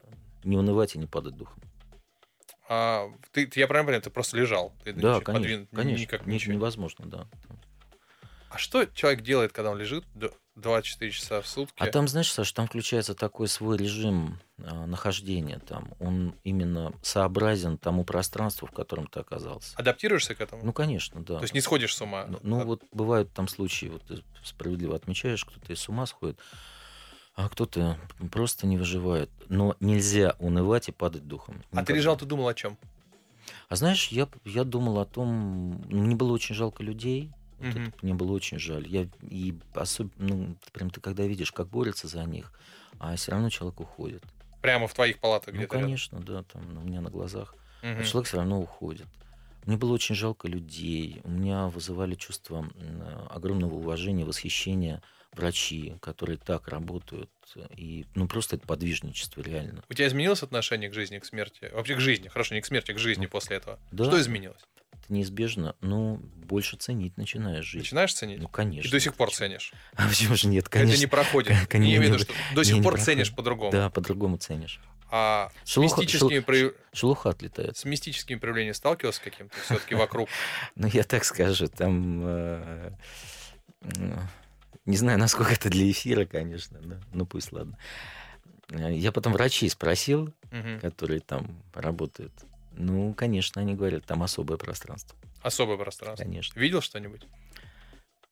не 0.42 0.56
унывать 0.56 0.94
и 0.94 0.98
не 0.98 1.06
падать 1.06 1.36
духом. 1.36 1.62
А 2.68 3.08
ты, 3.32 3.50
я 3.54 3.66
правильно 3.66 3.86
понимаю, 3.86 4.02
ты 4.02 4.10
просто 4.10 4.36
лежал? 4.36 4.72
Ты 4.84 4.92
да, 4.92 5.20
конечно, 5.20 5.32
подвин... 5.32 5.68
конечно. 5.72 6.02
Никак 6.02 6.26
ничего. 6.26 6.54
невозможно, 6.54 7.06
да. 7.06 7.28
А 8.54 8.58
что 8.58 8.86
человек 8.86 9.22
делает, 9.22 9.52
когда 9.52 9.72
он 9.72 9.78
лежит 9.78 10.04
24 10.54 11.10
часа 11.10 11.40
в 11.40 11.46
сутки? 11.48 11.74
А 11.82 11.88
там, 11.88 12.06
знаешь, 12.06 12.30
Саша, 12.30 12.54
там 12.54 12.68
включается 12.68 13.16
такой 13.16 13.48
свой 13.48 13.76
режим 13.76 14.38
э, 14.58 14.86
нахождения. 14.86 15.58
Там 15.58 15.92
он 15.98 16.36
именно 16.44 16.92
сообразен 17.02 17.78
тому 17.78 18.04
пространству, 18.04 18.68
в 18.68 18.70
котором 18.70 19.08
ты 19.08 19.18
оказался. 19.18 19.76
Адаптируешься 19.76 20.36
к 20.36 20.40
этому? 20.40 20.64
Ну, 20.64 20.72
конечно, 20.72 21.20
да. 21.24 21.38
То 21.38 21.42
есть 21.42 21.54
не 21.54 21.60
сходишь 21.60 21.96
с 21.96 22.00
ума? 22.00 22.26
Ну, 22.28 22.38
ну 22.44 22.60
вот 22.64 22.84
бывают 22.92 23.32
там 23.32 23.48
случаи, 23.48 23.86
вот 23.86 24.04
ты 24.04 24.22
справедливо 24.44 24.94
отмечаешь, 24.94 25.44
кто-то 25.44 25.72
и 25.72 25.74
с 25.74 25.88
ума 25.88 26.06
сходит, 26.06 26.38
а 27.34 27.48
кто-то 27.48 27.98
просто 28.30 28.68
не 28.68 28.76
выживает. 28.76 29.30
Но 29.48 29.76
нельзя 29.80 30.36
унывать 30.38 30.88
и 30.88 30.92
падать 30.92 31.26
духом. 31.26 31.56
Никогда. 31.56 31.80
А 31.80 31.84
ты 31.84 31.92
лежал, 31.92 32.16
ты 32.16 32.24
думал 32.24 32.46
о 32.46 32.54
чем? 32.54 32.78
А 33.68 33.74
знаешь, 33.74 34.08
я, 34.08 34.28
я 34.44 34.62
думал 34.62 35.00
о 35.00 35.04
том, 35.06 35.82
ну, 35.90 36.02
мне 36.02 36.14
было 36.14 36.32
очень 36.32 36.54
жалко 36.54 36.84
людей, 36.84 37.32
вот 37.58 37.74
mm-hmm. 37.74 37.88
это 37.88 37.98
мне 38.02 38.14
было 38.14 38.32
очень 38.32 38.58
жаль. 38.58 38.86
Я 38.86 39.08
и 39.22 39.54
особенно, 39.74 40.12
ну, 40.18 40.56
прям 40.72 40.90
ты 40.90 41.00
когда 41.00 41.24
видишь, 41.24 41.52
как 41.52 41.68
борются 41.68 42.08
за 42.08 42.24
них, 42.24 42.52
а 42.98 43.16
все 43.16 43.32
равно 43.32 43.50
человек 43.50 43.80
уходит. 43.80 44.22
Прямо 44.60 44.88
в 44.88 44.94
твоих 44.94 45.18
палатах 45.18 45.52
ну, 45.52 45.58
где-то? 45.60 45.78
Конечно, 45.78 46.16
рядом? 46.16 46.34
да, 46.34 46.42
там 46.44 46.78
у 46.78 46.80
меня 46.82 47.00
на 47.00 47.10
глазах. 47.10 47.54
Mm-hmm. 47.82 48.00
А 48.00 48.04
человек 48.04 48.28
все 48.28 48.36
равно 48.38 48.60
уходит. 48.60 49.06
Мне 49.66 49.76
было 49.76 49.92
очень 49.92 50.14
жалко 50.14 50.46
людей. 50.46 51.20
У 51.24 51.30
меня 51.30 51.68
вызывали 51.68 52.14
чувство 52.14 52.68
огромного 53.30 53.74
уважения, 53.74 54.24
восхищения 54.24 55.02
врачи, 55.32 55.96
которые 56.00 56.38
так 56.38 56.68
работают. 56.68 57.30
И, 57.76 58.06
ну, 58.14 58.28
просто 58.28 58.56
это 58.56 58.66
подвижничество, 58.66 59.40
реально. 59.40 59.82
У 59.88 59.94
тебя 59.94 60.06
изменилось 60.06 60.42
отношение 60.42 60.90
к 60.90 60.94
жизни, 60.94 61.18
к 61.18 61.24
смерти? 61.24 61.70
Вообще 61.72 61.96
к 61.96 62.00
жизни, 62.00 62.28
хорошо, 62.28 62.54
не 62.54 62.60
к 62.60 62.66
смерти, 62.66 62.92
а 62.92 62.94
к 62.94 62.98
жизни 62.98 63.24
ну, 63.24 63.30
после 63.30 63.56
этого. 63.56 63.78
Да. 63.90 64.04
Что 64.04 64.20
изменилось? 64.20 64.62
Это 65.04 65.12
неизбежно. 65.12 65.76
Ну, 65.80 66.16
больше 66.16 66.76
ценить 66.76 67.16
начинаешь 67.16 67.64
жизнь. 67.64 67.84
Начинаешь 67.84 68.14
ценить? 68.14 68.40
Ну, 68.40 68.48
конечно. 68.48 68.88
И 68.88 68.90
до 68.90 69.00
сих 69.00 69.14
пор 69.14 69.30
ценишь? 69.32 69.72
А 69.96 70.08
почему 70.08 70.34
же 70.34 70.48
нет, 70.48 70.68
конечно. 70.68 70.92
Это 70.92 71.00
не 71.00 71.06
проходит. 71.06 71.68
Конечно, 71.68 71.90
не 71.90 71.96
имею 71.96 72.12
в 72.12 72.14
виду, 72.14 72.24
что 72.24 72.54
до 72.54 72.64
сих 72.64 72.82
пор 72.82 72.98
ценишь 72.98 73.34
по-другому. 73.34 73.70
Да, 73.70 73.90
по-другому 73.90 74.38
ценишь. 74.38 74.80
А 75.10 75.52
Шелуха, 75.64 75.96
с 75.96 75.98
мистическими 75.98 76.36
шел, 76.36 76.42
прояв... 76.42 76.72
Шелуха 76.92 77.30
отлетает. 77.30 77.76
С 77.76 77.84
мистическими 77.84 78.36
проявлениями 78.38 78.72
сталкивался 78.72 79.22
каким-то 79.22 79.54
все-таки 79.64 79.94
вокруг? 79.94 80.28
Ну, 80.74 80.88
я 80.88 81.04
так 81.04 81.24
скажу, 81.24 81.68
там... 81.68 82.22
Э, 82.24 82.90
не 84.86 84.96
знаю, 84.96 85.18
насколько 85.18 85.52
это 85.52 85.68
для 85.68 85.90
эфира, 85.90 86.24
конечно, 86.24 86.80
да. 86.80 87.00
Ну, 87.12 87.26
пусть, 87.26 87.52
ладно. 87.52 87.78
Я 88.70 89.12
потом 89.12 89.34
врачей 89.34 89.68
спросил, 89.68 90.32
которые 90.80 91.20
там 91.20 91.62
работают. 91.74 92.32
Ну, 92.76 93.14
конечно, 93.14 93.60
они 93.60 93.74
говорят, 93.74 94.04
там 94.04 94.22
особое 94.22 94.56
пространство. 94.56 95.18
Особое 95.42 95.76
пространство? 95.76 96.24
Конечно. 96.24 96.58
Видел 96.58 96.80
что-нибудь? 96.80 97.26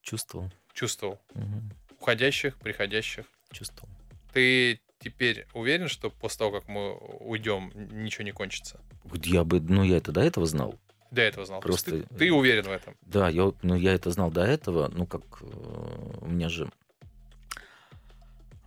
Чувствовал. 0.03 0.51
Чувствовал. 0.73 1.21
Угу. 1.35 2.01
Уходящих, 2.01 2.57
приходящих? 2.57 3.27
Чувствовал. 3.53 3.89
Ты 4.33 4.81
теперь 4.99 5.47
уверен, 5.53 5.89
что 5.89 6.11
после 6.11 6.39
того, 6.39 6.53
как 6.53 6.69
мы 6.69 6.97
уйдем, 6.97 7.71
ничего 7.75 8.25
не 8.25 8.33
кончится? 8.33 8.81
Я 9.25 9.45
бы, 9.45 9.61
ну, 9.61 9.83
я 9.83 9.99
это 9.99 10.13
до 10.13 10.21
этого 10.21 10.47
знал. 10.47 10.79
До 11.11 11.21
этого 11.21 11.45
знал. 11.45 11.61
Просто 11.61 12.03
ты, 12.03 12.15
ты 12.17 12.33
уверен 12.33 12.65
в 12.65 12.71
этом? 12.71 12.97
Да, 13.03 13.29
я, 13.29 13.53
ну, 13.63 13.75
я 13.75 13.93
это 13.93 14.11
знал 14.11 14.31
до 14.31 14.43
этого. 14.43 14.89
Ну, 14.89 15.07
как 15.07 15.23
э, 15.43 16.17
у 16.21 16.27
меня 16.27 16.49
же... 16.49 16.71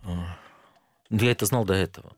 Э, 0.04 0.14
я 1.10 1.32
это 1.32 1.46
знал 1.46 1.64
до 1.64 1.74
этого. 1.74 2.12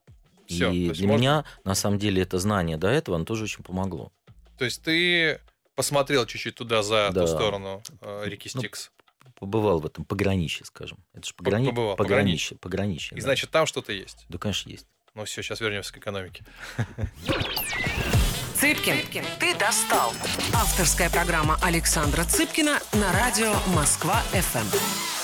Все, 0.49 0.71
и 0.73 0.91
для 0.91 1.07
можно... 1.07 1.21
меня, 1.21 1.45
на 1.65 1.75
самом 1.75 1.99
деле, 1.99 2.23
это 2.23 2.39
знание 2.39 2.77
до 2.79 2.89
этого, 2.89 3.17
оно 3.17 3.25
тоже 3.25 3.45
очень 3.45 3.63
помогло. 3.63 4.13
То 4.57 4.65
есть 4.65 4.83
ты 4.83 5.41
посмотрел 5.75 6.27
чуть-чуть 6.27 6.55
туда, 6.55 6.83
за 6.83 7.11
да. 7.13 7.21
ту 7.21 7.27
сторону 7.29 7.83
э, 8.01 8.23
реки 8.27 8.51
ну, 8.55 8.61
Стикс? 8.61 8.91
Ну, 9.25 9.33
побывал 9.39 9.79
в 9.79 9.87
этом 9.87 10.05
пограничье, 10.05 10.65
скажем. 10.65 10.99
Это 11.13 11.27
же 11.29 11.35
пограни... 11.35 11.69
побывал, 11.69 11.97
пограничье. 11.97 12.57
пограничье. 12.57 13.17
И 13.17 13.21
да. 13.21 13.27
значит, 13.27 13.51
там 13.51 13.67
что-то 13.67 13.93
есть? 13.93 14.25
Да, 14.29 14.39
конечно, 14.39 14.71
есть. 14.71 14.87
Ну 15.15 15.25
все, 15.25 15.43
сейчас 15.43 15.61
вернемся 15.61 15.93
к 15.93 15.99
экономике. 15.99 16.45
Цыпкин, 18.55 19.25
ты 19.39 19.55
достал. 19.57 20.13
Авторская 20.55 21.11
программа 21.11 21.59
Александра 21.63 22.25
Цыпкина 22.25 22.81
на 22.95 23.13
радио 23.13 23.53
Москва-ФМ. 23.75 25.18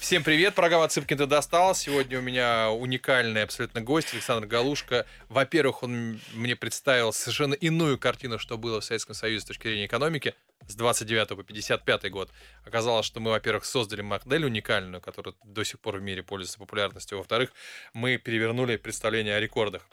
Всем 0.00 0.24
привет, 0.24 0.54
программа 0.54 0.88
Цыпкин 0.88 1.18
ты 1.18 1.26
достал. 1.26 1.74
Сегодня 1.74 2.20
у 2.20 2.22
меня 2.22 2.70
уникальный 2.70 3.42
абсолютно 3.42 3.82
гость 3.82 4.14
Александр 4.14 4.46
Галушка. 4.46 5.04
Во-первых, 5.28 5.82
он 5.82 6.18
мне 6.32 6.56
представил 6.56 7.12
совершенно 7.12 7.52
иную 7.52 7.98
картину, 7.98 8.38
что 8.38 8.56
было 8.56 8.80
в 8.80 8.84
Советском 8.84 9.14
Союзе 9.14 9.42
с 9.42 9.44
точки 9.44 9.64
зрения 9.64 9.84
экономики 9.84 10.34
с 10.66 10.74
29 10.74 11.28
по 11.36 11.42
55 11.42 12.10
год. 12.10 12.30
Оказалось, 12.64 13.04
что 13.04 13.20
мы, 13.20 13.30
во-первых, 13.30 13.66
создали 13.66 14.00
модель 14.00 14.46
уникальную, 14.46 15.02
которая 15.02 15.34
до 15.44 15.64
сих 15.64 15.78
пор 15.78 15.98
в 15.98 16.02
мире 16.02 16.22
пользуется 16.22 16.58
популярностью. 16.58 17.18
Во-вторых, 17.18 17.52
мы 17.92 18.16
перевернули 18.16 18.76
представление 18.76 19.36
о 19.36 19.40
рекордах. 19.40 19.86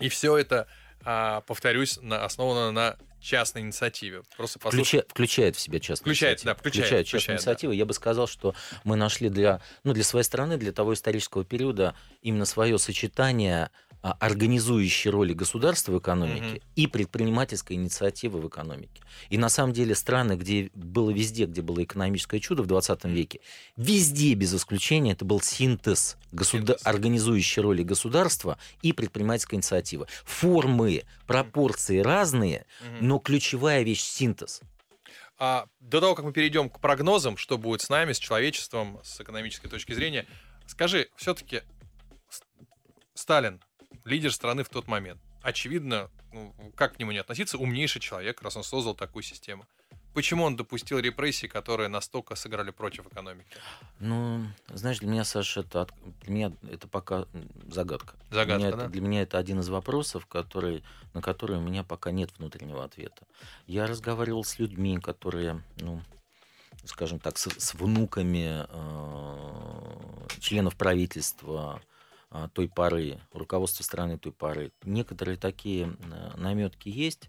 И 0.00 0.08
все 0.08 0.36
это 0.36 0.66
а, 1.04 1.40
повторюсь, 1.42 1.98
на, 2.02 2.24
основана 2.24 2.70
на 2.72 2.96
частной 3.20 3.62
инициативе. 3.62 4.22
Просто. 4.36 4.58
Включа, 4.58 5.04
включает 5.08 5.56
в 5.56 5.60
себя 5.60 5.78
частную 5.78 6.14
включает, 6.14 6.38
инициативу. 6.38 6.54
Да, 6.54 6.58
включает, 6.58 6.86
включает 6.86 7.06
частную 7.06 7.36
инициативу. 7.36 7.72
Да. 7.72 7.76
Я 7.76 7.84
бы 7.86 7.94
сказал, 7.94 8.26
что 8.26 8.54
мы 8.84 8.96
нашли 8.96 9.28
для, 9.28 9.60
ну, 9.84 9.92
для 9.92 10.04
своей 10.04 10.24
страны, 10.24 10.56
для 10.56 10.72
того 10.72 10.94
исторического 10.94 11.44
периода 11.44 11.94
именно 12.22 12.44
свое 12.44 12.78
сочетание 12.78 13.70
организующей 14.02 15.10
роли 15.10 15.34
государства 15.34 15.92
в 15.92 15.98
экономике 15.98 16.54
угу. 16.56 16.62
и 16.76 16.86
предпринимательской 16.86 17.74
инициативы 17.74 18.40
в 18.40 18.48
экономике. 18.48 19.02
И 19.28 19.36
на 19.36 19.48
самом 19.48 19.72
деле 19.72 19.94
страны, 19.94 20.34
где 20.34 20.70
было 20.74 21.10
везде, 21.10 21.44
где 21.44 21.60
было 21.60 21.82
экономическое 21.84 22.40
чудо 22.40 22.62
в 22.62 22.66
20 22.66 23.04
веке, 23.04 23.40
везде 23.76 24.34
без 24.34 24.54
исключения 24.54 25.12
это 25.12 25.24
был 25.24 25.40
синтез, 25.40 26.16
государ... 26.32 26.78
организующей 26.84 27.60
роли 27.60 27.82
государства 27.82 28.58
и 28.80 28.92
предпринимательской 28.92 29.56
инициативы. 29.56 30.06
Формы, 30.24 31.04
пропорции 31.26 31.98
разные, 31.98 32.64
угу. 32.80 33.04
но 33.04 33.18
ключевая 33.18 33.82
вещь 33.82 34.02
синтез. 34.02 34.62
А 35.36 35.66
до 35.80 36.00
того, 36.00 36.14
как 36.14 36.24
мы 36.24 36.32
перейдем 36.32 36.68
к 36.68 36.80
прогнозам, 36.80 37.36
что 37.36 37.58
будет 37.58 37.80
с 37.80 37.88
нами, 37.88 38.12
с 38.12 38.18
человечеством, 38.18 39.00
с 39.02 39.20
экономической 39.20 39.68
точки 39.68 39.92
зрения, 39.92 40.26
скажи, 40.66 41.08
все-таки 41.16 41.62
Сталин 43.14 43.60
лидер 44.10 44.32
страны 44.32 44.62
в 44.62 44.68
тот 44.68 44.88
момент. 44.88 45.20
Очевидно, 45.42 46.10
ну, 46.32 46.54
как 46.74 46.96
к 46.96 46.98
нему 46.98 47.12
не 47.12 47.18
относиться, 47.18 47.56
умнейший 47.56 48.00
человек, 48.00 48.42
раз 48.42 48.56
он 48.56 48.64
создал 48.64 48.94
такую 48.94 49.22
систему. 49.22 49.64
почему 50.12 50.44
он 50.44 50.56
допустил 50.56 50.98
репрессии, 50.98 51.46
которые 51.46 51.88
настолько 51.88 52.34
сыграли 52.34 52.72
против 52.72 53.06
экономики? 53.06 53.56
Ну, 54.00 54.44
знаешь, 54.68 54.98
для 54.98 55.08
меня, 55.08 55.24
Саша, 55.24 55.60
это, 55.60 55.86
для 56.22 56.32
меня 56.32 56.52
это 56.70 56.88
пока 56.88 57.26
загадка. 57.68 58.16
Загадка, 58.30 58.58
для 58.58 58.68
меня, 58.68 58.76
да? 58.76 58.82
это, 58.82 58.92
для 58.92 59.00
меня 59.00 59.22
это 59.22 59.38
один 59.38 59.60
из 59.60 59.68
вопросов, 59.68 60.26
который, 60.26 60.82
на 61.14 61.22
который 61.22 61.56
у 61.56 61.60
меня 61.60 61.84
пока 61.84 62.10
нет 62.10 62.30
внутреннего 62.38 62.84
ответа. 62.84 63.24
Я 63.66 63.86
разговаривал 63.86 64.44
с 64.44 64.58
людьми, 64.58 64.98
которые, 64.98 65.62
ну, 65.76 66.02
скажем 66.84 67.20
так, 67.20 67.38
с, 67.38 67.48
с 67.48 67.74
внуками 67.74 68.66
э, 68.68 70.26
членов 70.40 70.76
правительства 70.76 71.80
э, 71.82 71.90
той 72.52 72.68
поры, 72.68 73.18
руководства 73.32 73.82
страны 73.82 74.18
той 74.18 74.32
поры. 74.32 74.72
Некоторые 74.84 75.36
такие 75.36 75.96
наметки 76.36 76.88
есть, 76.88 77.28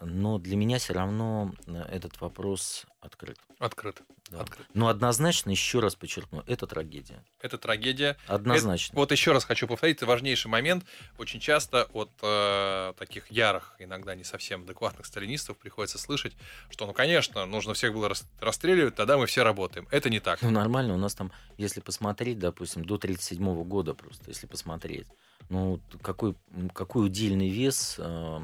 но 0.00 0.38
для 0.38 0.56
меня 0.56 0.78
все 0.78 0.92
равно 0.92 1.52
э, 1.66 1.82
этот 1.90 2.20
вопрос 2.20 2.86
открыт. 3.00 3.38
Открыт. 3.58 4.02
Да. 4.30 4.44
Но 4.74 4.88
однозначно, 4.88 5.50
еще 5.50 5.80
раз 5.80 5.94
подчеркну, 5.94 6.44
это 6.46 6.66
трагедия. 6.66 7.24
Это 7.40 7.56
трагедия. 7.58 8.16
Однозначно. 8.26 8.92
Это, 8.92 9.00
вот 9.00 9.12
еще 9.12 9.32
раз 9.32 9.44
хочу 9.44 9.66
повторить, 9.66 9.96
это 9.98 10.06
важнейший 10.06 10.50
момент. 10.50 10.84
Очень 11.18 11.40
часто 11.40 11.84
от 11.92 12.10
э, 12.22 12.92
таких 12.98 13.30
ярых, 13.30 13.74
иногда 13.78 14.14
не 14.14 14.24
совсем 14.24 14.62
адекватных 14.64 15.06
сталинистов 15.06 15.56
приходится 15.56 15.98
слышать, 15.98 16.34
что, 16.70 16.86
ну, 16.86 16.92
конечно, 16.92 17.46
нужно 17.46 17.74
всех 17.74 17.92
было 17.94 18.12
расстреливать, 18.40 18.94
тогда 18.94 19.16
мы 19.16 19.26
все 19.26 19.42
работаем. 19.42 19.88
Это 19.90 20.10
не 20.10 20.20
так. 20.20 20.42
Ну, 20.42 20.50
нормально. 20.50 20.94
У 20.94 20.98
нас 20.98 21.14
там, 21.14 21.32
если 21.56 21.80
посмотреть, 21.80 22.38
допустим, 22.38 22.84
до 22.84 22.96
1937 22.96 23.64
года 23.64 23.94
просто, 23.94 24.24
если 24.28 24.46
посмотреть, 24.46 25.06
ну, 25.48 25.80
какой, 26.02 26.34
какой 26.74 27.06
удельный 27.06 27.48
вес 27.48 27.96
э, 27.98 28.40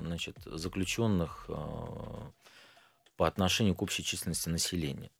значит, 0.00 0.36
заключенных 0.44 1.46
э, 1.48 1.54
по 3.16 3.26
отношению 3.26 3.74
к 3.74 3.82
общей 3.82 4.04
численности 4.04 4.48
населения. 4.48 5.10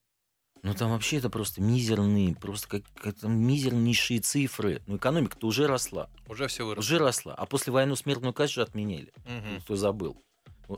Ну, 0.65 0.73
там 0.73 0.93
вообще 0.93 1.19
это 1.19 1.29
просто 1.29 1.61
мизерные, 1.61 2.35
просто 2.35 2.67
как, 2.67 2.83
как 2.95 3.23
мизернейшие 3.23 4.21
цифры. 4.21 4.81
Ну, 4.87 4.97
экономика-то 4.97 5.47
уже 5.47 5.67
росла. 5.67 6.09
Уже 6.27 6.47
все 6.49 6.65
выросло. 6.65 6.81
Уже 6.81 6.99
росла. 6.99 7.35
А 7.35 7.45
после 7.45 7.71
войны 7.71 7.95
смертную 7.97 8.33
казнь 8.33 8.55
же 8.55 8.62
отменили. 8.62 9.12
Угу. 9.27 9.61
Кто 9.61 9.77
забыл. 9.77 10.17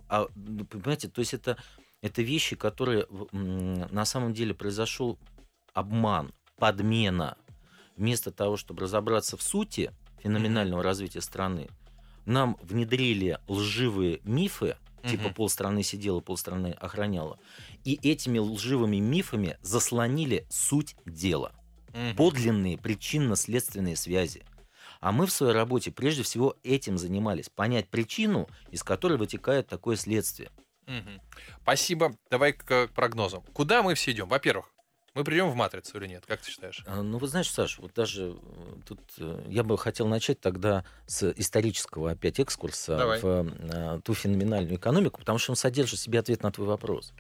А, 0.09 0.27
понимаете, 0.71 1.09
то 1.09 1.21
есть 1.21 1.35
это, 1.35 1.57
это 2.03 2.21
вещи, 2.23 2.57
которые 2.57 3.07
на 3.31 4.05
самом 4.05 4.35
деле 4.35 4.55
произошел 4.55 5.21
обман, 5.73 6.35
подмена. 6.57 7.37
Вместо 7.97 8.33
того, 8.33 8.57
чтобы 8.57 8.83
разобраться 8.83 9.37
в 9.37 9.43
сути 9.43 9.93
феноменального 10.21 10.83
развития 10.83 11.21
страны, 11.21 11.69
нам 12.25 12.59
внедрили 12.61 13.39
лживые 13.47 14.21
мифы, 14.25 14.77
типа 15.11 15.31
полстраны 15.31 15.83
сидела, 15.83 16.21
полстраны 16.21 16.69
охраняла. 16.69 17.39
И 17.85 17.99
этими 18.03 18.39
лживыми 18.39 18.97
мифами 18.97 19.59
заслонили 19.63 20.47
суть 20.51 20.97
дела. 21.05 21.53
Мгм. 21.93 22.17
Подлинные 22.17 22.79
причинно-следственные 22.79 23.97
связи. 23.97 24.45
А 25.01 25.13
мы 25.13 25.27
в 25.27 25.33
своей 25.33 25.53
работе 25.53 25.91
прежде 25.91 26.23
всего 26.23 26.57
этим 26.63 26.99
занимались. 26.99 27.49
Понять 27.49 27.89
причину, 27.89 28.49
из 28.71 28.83
которой 28.83 29.19
вытекает 29.19 29.69
такое 29.69 29.97
следствие. 29.97 30.51
Мгм. 30.87 31.21
Спасибо. 31.63 32.17
Давай 32.31 32.53
к, 32.53 32.65
к 32.65 32.89
прогнозам. 32.95 33.43
Куда 33.53 33.83
мы 33.83 33.95
все 33.95 34.13
идем? 34.13 34.29
Во-первых, 34.29 34.71
мы 35.17 35.25
придем 35.25 35.49
в 35.51 35.55
матрицу 35.55 35.97
или 35.97 36.09
нет? 36.09 36.25
Как 36.27 36.43
ты 36.43 36.51
считаешь? 36.51 36.85
А, 36.87 37.03
Ну, 37.03 37.17
вы 37.17 37.27
знаешь, 37.27 37.51
Саш, 37.51 37.79
вот 37.79 37.95
даже 37.95 38.37
э, 38.37 38.77
тут 38.87 39.01
э, 39.19 39.47
я 39.49 39.63
бы 39.63 39.79
хотел 39.79 40.07
начать 40.09 40.41
тогда 40.41 40.85
с 41.07 41.31
исторического 41.31 42.11
опять 42.11 42.39
экскурса 42.39 42.99
Давай. 42.99 43.21
в 43.23 43.25
э, 43.27 44.01
ту 44.05 44.13
феноменальную 44.13 44.77
экономику, 44.77 45.19
потому 45.19 45.39
что 45.39 45.53
он 45.53 45.57
содержит 45.57 45.99
в 45.99 46.03
себе 46.03 46.19
ответ 46.19 46.43
на 46.43 46.53
твой 46.53 46.67
вопрос. 46.69 47.15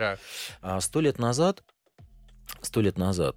А 0.61 0.81
Сто 0.83 1.01
лет 1.01 1.19
назад, 1.19 1.65
сто 2.61 2.83
лет 2.83 2.99
назад 2.99 3.37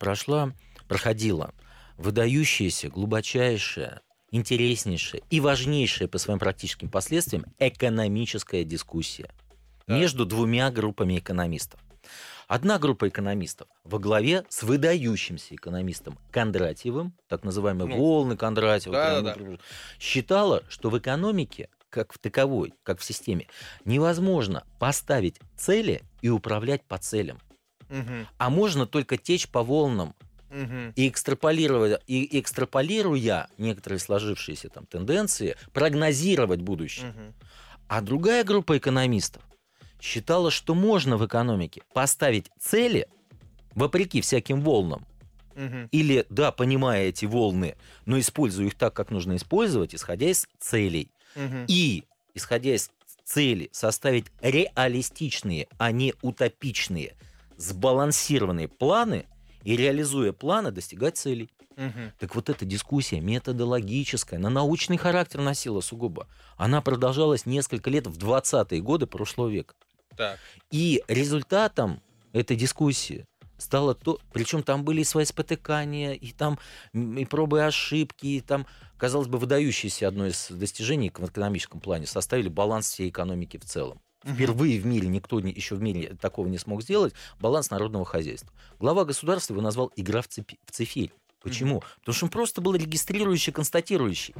прошла, 0.00 0.54
проходила 0.88 1.52
выдающаяся, 1.98 2.88
глубочайшая, 2.88 4.00
интереснейшая 4.30 5.20
и 5.28 5.40
важнейшая 5.40 6.08
по 6.08 6.16
своим 6.16 6.38
практическим 6.38 6.88
последствиям 6.88 7.44
экономическая 7.58 8.64
дискуссия 8.64 9.30
Так. 9.86 9.98
между 9.98 10.24
двумя 10.24 10.70
группами 10.70 11.18
экономистов. 11.18 11.78
Одна 12.48 12.78
группа 12.78 13.08
экономистов 13.08 13.68
во 13.84 13.98
главе 13.98 14.42
с 14.48 14.62
выдающимся 14.62 15.54
экономистом 15.54 16.18
Кондратьевым, 16.30 17.12
так 17.28 17.44
называемые 17.44 17.86
Ну, 17.88 17.96
волны 17.98 18.38
Кондратьева, 18.38 18.94
да-да-да. 18.96 19.34
прям, 19.34 19.58
считала, 20.00 20.64
что 20.70 20.88
в 20.88 20.98
экономике, 20.98 21.68
как 21.90 22.14
в 22.14 22.18
таковой, 22.18 22.72
как 22.84 23.00
в 23.00 23.04
системе, 23.04 23.48
невозможно 23.84 24.64
поставить 24.78 25.36
цели 25.58 26.02
и 26.22 26.30
управлять 26.30 26.82
по 26.84 26.96
целям. 26.96 27.38
Мгм. 27.90 28.26
А 28.38 28.48
можно 28.48 28.86
только 28.86 29.18
течь 29.18 29.46
по 29.46 29.62
волнам 29.62 30.14
и 30.96 31.06
экстраполируя, 31.10 32.00
и 32.06 32.40
экстраполируя 32.40 33.48
некоторые 33.58 33.98
сложившиеся 34.00 34.70
там 34.70 34.86
тенденции, 34.86 35.54
прогнозировать 35.74 36.62
будущее. 36.62 37.10
Мгм. 37.10 37.34
А 37.88 38.00
другая 38.00 38.42
группа 38.42 38.78
экономистов 38.78 39.42
считала, 40.00 40.50
что 40.50 40.74
можно 40.74 41.16
в 41.16 41.26
экономике 41.26 41.82
поставить 41.92 42.50
цели, 42.58 43.08
вопреки 43.74 44.20
всяким 44.20 44.60
волнам, 44.62 45.06
Мгм. 45.54 45.88
или, 45.90 46.24
да, 46.30 46.52
понимая 46.52 47.08
эти 47.08 47.24
волны, 47.24 47.76
но 48.06 48.18
используя 48.18 48.66
их 48.66 48.74
так, 48.76 48.94
как 48.94 49.10
нужно 49.10 49.36
использовать, 49.36 49.94
исходя 49.94 50.30
из 50.30 50.46
целей. 50.60 51.10
Мгм. 51.34 51.64
И, 51.68 52.04
исходя 52.34 52.74
из 52.74 52.90
цели, 53.24 53.68
составить 53.72 54.26
реалистичные, 54.40 55.68
а 55.78 55.90
не 55.92 56.14
утопичные, 56.22 57.14
сбалансированные 57.56 58.68
планы 58.68 59.26
и, 59.64 59.76
реализуя 59.76 60.32
планы, 60.32 60.70
достигать 60.70 61.16
целей. 61.16 61.50
Мгм. 61.76 62.12
Так 62.18 62.34
вот 62.34 62.48
эта 62.48 62.64
дискуссия 62.64 63.20
методологическая, 63.20 64.38
на 64.38 64.50
научный 64.50 64.96
характер 64.96 65.40
носила 65.40 65.80
сугубо. 65.80 66.26
Она 66.56 66.80
продолжалась 66.80 67.46
несколько 67.46 67.90
лет 67.90 68.06
в 68.06 68.16
20-е 68.18 68.80
годы 68.80 69.06
прошлого 69.06 69.48
века. 69.48 69.74
Так. 70.18 70.38
И 70.70 71.02
результатом 71.08 72.02
этой 72.34 72.56
дискуссии 72.56 73.24
стало 73.56 73.94
то, 73.94 74.20
причем 74.32 74.62
там 74.62 74.84
были 74.84 75.00
и 75.00 75.04
свои 75.04 75.24
спотыкания, 75.24 76.12
и 76.12 76.32
там 76.32 76.58
и 76.92 77.24
пробы 77.24 77.58
и 77.58 77.62
ошибки, 77.62 78.26
и 78.26 78.40
там, 78.40 78.66
казалось 78.98 79.28
бы, 79.28 79.38
выдающееся 79.38 80.06
одно 80.08 80.26
из 80.26 80.48
достижений 80.50 81.10
в 81.16 81.24
экономическом 81.26 81.80
плане, 81.80 82.06
составили 82.06 82.48
баланс 82.48 82.88
всей 82.90 83.08
экономики 83.08 83.56
в 83.56 83.64
целом. 83.64 84.00
Впервые 84.24 84.80
в 84.80 84.86
мире, 84.86 85.08
никто 85.08 85.40
не- 85.40 85.52
еще 85.52 85.76
в 85.76 85.80
мире 85.80 86.16
такого 86.20 86.48
не 86.48 86.58
смог 86.58 86.82
сделать, 86.82 87.14
баланс 87.40 87.70
народного 87.70 88.04
хозяйства. 88.04 88.52
Глава 88.78 89.04
государства 89.04 89.54
его 89.54 89.62
назвал 89.62 89.92
«игра 89.96 90.22
в, 90.22 90.26
цепи- 90.28 90.58
в 90.66 90.72
цифель». 90.72 91.12
Почему? 91.40 91.84
Потому 92.00 92.14
что 92.16 92.26
он 92.26 92.30
просто 92.30 92.60
был 92.60 92.74
регистрирующий, 92.74 93.52
констатирующий. 93.52 94.34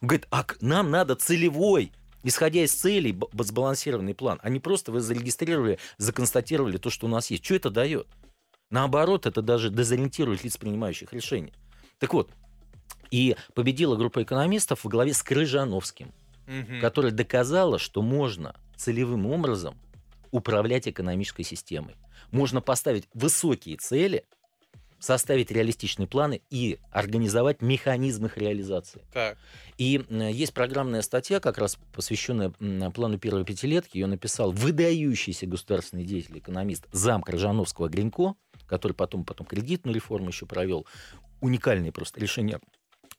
Он 0.00 0.08
говорит, 0.08 0.26
а 0.32 0.44
нам 0.60 0.90
надо 0.90 1.14
целевой, 1.14 1.92
исходя 2.22 2.62
из 2.64 2.72
целей, 2.72 3.18
сбалансированный 3.32 4.14
план. 4.14 4.38
А 4.42 4.48
не 4.48 4.60
просто 4.60 4.92
вы 4.92 5.00
зарегистрировали, 5.00 5.78
законстатировали 5.98 6.76
то, 6.78 6.90
что 6.90 7.06
у 7.06 7.08
нас 7.08 7.30
есть. 7.30 7.44
Что 7.44 7.54
это 7.54 7.70
дает? 7.70 8.06
Наоборот, 8.70 9.26
это 9.26 9.42
даже 9.42 9.70
дезориентирует 9.70 10.44
лиц, 10.44 10.56
принимающих 10.56 11.12
решения. 11.12 11.52
Так 11.98 12.14
вот, 12.14 12.30
и 13.10 13.36
победила 13.54 13.96
группа 13.96 14.22
экономистов 14.22 14.84
во 14.84 14.90
главе 14.90 15.12
с 15.12 15.22
Крыжановским, 15.22 16.12
Мгм. 16.46 16.80
которая 16.80 17.12
доказала, 17.12 17.78
что 17.78 18.02
можно 18.02 18.54
целевым 18.76 19.26
образом 19.26 19.78
управлять 20.30 20.88
экономической 20.88 21.42
системой. 21.42 21.96
Можно 22.30 22.60
поставить 22.60 23.08
высокие 23.14 23.76
цели, 23.76 24.24
составить 25.00 25.50
реалистичные 25.50 26.06
планы 26.06 26.42
и 26.50 26.78
организовать 26.90 27.62
механизм 27.62 28.26
их 28.26 28.36
реализации. 28.36 29.02
Так. 29.12 29.38
И 29.78 30.04
э, 30.08 30.30
есть 30.30 30.52
программная 30.52 31.02
статья, 31.02 31.40
как 31.40 31.58
раз 31.58 31.78
посвященная 31.92 32.50
плану 32.90 33.18
первой 33.18 33.44
пятилетки. 33.44 33.96
Ее 33.96 34.06
написал 34.06 34.52
выдающийся 34.52 35.46
государственный 35.46 36.04
деятель, 36.04 36.38
экономист, 36.38 36.86
зам 36.92 37.22
Крыжановского 37.22 37.88
Гринько, 37.88 38.34
который 38.66 38.92
потом, 38.92 39.24
потом 39.24 39.46
кредитную 39.46 39.94
реформу 39.94 40.28
еще 40.28 40.46
провел. 40.46 40.86
Уникальные 41.40 41.92
просто 41.92 42.20
решения 42.20 42.60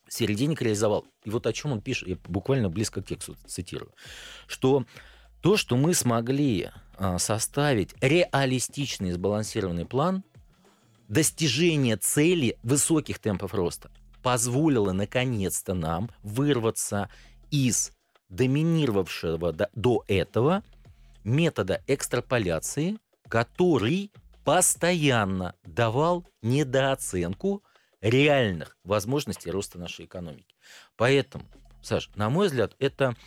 денег 0.09 0.61
реализовал. 0.61 1.05
И 1.23 1.29
вот 1.29 1.47
о 1.47 1.53
чем 1.53 1.71
он 1.71 1.81
пишет, 1.81 2.07
я 2.07 2.17
буквально 2.27 2.69
близко 2.69 3.01
к 3.01 3.07
тексту 3.07 3.35
цитирую, 3.47 3.93
что 4.45 4.85
то, 5.41 5.57
что 5.57 5.77
мы 5.77 5.93
смогли 5.93 6.69
а, 6.97 7.17
составить 7.17 7.95
реалистичный 8.01 9.11
сбалансированный 9.11 9.85
план 9.85 10.23
достижения 11.11 11.97
цели 11.97 12.57
высоких 12.63 13.19
темпов 13.19 13.53
роста, 13.53 13.91
позволило 14.23 14.93
наконец-то 14.93 15.73
нам 15.73 16.09
вырваться 16.23 17.09
из 17.51 17.91
доминировавшего 18.29 19.51
до, 19.51 19.69
до 19.75 20.05
этого 20.07 20.63
метода 21.25 21.83
экстраполяции, 21.85 22.97
который 23.27 24.09
постоянно 24.45 25.53
давал 25.65 26.25
недооценку 26.41 27.61
реальных 27.99 28.77
возможностей 28.85 29.51
роста 29.51 29.77
нашей 29.77 30.05
экономики. 30.05 30.55
Поэтому, 30.95 31.43
Саш, 31.81 32.09
на 32.15 32.29
мой 32.29 32.47
взгляд, 32.47 32.73
это 32.79 33.17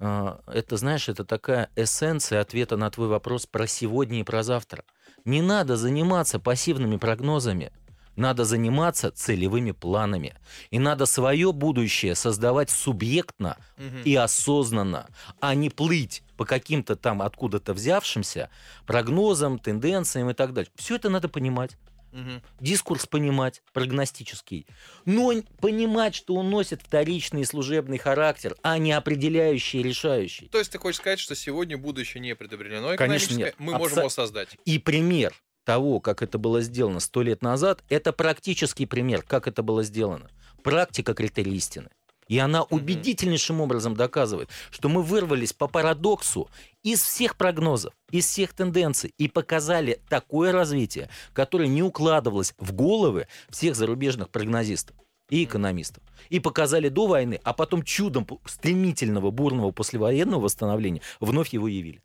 а, 0.00 0.40
это, 0.46 0.78
знаешь, 0.78 1.10
это 1.10 1.24
такая 1.24 1.70
эссенция 1.76 2.40
ответа 2.40 2.76
на 2.76 2.90
твой 2.90 3.08
вопрос 3.08 3.46
про 3.46 3.66
сегодня 3.66 4.20
и 4.20 4.24
про 4.24 4.42
завтра. 4.42 4.84
Не 5.24 5.40
надо 5.40 5.76
заниматься 5.76 6.38
пассивными 6.38 6.96
прогнозами. 6.96 7.72
Надо 8.14 8.44
заниматься 8.44 9.10
целевыми 9.10 9.72
планами. 9.72 10.34
И 10.70 10.78
надо 10.78 11.06
свое 11.06 11.52
будущее 11.52 12.14
создавать 12.14 12.70
субъектно 12.70 13.56
угу. 13.76 13.98
и 14.04 14.14
осознанно, 14.14 15.08
а 15.40 15.54
не 15.54 15.70
плыть 15.70 16.22
по 16.36 16.44
каким-то 16.44 16.94
там 16.94 17.22
откуда-то 17.22 17.72
взявшимся 17.74 18.50
прогнозам, 18.86 19.58
тенденциям 19.58 20.30
и 20.30 20.34
так 20.34 20.52
далее. 20.52 20.70
Все 20.76 20.96
это 20.96 21.08
надо 21.08 21.28
понимать. 21.28 21.76
Угу. 22.14 22.42
Дискурс 22.60 23.06
понимать, 23.06 23.60
прогностический. 23.72 24.66
Но 25.04 25.32
понимать, 25.60 26.14
что 26.14 26.36
он 26.36 26.48
носит 26.48 26.80
вторичный 26.80 27.40
и 27.40 27.44
служебный 27.44 27.98
характер, 27.98 28.54
а 28.62 28.78
не 28.78 28.92
определяющий 28.92 29.80
и 29.80 29.82
решающий. 29.82 30.46
То 30.46 30.58
есть 30.58 30.70
ты 30.70 30.78
хочешь 30.78 31.00
сказать, 31.00 31.18
что 31.18 31.34
сегодня 31.34 31.76
будущее 31.76 32.20
не 32.20 32.36
предопределено 32.36 32.96
Конечно, 32.96 33.34
нет. 33.34 33.56
мы 33.58 33.72
Абсо... 33.72 33.78
можем 33.78 33.98
его 33.98 34.08
создать. 34.08 34.56
И 34.64 34.78
пример 34.78 35.34
того, 35.64 35.98
как 35.98 36.22
это 36.22 36.38
было 36.38 36.60
сделано 36.60 37.00
сто 37.00 37.22
лет 37.22 37.42
назад, 37.42 37.82
это 37.88 38.12
практический 38.12 38.86
пример, 38.86 39.22
как 39.22 39.48
это 39.48 39.64
было 39.64 39.82
сделано. 39.82 40.30
Практика 40.62 41.14
критерий 41.14 41.56
истины. 41.56 41.88
И 42.28 42.38
она 42.38 42.62
убедительнейшим 42.62 43.60
образом 43.60 43.96
доказывает, 43.96 44.48
что 44.70 44.88
мы 44.88 45.02
вырвались 45.02 45.52
по 45.52 45.66
парадоксу 45.66 46.48
из 46.84 47.02
всех 47.02 47.36
прогнозов, 47.36 47.92
из 48.12 48.26
всех 48.26 48.52
тенденций 48.52 49.12
и 49.18 49.26
показали 49.26 50.00
такое 50.08 50.52
развитие, 50.52 51.08
которое 51.32 51.66
не 51.66 51.82
укладывалось 51.82 52.54
в 52.58 52.72
головы 52.72 53.26
всех 53.48 53.74
зарубежных 53.74 54.28
прогнозистов 54.28 54.94
и 55.30 55.42
экономистов. 55.44 56.04
И 56.28 56.38
показали 56.38 56.90
до 56.90 57.06
войны, 57.06 57.40
а 57.42 57.54
потом 57.54 57.82
чудом 57.82 58.26
стремительного, 58.44 59.30
бурного 59.30 59.72
послевоенного 59.72 60.42
восстановления 60.42 61.00
вновь 61.18 61.48
его 61.48 61.66
явили. 61.66 62.02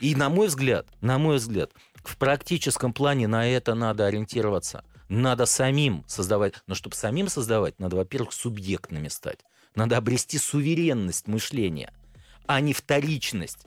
И 0.00 0.14
на 0.14 0.28
мой 0.28 0.46
взгляд, 0.46 0.86
на 1.00 1.18
мой 1.18 1.36
взгляд, 1.36 1.72
в 2.04 2.16
практическом 2.16 2.92
плане 2.92 3.26
на 3.26 3.48
это 3.48 3.74
надо 3.74 4.06
ориентироваться. 4.06 4.84
Надо 5.08 5.44
самим 5.44 6.04
создавать. 6.06 6.54
Но 6.68 6.76
чтобы 6.76 6.94
самим 6.94 7.26
создавать, 7.26 7.80
надо, 7.80 7.96
во-первых, 7.96 8.32
субъектными 8.32 9.08
стать. 9.08 9.40
Надо 9.74 9.96
обрести 9.96 10.38
суверенность 10.38 11.26
мышления, 11.26 11.92
а 12.46 12.60
не 12.60 12.72
вторичность. 12.72 13.66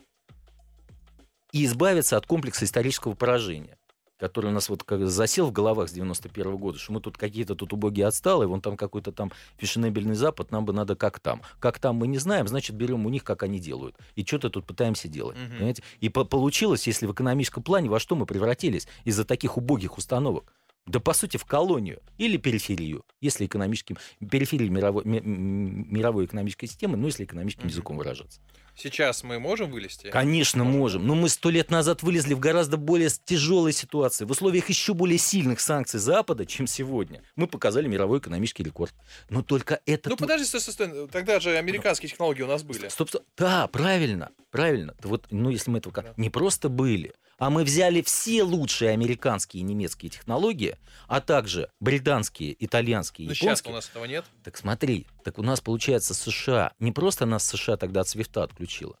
И 1.54 1.64
избавиться 1.66 2.16
от 2.16 2.26
комплекса 2.26 2.64
исторического 2.64 3.14
поражения 3.14 3.78
который 4.16 4.46
у 4.46 4.52
нас 4.52 4.68
вот 4.68 4.84
как 4.84 5.06
засел 5.06 5.48
в 5.48 5.52
головах 5.52 5.88
с 5.88 5.92
91 5.92 6.46
-го 6.46 6.56
года, 6.56 6.78
что 6.78 6.92
мы 6.92 7.00
тут 7.00 7.18
какие-то 7.18 7.54
тут 7.56 7.72
убогие 7.72 8.06
отсталые, 8.06 8.48
вон 8.48 8.60
там 8.60 8.76
какой-то 8.76 9.12
там 9.12 9.32
фешенебельный 9.58 10.14
Запад, 10.14 10.50
нам 10.50 10.64
бы 10.64 10.72
надо 10.72 10.96
как 10.96 11.20
там. 11.20 11.42
Как 11.58 11.78
там 11.78 11.96
мы 11.96 12.06
не 12.06 12.16
знаем, 12.18 12.48
значит, 12.48 12.74
берем 12.74 13.04
у 13.04 13.10
них, 13.10 13.24
как 13.24 13.42
они 13.42 13.58
делают. 13.58 13.96
И 14.14 14.24
что-то 14.24 14.48
тут 14.50 14.66
пытаемся 14.66 15.08
делать. 15.08 15.36
Угу. 15.36 15.54
Понимаете? 15.56 15.82
И 16.00 16.08
по 16.08 16.24
получилось, 16.24 16.86
если 16.86 17.06
в 17.06 17.12
экономическом 17.12 17.62
плане, 17.62 17.90
во 17.90 17.98
что 17.98 18.14
мы 18.16 18.24
превратились 18.24 18.86
из-за 19.04 19.24
таких 19.24 19.58
убогих 19.58 19.98
установок. 19.98 20.54
Да, 20.86 21.00
по 21.00 21.14
сути, 21.14 21.36
в 21.36 21.44
колонию 21.44 22.00
или 22.18 22.36
периферию, 22.36 23.04
если 23.20 23.46
экономическим, 23.46 23.96
периферии 24.30 24.68
мировой, 24.68 25.02
мировой 25.04 26.26
экономической 26.26 26.66
системы, 26.66 26.96
ну, 26.96 27.06
если 27.06 27.24
экономическим 27.24 27.64
mm-hmm. 27.64 27.70
языком 27.70 27.96
выражаться. 27.96 28.40
Сейчас 28.76 29.22
мы 29.22 29.38
можем 29.38 29.70
вылезти? 29.70 30.10
Конечно, 30.10 30.64
можем. 30.64 30.78
можем. 30.78 31.06
Но 31.06 31.14
мы 31.14 31.28
сто 31.28 31.50
лет 31.50 31.70
назад 31.70 32.02
вылезли 32.02 32.34
в 32.34 32.40
гораздо 32.40 32.76
более 32.76 33.08
тяжелой 33.24 33.72
ситуации, 33.72 34.24
в 34.24 34.30
условиях 34.30 34.68
еще 34.68 34.94
более 34.94 35.18
сильных 35.18 35.60
санкций 35.60 36.00
Запада, 36.00 36.44
чем 36.44 36.66
сегодня. 36.66 37.22
Мы 37.36 37.46
показали 37.46 37.86
мировой 37.86 38.18
экономический 38.18 38.62
рекорд. 38.62 38.94
Но 39.30 39.42
только 39.42 39.80
это... 39.86 40.10
Ну, 40.10 40.16
подожди, 40.16 40.46
стой, 40.46 40.60
стой, 40.60 40.74
стой. 40.74 41.08
Тогда 41.08 41.40
же 41.40 41.56
американские 41.56 42.10
технологии 42.10 42.42
у 42.42 42.48
нас 42.48 42.62
были. 42.62 42.88
Стоп, 42.88 43.08
стоп. 43.08 43.24
Да, 43.36 43.68
правильно, 43.68 44.30
правильно. 44.50 44.94
Вот, 45.02 45.26
ну, 45.30 45.50
если 45.50 45.70
мы 45.70 45.78
этого... 45.78 45.94
Да. 45.94 46.14
Не 46.16 46.30
просто 46.30 46.68
были, 46.68 47.14
а 47.38 47.50
мы 47.50 47.64
взяли 47.64 48.02
все 48.02 48.42
лучшие 48.42 48.92
американские 48.92 49.62
и 49.62 49.64
немецкие 49.64 50.10
технологии, 50.10 50.76
а 51.08 51.20
также 51.20 51.70
британские, 51.80 52.56
итальянские, 52.64 53.28
Но 53.28 53.32
японские. 53.32 53.56
сейчас 53.56 53.66
у 53.66 53.72
нас 53.72 53.88
этого 53.88 54.04
нет. 54.04 54.24
Так 54.42 54.56
смотри, 54.56 55.06
так 55.24 55.38
у 55.38 55.42
нас 55.42 55.60
получается 55.60 56.14
США, 56.14 56.72
не 56.78 56.92
просто 56.92 57.26
нас 57.26 57.44
США 57.44 57.76
тогда 57.76 58.00
от 58.00 58.08
свифта 58.08 58.44
отключила, 58.64 58.96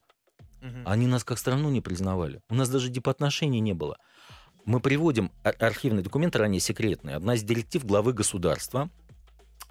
угу. 0.60 0.78
они 0.84 1.06
нас 1.06 1.24
как 1.24 1.38
страну 1.38 1.70
не 1.70 1.80
признавали. 1.80 2.40
У 2.48 2.54
нас 2.54 2.68
даже 2.68 2.88
дипотношений 2.88 3.60
не 3.60 3.72
было. 3.72 3.96
Мы 4.64 4.80
приводим 4.80 5.30
архивные 5.42 6.02
документы, 6.02 6.38
ранее 6.38 6.60
секретные. 6.60 7.16
Одна 7.16 7.34
из 7.34 7.42
директив 7.42 7.84
главы 7.84 8.12
государства 8.14 8.88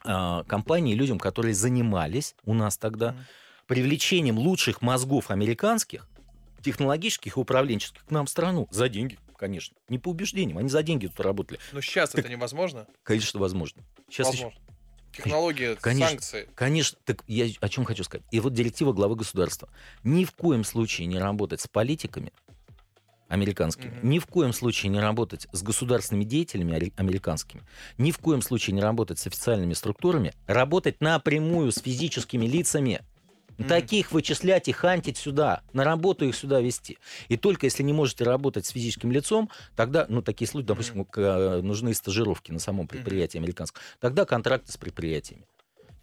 э, 0.05 0.43
компании 0.47 0.93
людям, 0.93 1.17
которые 1.17 1.55
занимались 1.55 2.35
у 2.45 2.53
нас 2.53 2.77
тогда 2.77 3.09
угу. 3.09 3.19
привлечением 3.67 4.37
лучших 4.37 4.81
мозгов 4.81 5.31
американских 5.31 6.07
технологических 6.63 7.35
и 7.35 7.39
управленческих 7.39 8.05
к 8.05 8.11
нам 8.11 8.25
в 8.25 8.29
страну 8.29 8.67
за 8.71 8.87
деньги, 8.87 9.17
конечно. 9.35 9.75
Не 9.89 9.99
по 9.99 10.09
убеждениям, 10.09 10.57
они 10.57 10.69
за 10.69 10.81
деньги 10.81 11.07
тут 11.07 11.19
работали. 11.19 11.59
Но 11.73 11.81
сейчас 11.81 12.11
так, 12.11 12.21
это 12.21 12.29
невозможно? 12.29 12.87
Конечно, 13.03 13.39
возможно. 13.39 13.83
Сейчас 14.09 14.27
возможно. 14.27 14.57
Еще... 14.57 14.62
Технологии, 15.15 15.75
конечно, 15.79 16.09
санкции. 16.09 16.49
Конечно, 16.55 16.97
так 17.05 17.23
я 17.27 17.47
о 17.61 17.69
чем 17.69 17.85
хочу 17.85 18.03
сказать. 18.03 18.25
И 18.31 18.39
вот 18.39 18.53
директива 18.53 18.93
главы 18.93 19.15
государства. 19.15 19.69
Ни 20.03 20.25
в 20.25 20.31
коем 20.31 20.63
случае 20.63 21.07
не 21.07 21.19
работать 21.19 21.61
с 21.61 21.67
политиками 21.67 22.33
американскими, 23.27 23.91
mm-hmm. 23.91 24.05
ни 24.05 24.19
в 24.19 24.27
коем 24.27 24.53
случае 24.53 24.91
не 24.91 24.99
работать 24.99 25.47
с 25.51 25.63
государственными 25.63 26.23
деятелями 26.23 26.91
американскими, 26.97 27.63
ни 27.97 28.11
в 28.11 28.19
коем 28.19 28.41
случае 28.41 28.75
не 28.75 28.81
работать 28.81 29.19
с 29.19 29.27
официальными 29.27 29.73
структурами, 29.73 30.33
работать 30.45 31.01
напрямую 31.01 31.71
с 31.71 31.79
физическими 31.79 32.45
лицами. 32.45 33.01
Mm-hmm. 33.57 33.67
Таких 33.67 34.11
вычислять 34.11 34.67
и 34.67 34.71
хантить 34.71 35.17
сюда, 35.17 35.61
на 35.73 35.83
работу 35.83 36.25
их 36.25 36.35
сюда 36.35 36.61
вести. 36.61 36.97
И 37.27 37.37
только 37.37 37.67
если 37.67 37.83
не 37.83 37.93
можете 37.93 38.23
работать 38.23 38.65
с 38.65 38.69
физическим 38.69 39.11
лицом, 39.11 39.49
тогда, 39.75 40.05
ну, 40.09 40.21
такие 40.21 40.47
случаи, 40.47 40.67
допустим, 40.67 41.01
mm-hmm. 41.01 41.61
нужны 41.61 41.93
стажировки 41.93 42.51
на 42.51 42.59
самом 42.59 42.87
предприятии 42.87 43.37
mm-hmm. 43.37 43.43
американском, 43.43 43.81
тогда 43.99 44.25
контракты 44.25 44.71
с 44.71 44.77
предприятиями. 44.77 45.45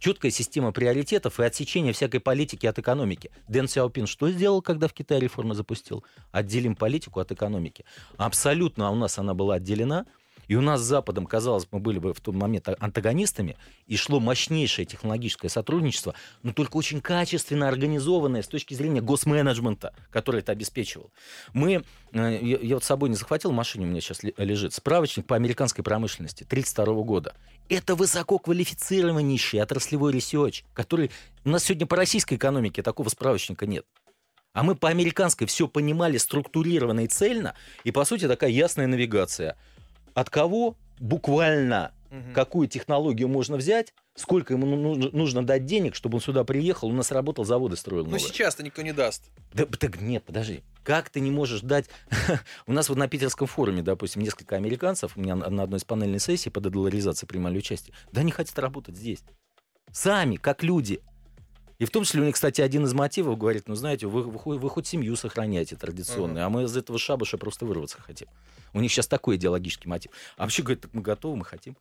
Четкая 0.01 0.31
система 0.31 0.71
приоритетов 0.71 1.39
и 1.39 1.43
отсечение 1.43 1.93
всякой 1.93 2.21
политики 2.21 2.65
от 2.65 2.79
экономики. 2.79 3.29
Дэн 3.47 3.67
Сяопин 3.67 4.07
что 4.07 4.31
сделал, 4.31 4.63
когда 4.63 4.87
в 4.87 4.93
Китае 4.93 5.21
реформы 5.21 5.53
запустил? 5.53 6.03
Отделим 6.31 6.75
политику 6.75 7.19
от 7.19 7.31
экономики. 7.31 7.85
Абсолютно 8.17 8.89
у 8.89 8.95
нас 8.95 9.19
она 9.19 9.35
была 9.35 9.55
отделена. 9.55 10.07
И 10.51 10.55
у 10.55 10.59
нас 10.59 10.81
с 10.81 10.83
Западом, 10.83 11.27
казалось, 11.27 11.65
мы 11.71 11.79
были 11.79 11.97
бы 11.97 12.13
в 12.13 12.19
тот 12.19 12.35
момент 12.35 12.67
антагонистами, 12.77 13.55
и 13.87 13.95
шло 13.95 14.19
мощнейшее 14.19 14.85
технологическое 14.85 15.47
сотрудничество, 15.47 16.13
но 16.43 16.51
только 16.51 16.75
очень 16.75 16.99
качественно 16.99 17.69
организованное 17.69 18.41
с 18.41 18.49
точки 18.49 18.73
зрения 18.73 18.99
госменеджмента, 18.99 19.93
который 20.09 20.41
это 20.41 20.51
обеспечивал. 20.51 21.09
Мы, 21.53 21.85
э, 22.11 22.39
я 22.41 22.75
вот 22.75 22.83
с 22.83 22.87
собой 22.87 23.07
не 23.07 23.15
захватил, 23.15 23.51
в 23.51 23.53
машине 23.53 23.85
у 23.85 23.87
меня 23.87 24.01
сейчас 24.01 24.23
лежит, 24.23 24.73
справочник 24.73 25.25
по 25.25 25.37
американской 25.37 25.85
промышленности 25.85 26.43
1932 26.43 27.03
года. 27.05 27.33
Это 27.69 27.95
высококвалифицированнейший 27.95 29.61
отраслевой 29.61 30.11
research, 30.11 30.65
который 30.73 31.11
у 31.45 31.49
нас 31.49 31.63
сегодня 31.63 31.87
по 31.87 31.95
российской 31.95 32.33
экономике 32.33 32.83
такого 32.83 33.07
справочника 33.07 33.65
нет. 33.65 33.85
А 34.51 34.63
мы 34.63 34.75
по 34.75 34.89
американской 34.89 35.47
все 35.47 35.69
понимали 35.69 36.17
структурированно 36.17 37.05
и 37.05 37.07
цельно, 37.07 37.55
и, 37.85 37.91
по 37.91 38.03
сути, 38.03 38.27
такая 38.27 38.49
ясная 38.49 38.87
навигация– 38.87 39.55
от 40.13 40.29
кого 40.29 40.77
буквально 40.99 41.91
угу. 42.11 42.33
какую 42.33 42.67
технологию 42.67 43.27
можно 43.27 43.57
взять, 43.57 43.93
сколько 44.15 44.53
ему 44.53 44.65
нужно, 44.65 45.09
нужно 45.11 45.45
дать 45.45 45.65
денег, 45.65 45.95
чтобы 45.95 46.17
он 46.17 46.21
сюда 46.21 46.43
приехал, 46.43 46.89
у 46.89 46.93
нас 46.93 47.11
работал 47.11 47.45
заводы, 47.45 47.75
строил 47.77 48.05
Ну 48.05 48.17
сейчас-то 48.19 48.63
никто 48.63 48.81
не 48.81 48.91
даст. 48.91 49.23
Да, 49.53 49.65
так 49.65 49.99
нет, 50.01 50.23
подожди. 50.23 50.61
Как 50.83 51.09
ты 51.09 51.19
не 51.19 51.31
можешь 51.31 51.61
дать... 51.61 51.89
у 52.67 52.73
нас 52.73 52.89
вот 52.89 52.97
на 52.97 53.07
питерском 53.07 53.47
форуме, 53.47 53.81
допустим, 53.81 54.21
несколько 54.21 54.55
американцев, 54.55 55.15
у 55.15 55.21
меня 55.21 55.35
на 55.35 55.63
одной 55.63 55.79
из 55.79 55.83
панельной 55.83 56.19
сессий 56.19 56.49
по 56.49 56.59
дедоларизации 56.59 57.25
принимали 57.25 57.57
участие, 57.57 57.95
да 58.11 58.21
они 58.21 58.31
хотят 58.31 58.57
работать 58.59 58.95
здесь. 58.95 59.23
Сами, 59.91 60.35
как 60.37 60.63
люди. 60.63 61.01
И 61.81 61.85
в 61.85 61.89
том 61.89 62.03
числе 62.03 62.21
у 62.21 62.25
них, 62.25 62.35
кстати, 62.35 62.61
один 62.61 62.85
из 62.85 62.93
мотивов 62.93 63.39
говорит, 63.39 63.67
ну, 63.67 63.73
знаете, 63.73 64.05
вы, 64.05 64.21
вы, 64.21 64.59
вы 64.59 64.69
хоть 64.69 64.85
семью 64.85 65.15
сохраняете 65.15 65.75
традиционную, 65.75 66.43
uh-huh. 66.43 66.45
а 66.45 66.49
мы 66.49 66.63
из 66.65 66.77
этого 66.77 66.99
шабаша 66.99 67.39
просто 67.39 67.65
вырваться 67.65 67.99
хотим. 67.99 68.27
У 68.73 68.81
них 68.81 68.91
сейчас 68.91 69.07
такой 69.07 69.37
идеологический 69.37 69.89
мотив. 69.89 70.11
А 70.37 70.43
вообще, 70.43 70.61
говорит, 70.61 70.85
мы 70.93 71.01
готовы, 71.01 71.37
мы 71.37 71.43
хотим. 71.43 71.75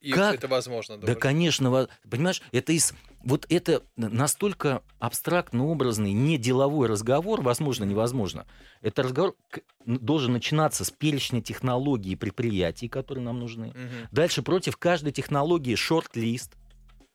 И 0.00 0.10
как? 0.10 0.34
это 0.34 0.48
возможно? 0.48 0.96
Думаешь? 0.96 1.14
Да, 1.14 1.20
конечно. 1.20 1.88
Понимаешь, 2.10 2.42
это 2.50 2.72
из... 2.72 2.94
Вот 3.22 3.46
это 3.48 3.84
настолько 3.96 4.82
абстрактно 4.98 5.66
образный, 5.66 6.12
не 6.12 6.36
деловой 6.36 6.88
разговор, 6.88 7.40
возможно, 7.40 7.84
невозможно. 7.84 8.46
Это 8.82 9.04
разговор 9.04 9.36
должен 9.86 10.32
начинаться 10.32 10.84
с 10.84 10.90
перечня 10.90 11.40
технологий 11.40 12.10
и 12.10 12.16
предприятий, 12.16 12.88
которые 12.88 13.24
нам 13.24 13.38
нужны. 13.38 13.68
Угу. 13.68 14.08
Дальше 14.10 14.42
против 14.42 14.78
каждой 14.78 15.12
технологии 15.12 15.76
шорт-лист 15.76 16.56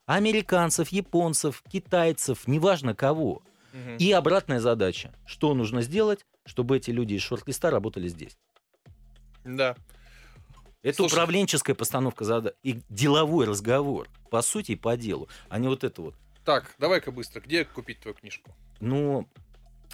американцев, 0.10 0.90
японцев, 0.90 1.62
китайцев, 1.72 2.48
неважно 2.48 2.96
кого. 2.96 3.44
Угу. 3.74 3.98
И 4.00 4.12
обратная 4.12 4.60
задача. 4.60 5.14
Что 5.28 5.54
нужно 5.54 5.84
сделать, 5.84 6.26
чтобы 6.46 6.78
эти 6.78 6.90
люди 6.90 7.14
из 7.14 7.22
шорт-листа 7.22 7.70
работали 7.70 8.08
здесь? 8.08 8.36
Да. 9.46 9.76
Это 10.82 10.96
Слушай, 10.96 11.14
управленческая 11.14 11.76
постановка 11.76 12.26
задач 12.26 12.54
и 12.64 12.82
деловой 12.90 13.46
разговор, 13.46 14.08
по 14.32 14.42
сути 14.42 14.72
и 14.72 14.76
по 14.76 14.98
делу, 14.98 15.30
а 15.48 15.60
не 15.60 15.68
вот 15.68 15.84
это 15.84 16.02
вот. 16.02 16.16
Так, 16.44 16.74
давай-ка 16.80 17.12
быстро. 17.12 17.42
Где 17.42 17.64
купить 17.64 18.00
твою 18.00 18.16
книжку? 18.16 18.50
Ну, 18.80 19.28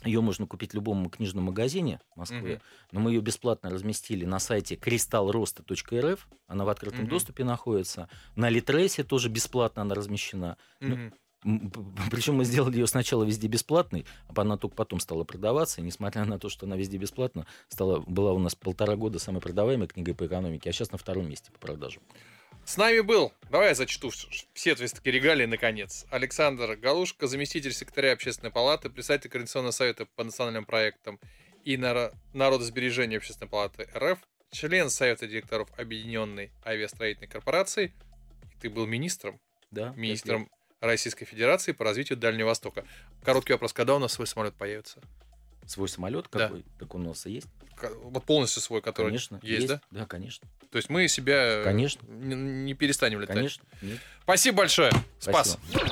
ее 0.03 0.21
можно 0.21 0.45
купить 0.45 0.71
в 0.71 0.75
любом 0.75 1.09
книжном 1.09 1.45
магазине 1.45 1.99
в 2.13 2.17
Москве, 2.19 2.55
Мгм. 2.55 2.61
но 2.91 2.99
мы 2.99 3.11
ее 3.13 3.21
бесплатно 3.21 3.69
разместили 3.69 4.25
на 4.25 4.39
сайте 4.39 4.75
кристаллроста.рф. 4.75 6.27
Она 6.47 6.65
в 6.65 6.69
открытом 6.69 7.01
Мгм. 7.01 7.09
доступе 7.09 7.43
находится. 7.43 8.09
На 8.35 8.49
Литресе 8.49 9.03
тоже 9.03 9.29
бесплатно 9.29 9.81
она 9.83 9.95
размещена. 9.95 10.57
Ну, 10.79 10.95
Мгм. 10.95 11.13
Причем 12.09 12.37
мы 12.37 12.45
сделали 12.45 12.77
ее 12.77 12.87
сначала 12.87 13.23
везде 13.23 13.47
бесплатной, 13.47 14.07
а 14.27 14.41
она 14.41 14.57
только 14.57 14.75
потом 14.75 14.99
стала 14.99 15.23
продаваться. 15.25 15.79
И 15.79 15.83
несмотря 15.83 16.25
на 16.25 16.39
то, 16.39 16.49
что 16.49 16.65
она 16.65 16.75
везде 16.75 16.97
бесплатна, 16.97 17.45
стала, 17.67 17.99
была 17.99 18.33
у 18.33 18.39
нас 18.39 18.55
полтора 18.55 18.95
года 18.95 19.19
самой 19.19 19.41
продаваемой 19.41 19.87
книгой 19.87 20.15
по 20.15 20.25
экономике, 20.25 20.71
а 20.71 20.73
сейчас 20.73 20.91
на 20.91 20.97
втором 20.97 21.29
месте 21.29 21.51
по 21.51 21.59
продажам. 21.59 22.01
С 22.65 22.77
нами 22.77 23.01
был, 23.01 23.31
давай 23.51 23.69
я 23.69 23.75
зачту 23.75 24.09
все 24.53 24.73
ответственные 24.73 25.13
регалии 25.13 25.45
наконец. 25.45 26.05
Александр 26.09 26.75
Галушка, 26.75 27.27
заместитель 27.27 27.71
секретаря 27.71 28.13
общественной 28.13 28.51
палаты, 28.51 28.89
председатель 28.89 29.29
Координационного 29.29 29.71
совета 29.71 30.07
по 30.15 30.23
национальным 30.23 30.65
проектам 30.65 31.19
и 31.63 31.77
наро- 31.77 32.11
народосбережения 32.33 33.17
общественной 33.17 33.49
палаты 33.49 33.87
РФ, 33.95 34.17
член 34.49 34.89
совета 34.89 35.27
директоров 35.27 35.69
Объединенной 35.77 36.51
авиастроительной 36.65 37.27
корпорации. 37.27 37.93
Ты 38.59 38.71
был 38.71 38.87
министром, 38.87 39.39
Да, 39.69 39.93
министром 39.95 40.49
Российской 40.81 41.25
Федерации 41.25 41.71
по 41.71 41.83
развитию 41.83 42.17
Дальнего 42.17 42.47
Востока. 42.47 42.83
Короткий 43.23 43.53
вопрос, 43.53 43.73
когда 43.73 43.95
у 43.95 43.99
нас 43.99 44.13
свой 44.13 44.25
самолет 44.25 44.55
появится? 44.55 45.01
Свой 45.67 45.89
самолет 45.89 46.27
Да. 46.31 46.39
какой? 46.47 46.65
Так 46.79 46.93
у 46.95 46.97
нас 46.97 47.25
и 47.25 47.31
есть. 47.31 47.47
Вот 48.03 48.23
полностью 48.23 48.61
свой, 48.61 48.81
который 48.81 49.07
Конечно. 49.07 49.39
есть, 49.43 49.67
да? 49.67 49.81
Да, 49.91 50.05
конечно. 50.05 50.47
То 50.71 50.77
есть 50.77 50.89
мы 50.89 51.07
себя 51.07 51.61
э, 51.61 51.63
Конечно. 51.63 52.05
не, 52.07 52.35
не 52.35 52.73
перестанем 52.73 53.19
летать. 53.21 53.35
Конечно. 53.35 53.63
Нет. 53.81 53.99
Спасибо 54.23 54.57
большое. 54.59 54.91
Спас. 55.19 55.57
Спасибо. 55.71 55.89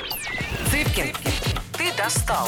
Цыпкин, 0.70 1.14
ты 1.78 1.96
достал. 1.98 2.48